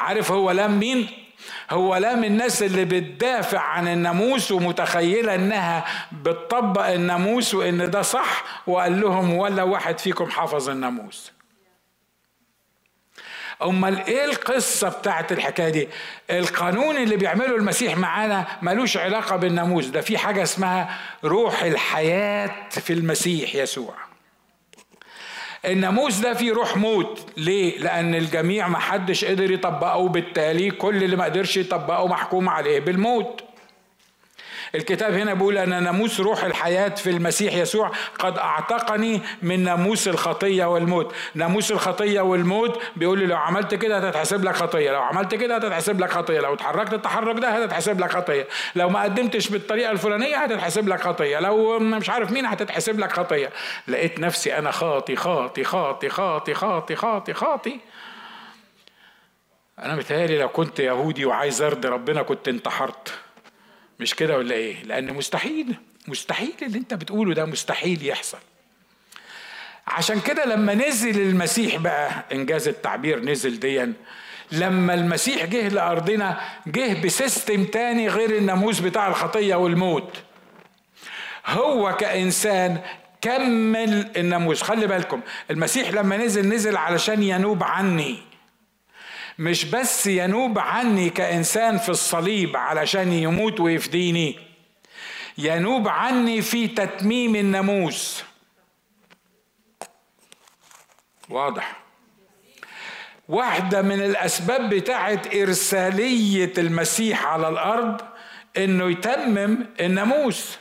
عارف 0.00 0.32
هو 0.32 0.50
لام 0.50 0.78
مين؟ 0.78 1.08
هو 1.70 1.96
لام 1.96 2.24
الناس 2.24 2.62
اللي 2.62 2.84
بتدافع 2.84 3.60
عن 3.60 3.88
الناموس 3.88 4.52
ومتخيلة 4.52 5.34
إنها 5.34 5.84
بتطبق 6.12 6.86
الناموس 6.86 7.54
وإن 7.54 7.90
ده 7.90 8.02
صح 8.02 8.44
وقال 8.66 9.00
لهم 9.00 9.34
ولا 9.34 9.62
واحد 9.62 9.98
فيكم 9.98 10.30
حفظ 10.30 10.68
الناموس. 10.70 11.32
أمال 13.62 14.06
إيه 14.06 14.24
القصة 14.24 14.88
بتاعت 14.88 15.32
الحكاية 15.32 15.68
دي؟ 15.68 15.88
القانون 16.30 16.96
اللي 16.96 17.16
بيعمله 17.16 17.56
المسيح 17.56 17.96
معانا 17.96 18.46
ملوش 18.62 18.96
علاقة 18.96 19.36
بالناموس. 19.36 19.86
ده 19.86 20.00
في 20.00 20.18
حاجة 20.18 20.42
اسمها 20.42 20.98
روح 21.24 21.62
الحياة 21.62 22.68
في 22.70 22.92
المسيح 22.92 23.54
يسوع. 23.54 24.09
الناموس 25.64 26.18
ده 26.18 26.34
فيه 26.34 26.52
روح 26.52 26.76
موت. 26.76 27.26
ليه؟ 27.36 27.78
لأن 27.78 28.14
الجميع 28.14 28.68
ما 28.68 28.78
حدش 28.78 29.24
قدر 29.24 29.50
يطبقه 29.50 29.96
وبالتالي 29.96 30.70
كل 30.70 31.04
اللي 31.04 31.16
ما 31.16 31.24
قدرش 31.24 31.56
يطبقه 31.56 32.06
محكوم 32.06 32.48
عليه 32.48 32.80
بالموت. 32.80 33.40
الكتاب 34.74 35.14
هنا 35.14 35.34
بيقول 35.34 35.58
أن 35.58 35.82
ناموس 35.82 36.20
روح 36.20 36.44
الحياة 36.44 36.88
في 36.88 37.10
المسيح 37.10 37.54
يسوع 37.54 37.90
قد 38.18 38.38
أعتقني 38.38 39.22
من 39.42 39.64
ناموس 39.64 40.08
الخطية 40.08 40.64
والموت. 40.64 41.14
ناموس 41.34 41.72
الخطية 41.72 42.20
والموت 42.20 42.82
بيقول 42.96 43.18
لي 43.18 43.26
لو 43.26 43.36
عملت 43.36 43.74
كده 43.74 43.98
هتتحسب 43.98 44.44
لك 44.44 44.54
خطية 44.54 44.90
لو 44.92 45.02
عملت 45.02 45.34
كده 45.34 45.56
هتتحسب 45.56 46.00
لك 46.00 46.10
خطية 46.10 46.40
لو 46.40 46.54
اتحركت 46.54 46.92
التحرك 46.94 47.38
ده 47.38 47.48
هتتحسب 47.48 48.00
لك 48.00 48.12
خطية 48.12 48.46
لو 48.74 48.88
ما 48.88 49.02
قدمتش 49.02 49.48
بالطريقة 49.48 49.90
الفلانية 49.90 50.36
هتتحسب 50.36 50.88
لك 50.88 51.00
خطية 51.00 51.38
لو 51.40 51.78
مش 51.78 52.10
عارف 52.10 52.32
مين 52.32 52.46
هتتحسب 52.46 52.98
لك 52.98 53.12
خطية. 53.12 53.50
لقيت 53.88 54.20
نفسي 54.20 54.58
أنا 54.58 54.70
خاطي 54.70 55.16
خاطي 55.16 55.64
خاطي 55.64 56.08
خاطي 56.08 56.54
خاطي 56.54 56.96
خاطي 56.96 57.34
خاطي. 57.34 57.80
أنا 59.78 59.94
متهيألي 59.96 60.38
لو 60.38 60.48
كنت 60.48 60.80
يهودي 60.80 61.24
وعايز 61.24 61.62
أرضي 61.62 61.88
ربنا 61.88 62.22
كنت 62.22 62.48
انتحرت. 62.48 63.12
مش 64.00 64.14
كده 64.14 64.38
ولا 64.38 64.54
إيه؟ 64.54 64.82
لأن 64.82 65.12
مستحيل 65.14 65.74
مستحيل 66.08 66.52
اللي 66.62 66.78
أنت 66.78 66.94
بتقوله 66.94 67.34
ده 67.34 67.44
مستحيل 67.44 68.06
يحصل. 68.06 68.38
عشان 69.86 70.20
كده 70.20 70.44
لما 70.44 70.74
نزل 70.74 71.20
المسيح 71.20 71.76
بقى 71.76 72.24
إنجاز 72.32 72.68
التعبير 72.68 73.20
نزل 73.24 73.60
ديا 73.60 73.92
لما 74.52 74.94
المسيح 74.94 75.44
جه 75.44 75.68
لأرضنا 75.68 76.40
جه 76.66 77.02
بسيستم 77.04 77.64
تاني 77.64 78.08
غير 78.08 78.36
الناموس 78.36 78.80
بتاع 78.80 79.08
الخطية 79.08 79.54
والموت. 79.54 80.16
هو 81.46 81.96
كإنسان 81.96 82.80
كمل 83.20 84.10
الناموس. 84.16 84.62
خلي 84.62 84.86
بالكم 84.86 85.20
المسيح 85.50 85.90
لما 85.90 86.16
نزل 86.16 86.48
نزل 86.48 86.76
علشان 86.76 87.22
ينوب 87.22 87.62
عني. 87.62 88.18
مش 89.40 89.64
بس 89.64 90.06
ينوب 90.06 90.58
عني 90.58 91.10
كإنسان 91.10 91.78
في 91.78 91.88
الصليب 91.88 92.56
علشان 92.56 93.12
يموت 93.12 93.60
ويفديني 93.60 94.38
ينوب 95.38 95.88
عني 95.88 96.42
في 96.42 96.68
تتميم 96.68 97.36
الناموس. 97.36 98.24
واضح. 101.28 101.80
واحدة 103.28 103.82
من 103.82 104.02
الأسباب 104.02 104.74
بتاعت 104.74 105.34
إرسالية 105.34 106.52
المسيح 106.58 107.26
على 107.26 107.48
الأرض 107.48 108.00
إنه 108.56 108.90
يتمم 108.90 109.66
الناموس. 109.80 110.58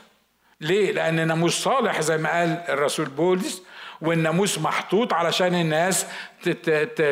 ليه؟ 0.61 0.91
لأن 0.91 1.19
الناموس 1.19 1.63
صالح 1.63 2.01
زي 2.01 2.17
ما 2.17 2.29
قال 2.39 2.63
الرسول 2.69 3.05
بولس 3.05 3.61
والناموس 4.01 4.59
محطوط 4.59 5.13
علشان 5.13 5.55
الناس 5.55 6.05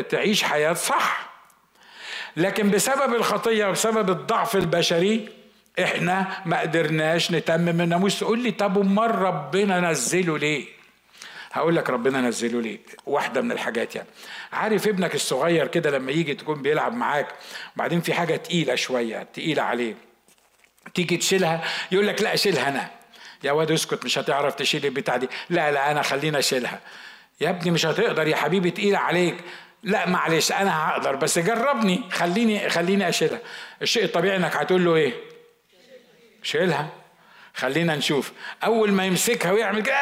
تعيش 0.10 0.44
حياة 0.44 0.74
صح. 0.74 1.37
لكن 2.38 2.70
بسبب 2.70 3.14
الخطية 3.14 3.66
وبسبب 3.66 4.10
الضعف 4.10 4.56
البشري 4.56 5.30
إحنا 5.84 6.28
ما 6.46 6.60
قدرناش 6.60 7.32
نتمم 7.32 7.82
الناموس 7.82 8.20
تقول 8.20 8.40
لي 8.44 8.52
طب 8.52 8.78
أمال 8.78 9.16
ربنا 9.16 9.80
نزله 9.80 10.38
ليه؟ 10.38 10.66
هقول 11.52 11.76
لك 11.76 11.90
ربنا 11.90 12.22
نزله 12.22 12.62
ليه. 12.62 12.80
واحدة 13.06 13.42
من 13.42 13.52
الحاجات 13.52 13.96
يعني. 13.96 14.08
عارف 14.54 14.88
ابنك 14.88 15.16
الصغير 15.16 15.68
كده 15.68 15.90
لما 15.90 16.12
يجي 16.12 16.34
تكون 16.34 16.62
بيلعب 16.62 16.94
معاك 16.94 17.28
وبعدين 17.76 18.02
في 18.02 18.14
حاجة 18.14 18.36
تقيلة 18.36 18.76
شوية 18.76 19.28
تقيلة 19.34 19.62
عليه. 19.64 19.96
تيجي 20.94 21.18
تشيلها 21.18 21.64
يقول 21.92 22.08
لك 22.08 22.22
لا 22.22 22.34
اشيلها 22.34 22.70
أنا. 22.70 22.90
يا 23.44 23.52
واد 23.52 23.72
اسكت 23.72 24.06
مش 24.06 24.18
هتعرف 24.20 24.56
تشيل 24.56 24.86
البتاع 24.86 25.18
دي. 25.18 25.30
لا 25.50 25.72
لا 25.72 25.92
أنا 25.92 26.02
خلينا 26.02 26.40
أشيلها. 26.40 26.80
يا 27.42 27.50
ابني 27.50 27.72
مش 27.72 27.86
هتقدر 27.86 28.28
يا 28.28 28.36
حبيبي 28.36 28.72
تقيلة 28.72 28.98
عليك. 28.98 29.38
لا 29.84 30.10
معلش 30.10 30.52
أنا 30.52 30.90
هقدر 30.90 31.16
بس 31.16 31.40
جربني 31.40 32.04
خليني 32.12 32.70
خليني 32.70 33.10
أشيلها. 33.10 33.40
الشيء 33.82 34.04
الطبيعي 34.04 34.38
إنك 34.38 34.56
هتقول 34.56 34.86
له 34.86 34.96
إيه؟ 34.96 35.14
شيلها. 36.44 36.90
خلينا 37.56 37.96
نشوف. 37.96 38.32
أول 38.64 38.92
ما 38.92 39.06
يمسكها 39.06 39.52
ويعمل 39.52 39.82
كده 39.82 39.96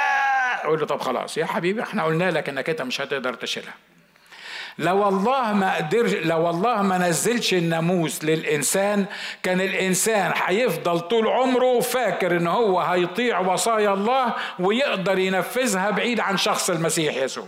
أقول 0.63 0.79
له 0.79 0.85
طب 0.85 1.01
خلاص 1.01 1.37
يا 1.37 1.45
حبيبي 1.45 1.81
إحنا 1.83 2.03
قلنا 2.03 2.31
لك 2.31 2.49
إنك 2.49 2.69
أنت 2.69 2.81
مش 2.81 3.01
هتقدر 3.01 3.33
تشيلها. 3.33 3.73
لو 4.77 5.07
الله 5.07 5.53
ما 5.53 5.75
قدرش 5.75 6.13
لو 6.13 6.49
الله 6.49 6.81
ما 6.81 6.97
نزلش 6.97 7.53
الناموس 7.53 8.23
للإنسان 8.23 9.05
كان 9.43 9.61
الإنسان 9.61 10.33
هيفضل 10.45 10.99
طول 10.99 11.27
عمره 11.27 11.79
فاكر 11.79 12.37
إن 12.37 12.47
هو 12.47 12.79
هيطيع 12.79 13.39
وصايا 13.39 13.93
الله 13.93 14.33
ويقدر 14.59 15.19
ينفذها 15.19 15.89
بعيد 15.89 16.19
عن 16.19 16.37
شخص 16.37 16.69
المسيح 16.69 17.15
يسوع. 17.15 17.47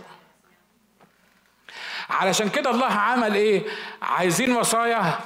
علشان 2.10 2.48
كده 2.48 2.70
الله 2.70 2.86
عمل 2.86 3.34
إيه؟ 3.34 3.62
عايزين 4.02 4.52
وصايا 4.56 5.18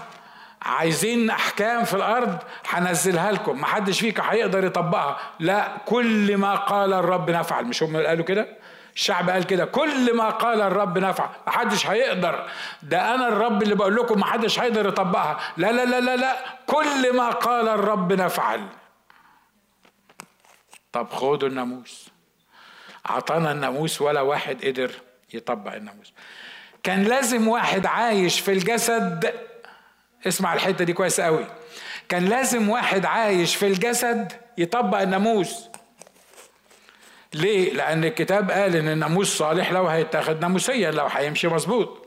عايزين 0.63 1.31
أحكام 1.31 1.85
في 1.85 1.95
الأرض 1.95 2.39
هنزلها 2.69 3.33
لكم. 3.33 3.61
محدش 3.61 4.01
فيك 4.01 4.21
هيقدر 4.21 4.65
يطبقها. 4.65 5.17
لا 5.41 5.69
كل 5.87 6.37
ما 6.37 6.55
قال 6.55 6.93
الرب 6.93 7.31
نفعل. 7.31 7.65
مش 7.65 7.83
هم 7.83 7.97
قالوا 7.97 8.25
كده؟ 8.25 8.47
الشعب 8.95 9.31
قال 9.31 9.45
كده. 9.47 9.65
كل 9.65 10.17
ما 10.17 10.31
قال 10.31 10.61
الرب 10.61 10.99
نفع 10.99 11.29
محدش 11.47 11.87
هيقدر. 11.87 12.49
ده 12.83 13.15
أنا 13.15 13.29
الرب 13.29 13.63
اللي 13.63 13.75
بقول 13.75 13.97
لكم 13.97 14.21
محدش 14.21 14.61
هيقدر 14.61 14.89
يطبقها. 14.89 15.39
لا 15.57 15.73
لا 15.73 15.85
لا 15.85 16.01
لا 16.01 16.17
لا. 16.17 16.37
كل 16.67 17.17
ما 17.17 17.31
قال 17.31 17.69
الرب 17.69 18.13
نفعل. 18.13 18.67
طب 20.93 21.11
خدوا 21.11 21.49
الناموس. 21.49 22.11
أعطانا 23.11 23.53
الناموس 23.53 24.03
ولا 24.03 24.21
واحد 24.21 24.65
قدر 24.65 24.91
يطبق 25.35 25.75
الناموس. 25.75 26.13
كان 26.83 27.03
لازم 27.05 27.49
واحد 27.49 27.87
عايش 27.87 28.41
في 28.41 28.53
الجسد 28.53 29.35
اسمع 30.27 30.55
الحتة 30.55 30.85
دي 30.85 30.93
كويس 30.93 31.21
قوي 31.21 31.47
كان 32.09 32.25
لازم 32.25 32.69
واحد 32.69 33.05
عايش 33.05 33.57
في 33.57 33.67
الجسد 33.67 34.33
يطبق 34.59 35.01
الناموس 35.01 35.55
ليه؟ 37.35 37.73
لأن 37.73 38.05
الكتاب 38.05 38.51
قال 38.51 38.77
إن 38.77 38.89
الناموس 38.89 39.37
صالح 39.39 39.73
لو 39.73 39.87
هيتاخد 39.87 40.41
ناموسيا 40.41 40.91
لو 40.91 41.07
هيمشي 41.07 41.49
مظبوط. 41.49 42.07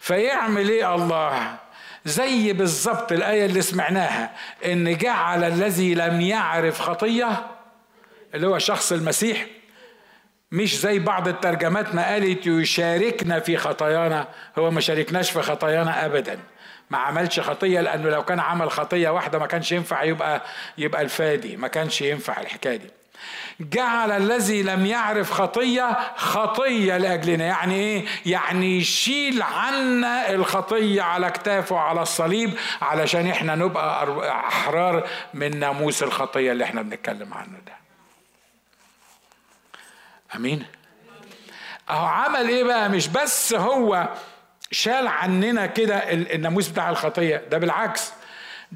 فيعمل 0.00 0.68
إيه 0.68 0.94
الله؟ 0.94 1.56
زي 2.04 2.52
بالظبط 2.52 3.12
الآية 3.12 3.46
اللي 3.46 3.62
سمعناها 3.62 4.34
إن 4.64 4.96
جعل 4.96 5.44
الذي 5.44 5.94
لم 5.94 6.20
يعرف 6.20 6.80
خطية 6.80 7.46
اللي 8.34 8.46
هو 8.46 8.58
شخص 8.58 8.92
المسيح 8.92 9.46
مش 10.54 10.80
زي 10.80 10.98
بعض 10.98 11.28
الترجمات 11.28 11.94
ما 11.94 12.06
قالت 12.06 12.46
يشاركنا 12.46 13.40
في 13.40 13.56
خطايانا 13.56 14.28
هو 14.58 14.70
ما 14.70 14.80
شاركناش 14.80 15.30
في 15.30 15.42
خطايانا 15.42 16.06
أبدا. 16.06 16.38
ما 16.90 16.98
عملش 16.98 17.40
خطية 17.40 17.80
لأنه 17.80 18.10
لو 18.10 18.24
كان 18.24 18.40
عمل 18.40 18.70
خطية 18.70 19.08
واحدة 19.08 19.38
ما 19.38 19.46
كانش 19.46 19.72
ينفع 19.72 20.02
يبقى 20.02 20.42
يبقى 20.78 21.02
الفادي 21.02 21.56
ما 21.56 21.68
كانش 21.68 22.00
ينفع 22.02 22.40
الحكاية 22.40 22.76
دي. 22.76 22.90
جعل 23.60 24.10
الذي 24.10 24.62
لم 24.62 24.86
يعرف 24.86 25.30
خطية 25.30 25.96
خطية 26.16 26.96
لأجلنا. 26.96 27.44
يعني 27.44 27.74
إيه؟ 27.74 28.04
يعني 28.26 28.78
يشيل 28.78 29.42
عنا 29.42 30.30
الخطية 30.30 31.02
على 31.02 31.30
كتافه 31.30 31.78
على 31.78 32.02
الصليب 32.02 32.50
علشان 32.82 33.26
إحنا 33.26 33.54
نبقى 33.54 34.08
أحرار 34.30 35.08
من 35.34 35.58
ناموس 35.58 36.02
الخطية 36.02 36.52
اللي 36.52 36.64
إحنا 36.64 36.82
بنتكلم 36.82 37.34
عنه 37.34 37.58
ده. 37.66 37.83
أمين. 40.34 40.64
أهو 41.90 42.04
عمل 42.06 42.48
إيه 42.48 42.64
بقى؟ 42.64 42.88
مش 42.88 43.08
بس 43.08 43.52
هو 43.54 44.08
شال 44.70 45.06
عننا 45.06 45.66
كده 45.66 45.96
الناموس 46.12 46.68
بتاع 46.68 46.90
الخطية 46.90 47.36
ده 47.50 47.58
بالعكس. 47.58 48.12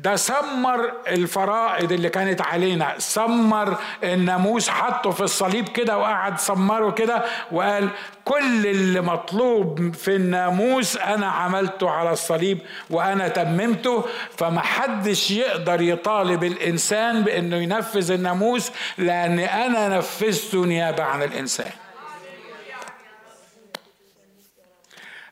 ده 0.03 0.17
سمر 0.17 0.93
الفرائض 1.09 1.93
اللي 1.93 2.09
كانت 2.09 2.41
علينا. 2.41 2.95
سمر 2.99 3.77
الناموس 4.05 4.69
حطه 4.69 5.11
في 5.11 5.21
الصليب 5.21 5.69
كده 5.69 5.99
وقعد 5.99 6.41
سمره 6.41 6.91
كده 6.91 7.25
وقال 7.53 7.89
كل 8.25 8.67
اللي 8.67 9.01
مطلوب 9.01 9.95
في 9.95 10.17
الناموس 10.17 10.97
أنا 10.97 11.27
عملته 11.27 11.91
على 11.91 12.11
الصليب 12.13 12.59
وأنا 12.91 13.29
تممته. 13.29 14.05
فمحدش 14.39 15.31
يقدر 15.31 15.81
يطالب 15.81 16.45
الإنسان 16.45 17.23
بإنه 17.23 17.57
ينفذ 17.57 18.11
الناموس 18.11 18.71
لأن 18.99 19.39
أنا 19.39 19.99
نفذته 19.99 20.65
نيابة 20.65 21.03
عن 21.05 21.23
الإنسان. 21.23 21.73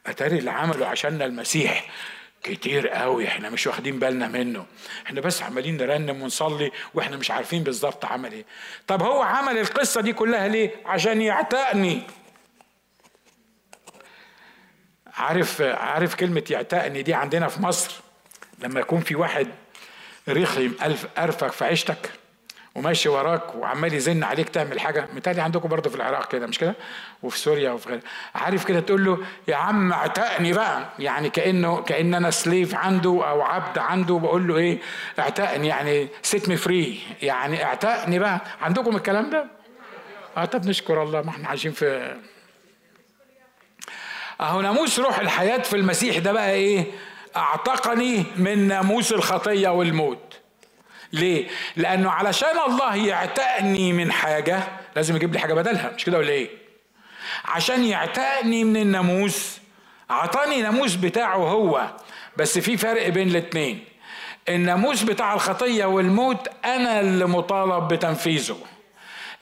أتاري 0.06 0.38
اللي 0.38 0.50
عمله 0.50 0.86
عشاننا 0.86 1.24
المسيح. 1.24 1.84
كتير 2.54 2.88
قوي. 2.88 3.28
إحنا 3.28 3.50
مش 3.50 3.66
واخدين 3.66 3.98
بالنا 3.98 4.28
منه. 4.28 4.66
إحنا 5.06 5.20
بس 5.20 5.42
عمالين 5.42 5.76
نرنم 5.76 6.22
ونصلي 6.22 6.72
وإحنا 6.94 7.16
مش 7.16 7.30
عارفين 7.30 7.62
بالظبط 7.62 8.04
عمل 8.04 8.32
إيه. 8.32 8.44
طب 8.86 9.02
هو 9.02 9.22
عمل 9.22 9.58
القصة 9.58 10.00
دي 10.00 10.12
كلها 10.12 10.48
ليه؟ 10.48 10.70
عشان 10.86 11.22
يعتقني. 11.22 12.02
عارف 15.14 15.62
عارف 15.62 16.14
كلمة 16.14 16.44
يعتقني 16.50 17.02
دي 17.02 17.14
عندنا 17.14 17.48
في 17.48 17.62
مصر؟ 17.62 17.94
لما 18.58 18.80
يكون 18.80 19.00
في 19.00 19.14
واحد 19.14 19.48
رخم 20.28 20.72
قارفك 20.82 21.52
في 21.52 21.64
عيشتك 21.64 22.10
وماشي 22.76 23.08
وراك 23.08 23.54
وعمال 23.54 23.94
يزن 23.94 24.24
عليك 24.24 24.48
تعمل 24.48 24.80
حاجة. 24.80 25.08
متهيألي 25.14 25.42
عندكم 25.42 25.68
برضه 25.68 25.90
في 25.90 25.96
العراق 25.96 26.32
كده 26.32 26.46
مش 26.46 26.58
كده؟ 26.58 26.74
وفي 27.22 27.38
سوريا 27.38 27.70
وفي 27.70 27.88
غيرها. 27.88 28.02
عارف 28.34 28.64
كده 28.64 28.80
تقول 28.80 29.04
له 29.04 29.18
يا 29.48 29.56
عم 29.56 29.92
اعتقني 29.92 30.52
بقى. 30.52 30.88
يعني 30.98 31.30
كأنه 31.30 31.82
كأن 31.82 32.14
أنا 32.14 32.30
slave 32.30 32.74
عنده 32.74 33.10
أو 33.10 33.42
عبد 33.42 33.78
عنده 33.78 34.18
بقول 34.18 34.48
له 34.48 34.56
إيه؟ 34.56 34.78
اعتقني. 35.18 35.68
يعني 35.68 36.08
set 36.22 36.48
me 36.48 36.56
free 36.56 36.98
يعني 37.22 37.64
اعتقني 37.64 38.18
بقى. 38.18 38.40
عندكم 38.62 38.96
الكلام 38.96 39.30
ده؟ 39.30 39.46
آه 40.36 40.44
طب 40.44 40.66
نشكر 40.66 41.02
الله. 41.02 41.22
ما 41.22 41.30
إحنا 41.30 41.48
عايشين 41.48 41.72
في 41.72 42.16
أهو 44.40 44.60
ناموس 44.60 44.98
روح 45.00 45.18
الحياة 45.18 45.58
في 45.62 45.76
المسيح 45.76 46.18
ده 46.18 46.32
بقى 46.32 46.50
إيه؟ 46.52 46.84
أعتقني 47.36 48.24
من 48.36 48.68
ناموس 48.68 49.12
الخطية 49.12 49.68
والموت. 49.68 50.25
ليه؟ 51.12 51.46
لأنه 51.76 52.10
علشان 52.10 52.58
الله 52.66 52.94
يعتقني 52.96 53.92
من 53.92 54.12
حاجة 54.12 54.62
لازم 54.96 55.16
يجيب 55.16 55.32
لي 55.32 55.38
حاجة 55.38 55.54
بدلها 55.54 55.90
مش 55.96 56.04
كده 56.04 56.18
ولا 56.18 56.30
إيه؟ 56.30 56.48
عشان 57.44 57.84
يعتقني 57.84 58.64
من 58.64 58.76
الناموس 58.76 59.58
أعطاني 60.10 60.62
ناموس 60.62 60.94
بتاعه 60.94 61.36
هو 61.36 61.90
بس 62.36 62.58
في 62.58 62.76
فرق 62.76 63.08
بين 63.08 63.28
الاتنين 63.28 63.84
الناموس 64.48 65.02
بتاع 65.02 65.34
الخطية 65.34 65.84
والموت 65.84 66.48
أنا 66.64 67.00
اللي 67.00 67.26
مطالب 67.26 67.88
بتنفيذه 67.88 68.58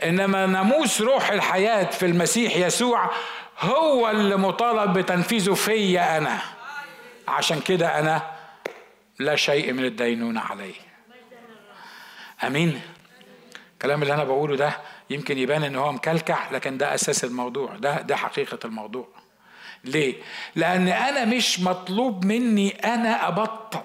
إنما 0.05 0.47
ناموس 0.47 1.01
روح 1.01 1.31
الحياة 1.31 1.85
في 1.85 2.07
المسيح 2.07 2.57
يسوع 2.57 3.11
هو 3.61 4.11
اللي 4.11 4.37
مطالب 4.37 4.99
بتنفيذه 4.99 5.55
فيا 5.55 6.19
أنا 6.19 6.39
عشان 7.29 7.61
كده 7.61 7.99
أنا 7.99 8.23
لا 9.19 9.37
شيء 9.37 9.73
من 9.73 9.85
الدينونة 9.85 10.41
عليه 10.41 10.75
آمين. 12.47 12.81
الكلام 13.73 14.03
اللي 14.03 14.15
أنا 14.15 14.25
بقوله 14.25 14.57
ده 14.57 14.77
يمكن 15.11 15.39
يبان 15.39 15.65
إن 15.65 15.77
هو 15.77 15.93
مكلكع 15.93 16.51
لكن 16.51 16.79
ده 16.79 16.95
أساس 16.95 17.25
الموضوع 17.25 17.77
ده 17.77 18.01
ده 18.01 18.17
حقيقة 18.17 18.59
الموضوع. 18.65 19.09
ليه؟ 19.85 20.15
لأن 20.57 20.89
أنا 20.89 21.25
مش 21.25 21.61
مطلوب 21.61 22.25
مني 22.25 22.71
أنا 22.71 23.29
أبطل. 23.29 23.81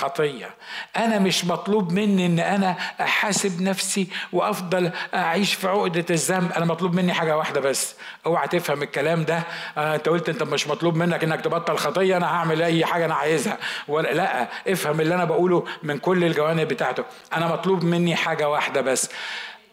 خطية. 0.00 0.50
أنا 0.96 1.18
مش 1.18 1.44
مطلوب 1.44 1.92
مني 1.92 2.26
إن 2.26 2.38
أنا 2.38 2.76
أحاسب 3.00 3.62
نفسي 3.62 4.08
وأفضل 4.32 4.90
أعيش 5.14 5.54
في 5.54 5.68
عقدة 5.68 6.04
الذنب. 6.10 6.52
أنا 6.52 6.64
مطلوب 6.64 6.94
مني 6.94 7.12
حاجة 7.12 7.36
واحدة 7.36 7.60
بس. 7.60 7.94
أوعى 8.26 8.48
تفهم 8.48 8.82
الكلام 8.82 9.24
ده. 9.24 9.42
آه 9.78 9.94
أنت 9.94 10.08
قلت 10.08 10.28
أنت 10.28 10.42
مش 10.42 10.68
مطلوب 10.68 10.96
منك 10.96 11.24
إنك 11.24 11.40
تبطل 11.40 11.76
خطية. 11.76 12.16
أنا 12.16 12.26
هعمل 12.26 12.62
أي 12.62 12.84
حاجة 12.84 13.04
أنا 13.04 13.14
عايزها. 13.14 13.58
ولا 13.88 14.12
لا 14.12 14.48
افهم 14.68 15.00
اللي 15.00 15.14
أنا 15.14 15.24
بقوله 15.24 15.64
من 15.82 15.98
كل 15.98 16.24
الجوانب 16.24 16.68
بتاعته. 16.68 17.04
أنا 17.36 17.46
مطلوب 17.46 17.84
مني 17.84 18.16
حاجة 18.16 18.48
واحدة 18.48 18.80
بس. 18.80 19.10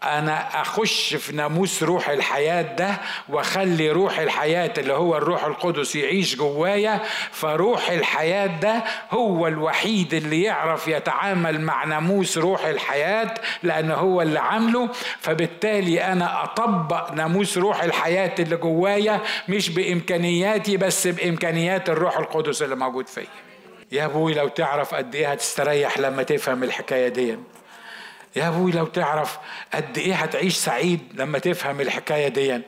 أنا 0.04 0.62
أخش 0.62 1.16
في 1.16 1.36
ناموس 1.36 1.84
روح 1.84 2.10
الحياة 2.10 2.62
ده 2.76 2.98
وأخلي 3.30 3.92
روح 3.92 4.20
الحياة 4.20 4.74
اللي 4.78 4.94
هو 4.94 5.18
الروح 5.18 5.46
القدس 5.46 5.96
يعيش 5.96 6.36
جوايا 6.36 7.02
فروح 7.32 7.90
الحياة 7.90 8.48
ده 8.48 8.84
هو 9.12 9.48
الوحيد 9.48 10.14
اللي 10.14 10.44
يعرف 10.44 10.88
يتعامل 10.88 11.62
مع 11.62 11.84
ناموس 11.86 12.38
روح 12.38 12.66
الحياة 12.66 13.34
لأن 13.64 13.92
هو 13.92 14.22
اللي 14.22 14.40
عامله. 14.40 14.90
فبالتالي 15.20 16.04
أنا 16.04 16.44
أطبق 16.44 17.12
ناموس 17.12 17.58
روح 17.58 17.84
الحياة 17.84 18.32
اللي 18.40 18.56
جوايا 18.56 19.22
مش 19.50 19.70
بإمكانياتي 19.70 20.78
بس 20.78 21.08
بإمكانيات 21.08 21.90
الروح 21.90 22.18
القدس 22.18 22.62
اللي 22.62 22.76
موجود 22.76 23.08
فيا. 23.08 23.28
يا 23.92 24.06
أبوي 24.06 24.34
لو 24.34 24.48
تعرف 24.48 24.94
قد 24.96 25.16
إيه 25.16 25.32
هتستريح 25.32 25.98
لما 26.00 26.24
تفهم 26.24 26.64
الحكاية 26.64 27.08
دي. 27.08 27.38
يا 28.38 28.48
أبوي 28.48 28.72
لو 28.72 28.86
تعرف 28.86 29.38
قد 29.74 29.98
إيه 29.98 30.14
هتعيش 30.16 30.56
سعيد 30.56 31.00
لما 31.14 31.40
تفهم 31.40 31.82
الحكاية 31.82 32.28
دي. 32.28 32.62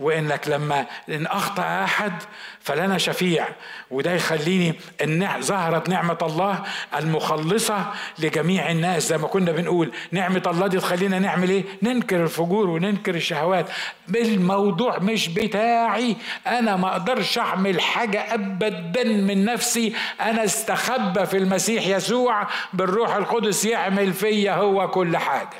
وإنك 0.00 0.48
لما 0.48 0.86
إن 1.08 1.26
أخطأ 1.26 1.84
أحد 1.84 2.12
فلنا 2.60 2.98
شفيع. 2.98 3.48
وده 3.90 4.12
يخليني 4.12 4.74
إن 5.04 5.28
ظهرت 5.40 5.88
نعمة 5.88 6.18
الله 6.22 6.62
المخلصة 6.96 7.86
لجميع 8.18 8.70
الناس. 8.70 9.08
زي 9.08 9.18
ما 9.18 9.26
كنا 9.26 9.52
بنقول 9.52 9.92
نعمة 10.12 10.42
الله 10.46 10.66
دي 10.66 10.78
تخلينا 10.78 11.18
نعمل 11.18 11.50
إيه؟ 11.50 11.64
ننكر 11.82 12.22
الفجور 12.22 12.70
وننكر 12.70 13.14
الشهوات. 13.14 13.66
الموضوع 14.14 14.98
مش 14.98 15.28
بتاعي. 15.28 16.16
أنا 16.46 16.76
ما 16.76 16.88
أقدرش 16.92 17.38
أعمل 17.38 17.80
حاجة 17.80 18.34
ابدا 18.34 19.04
من 19.04 19.44
نفسي. 19.44 19.94
أنا 20.20 20.44
استخبى 20.44 21.26
في 21.26 21.36
المسيح 21.36 21.86
يسوع. 21.86 22.46
بالروح 22.72 23.14
القدس 23.14 23.64
يعمل 23.64 24.12
فيا 24.12 24.52
هو 24.54 24.90
كل 24.90 25.13
حاجة 25.16 25.56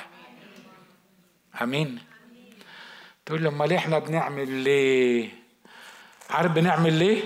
آمين 1.63 1.99
تقول 3.27 3.43
لي 3.43 3.49
أمال 3.49 3.73
إحنا 3.73 3.99
بنعمل 3.99 4.51
ليه 4.51 5.29
عارف 6.31 6.53
بنعمل 6.53 6.93
ليه؟ 6.93 7.23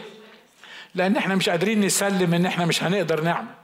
لأن 0.95 1.17
إحنا 1.17 1.35
مش 1.35 1.49
قادرين 1.49 1.81
نسلم 1.81 2.35
إن 2.35 2.47
إحنا 2.47 2.67
مش 2.67 2.83
هنقدر 2.83 3.21
نعمل. 3.21 3.55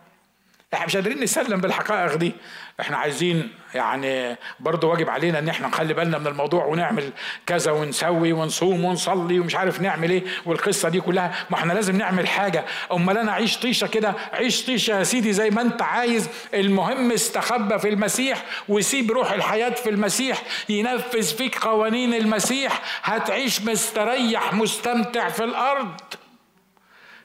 إحنا 0.75 0.87
مش 0.87 0.97
قادرين 0.97 1.21
نسلم 1.23 1.61
بالحقائق 1.61 2.15
دي. 2.15 2.33
إحنا 2.81 2.97
عايزين 2.97 3.53
يعني 3.75 4.37
برضه 4.61 4.89
واجب 4.89 5.11
علينا 5.11 5.39
إن 5.39 5.49
إحنا 5.49 5.69
نخلي 5.69 5.95
بالنا 5.95 6.19
من 6.19 6.27
الموضوع 6.27 6.65
ونعمل 6.65 7.13
كذا 7.47 7.73
ونسوي 7.73 8.33
ونصوم 8.33 8.85
ونصلي 8.85 9.41
ومش 9.41 9.55
عارف 9.57 9.81
نعمل 9.81 10.11
إيه 10.11 10.23
والقصة 10.47 10.89
دي 10.89 11.01
كلها. 11.01 11.33
ما 11.51 11.57
إحنا 11.57 11.73
لازم 11.73 11.97
نعمل 11.97 12.29
حاجة. 12.29 12.65
أمال 12.93 13.19
أنا 13.19 13.33
عيش 13.33 13.59
طيشة 13.59 13.87
كده؟ 13.87 14.15
عيش 14.33 14.67
طيشة 14.67 14.99
يا 14.99 15.05
سيدي 15.05 15.33
زي 15.33 15.51
ما 15.51 15.63
أنت 15.63 15.83
عايز. 15.83 16.29
المهم 16.55 17.13
استخبى 17.13 17.79
في 17.79 17.89
المسيح 17.89 18.45
وسيب 18.69 19.13
روح 19.13 19.33
الحياة 19.33 19.71
في 19.71 19.91
المسيح. 19.91 20.43
ينفذ 20.69 21.37
فيك 21.37 21.59
قوانين 21.59 22.15
المسيح. 22.15 22.81
هتعيش 23.03 23.63
مستريح 23.63 24.55
مستمتع 24.55 25.29
في 25.29 25.45
الأرض. 25.45 26.01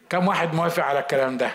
كم 0.09 0.27
واحد 0.27 0.53
موافق 0.53 0.83
على 0.83 0.99
الكلام 0.99 1.37
ده؟ 1.37 1.51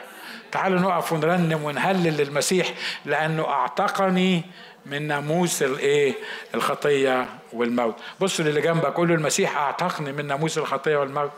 تعالوا 0.54 0.80
نقف 0.80 1.12
ونرنم 1.12 1.64
ونهلل 1.64 2.16
للمسيح 2.16 2.74
لأنه 3.04 3.48
أعتقني 3.48 4.42
من 4.86 5.06
ناموس 5.06 5.62
الايه 5.62 6.14
الخطية 6.54 7.26
والموت. 7.52 7.96
بصوا 8.20 8.44
للي 8.44 8.60
جنبك 8.60 9.00
له 9.00 9.14
المسيح 9.14 9.56
أعتقني 9.56 10.12
من 10.12 10.26
ناموس 10.26 10.58
الخطية 10.58 10.96
والموت. 10.96 11.30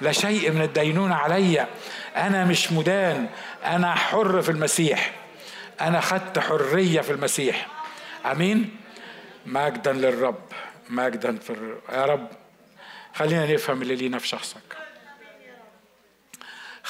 لا 0.00 0.12
شيء 0.12 0.50
من 0.50 0.62
الدينونه 0.62 1.14
عليا 1.14 1.68
أنا 2.16 2.44
مش 2.44 2.72
مدان 2.72 3.26
أنا 3.64 3.94
حر 3.94 4.42
في 4.42 4.48
المسيح. 4.48 5.12
أنا 5.80 6.00
خدت 6.00 6.38
حرية 6.38 7.00
في 7.00 7.12
المسيح. 7.12 7.66
آمين؟ 8.32 8.76
مجدا 9.46 9.92
للرب 9.92 10.44
مجدا 10.90 11.38
في 11.38 11.50
الرب. 11.50 11.80
يا 11.92 12.04
رب 12.04 12.28
خلينا 13.14 13.52
نفهم 13.52 13.82
اللي 13.82 13.94
لينا 13.96 14.18
في 14.18 14.28
شخصك. 14.28 14.69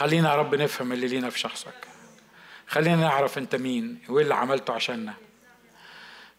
خلينا 0.00 0.30
يا 0.30 0.36
رب 0.36 0.54
نفهم 0.54 0.92
اللي 0.92 1.06
لينا 1.06 1.30
في 1.30 1.38
شخصك. 1.38 1.86
خلينا 2.66 2.96
نعرف 2.96 3.38
انت 3.38 3.56
مين 3.56 3.98
وإيه 4.08 4.24
اللي 4.24 4.34
عملته 4.34 4.72
عشاننا. 4.74 5.14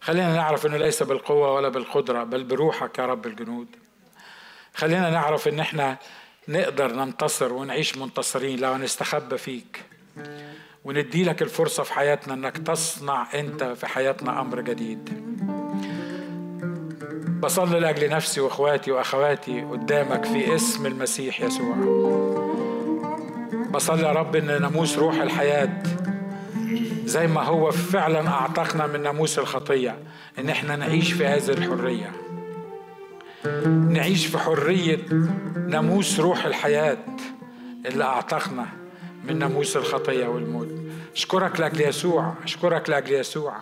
خلينا 0.00 0.34
نعرف 0.34 0.66
إنه 0.66 0.76
ليس 0.76 1.02
بالقوة 1.02 1.54
ولا 1.54 1.68
بالقدرة 1.68 2.24
بل 2.24 2.44
بروحك 2.44 2.98
يا 2.98 3.06
رب 3.06 3.26
الجنود. 3.26 3.66
خلينا 4.74 5.10
نعرف 5.10 5.48
إن 5.48 5.60
إحنا 5.60 5.96
نقدر 6.48 6.92
ننتصر 6.92 7.52
ونعيش 7.52 7.96
منتصرين 7.96 8.60
لو 8.60 8.76
نستخبى 8.76 9.38
فيك. 9.38 9.82
وندي 10.84 11.24
لك 11.24 11.42
الفرصة 11.42 11.82
في 11.82 11.92
حياتنا 11.92 12.34
إنك 12.34 12.58
تصنع 12.58 13.28
أنت 13.34 13.64
في 13.64 13.86
حياتنا 13.86 14.40
أمر 14.40 14.60
جديد. 14.60 15.10
بصلي 17.40 17.80
لأجل 17.80 18.08
نفسي 18.10 18.40
وإخواتي 18.40 18.92
وأخواتي 18.92 19.62
قدامك 19.62 20.24
في 20.24 20.54
اسم 20.54 20.86
المسيح 20.86 21.40
يسوع. 21.40 22.41
بصلي 23.72 24.02
يا 24.02 24.12
رب 24.12 24.36
إن 24.36 24.62
ناموس 24.62 24.98
روح 24.98 25.14
الحياة 25.20 25.82
زي 27.04 27.26
ما 27.26 27.42
هو 27.42 27.70
فعلا 27.70 28.28
أعتقنا 28.28 28.86
من 28.86 29.02
ناموس 29.02 29.38
الخطية 29.38 29.96
إن 30.38 30.48
إحنا 30.48 30.76
نعيش 30.76 31.12
في 31.12 31.26
هذه 31.26 31.48
الحرية. 31.50 32.12
نعيش 33.90 34.26
في 34.26 34.38
حرية 34.38 34.98
ناموس 35.68 36.20
روح 36.20 36.44
الحياة 36.44 36.98
اللي 37.86 38.04
أعتقنا 38.04 38.66
من 39.24 39.38
ناموس 39.38 39.76
الخطية 39.76 40.26
والموت. 40.26 40.68
أشكرك 41.16 41.60
لأجل 41.60 41.80
يسوع 41.80 42.34
أشكرك 42.44 42.90
لأجل 42.90 43.12
يسوع. 43.12 43.56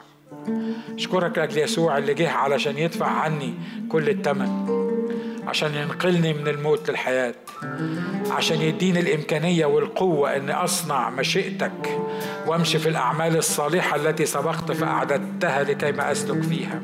أشكرك 0.95 1.39
لأجل 1.39 1.59
يسوع 1.59 1.99
اللي 1.99 2.15
جه 2.15 2.31
علشان 2.31 2.79
يدفع 2.79 3.07
عني 3.07 3.55
كل 3.89 4.09
الثمن 4.09 4.67
عشان 5.47 5.75
ينقلني 5.75 6.33
من 6.33 6.49
الموت 6.49 6.91
للحياة 6.91 7.35
عشان 8.31 8.61
يديني 8.63 9.01
الإمكانية 9.01 9.67
والقوة 9.67 10.37
أن 10.37 10.51
أصنع 10.51 11.11
مشيئتك 11.11 12.01
وأمشي 12.47 12.79
في 12.79 12.89
الأعمال 12.89 13.37
الصالحة 13.37 13.97
التي 13.97 14.27
سبقت 14.27 14.73
فأعددتها 14.73 15.63
لكي 15.63 15.93
ما 15.93 16.13
أسلك 16.13 16.43
فيها. 16.43 16.81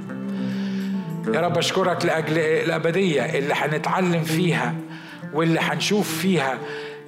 يا 1.35 1.41
رب 1.41 1.59
أشكرك 1.59 2.05
لأجل 2.05 2.39
الأبدية 2.39 3.23
اللي 3.39 3.55
هنتعلم 3.55 4.23
فيها 4.23 4.75
واللي 5.33 5.61
هنشوف 5.61 6.19
فيها 6.19 6.59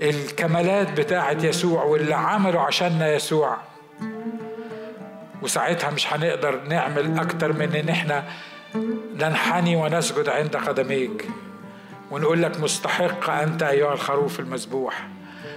الكمالات 0.02 1.00
بتاعة 1.00 1.36
يسوع 1.42 1.82
واللي 1.84 2.14
عمله 2.14 2.60
عشاننا 2.60 3.12
يسوع. 3.14 3.56
وساعتها 5.42 5.90
مش 5.90 6.12
هنقدر 6.12 6.60
نعمل 6.68 7.18
أكتر 7.18 7.52
من 7.52 7.74
إن 7.76 7.88
إحنا 7.88 8.24
ننحني 9.14 9.76
ونسجد 9.76 10.28
عند 10.28 10.56
قدميك 10.56 11.28
ونقول 12.10 12.42
لك 12.42 12.60
مستحق 12.60 13.30
أنت 13.30 13.62
أيها 13.62 13.92
الخروف 13.92 14.40
المذبوح 14.40 15.08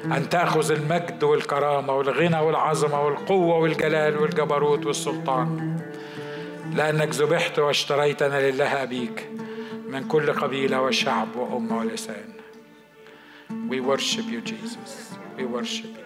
أن 0.05 0.29
تأخذ 0.29 0.71
المجد 0.71 1.23
والكرامة 1.23 1.93
والغنى 1.93 2.39
والعظمة 2.39 3.01
والقوة 3.01 3.57
والجلال 3.57 4.17
والجبروت 4.17 4.85
والسلطان. 4.85 5.79
لأنك 6.73 7.09
ذبحت 7.09 7.59
واشتريتنا 7.59 8.51
لله 8.51 8.83
أبيك 8.83 9.29
من 9.87 10.07
كل 10.07 10.33
قبيلة 10.33 10.81
وشعب 10.81 11.35
وأمة 11.35 11.77
ولسان. 11.77 12.31
We 13.69 13.79
worship 13.79 14.25
you 14.31 14.41
Jesus. 14.41 15.13
We 15.37 15.45
worship 15.45 15.85
you. 15.85 16.00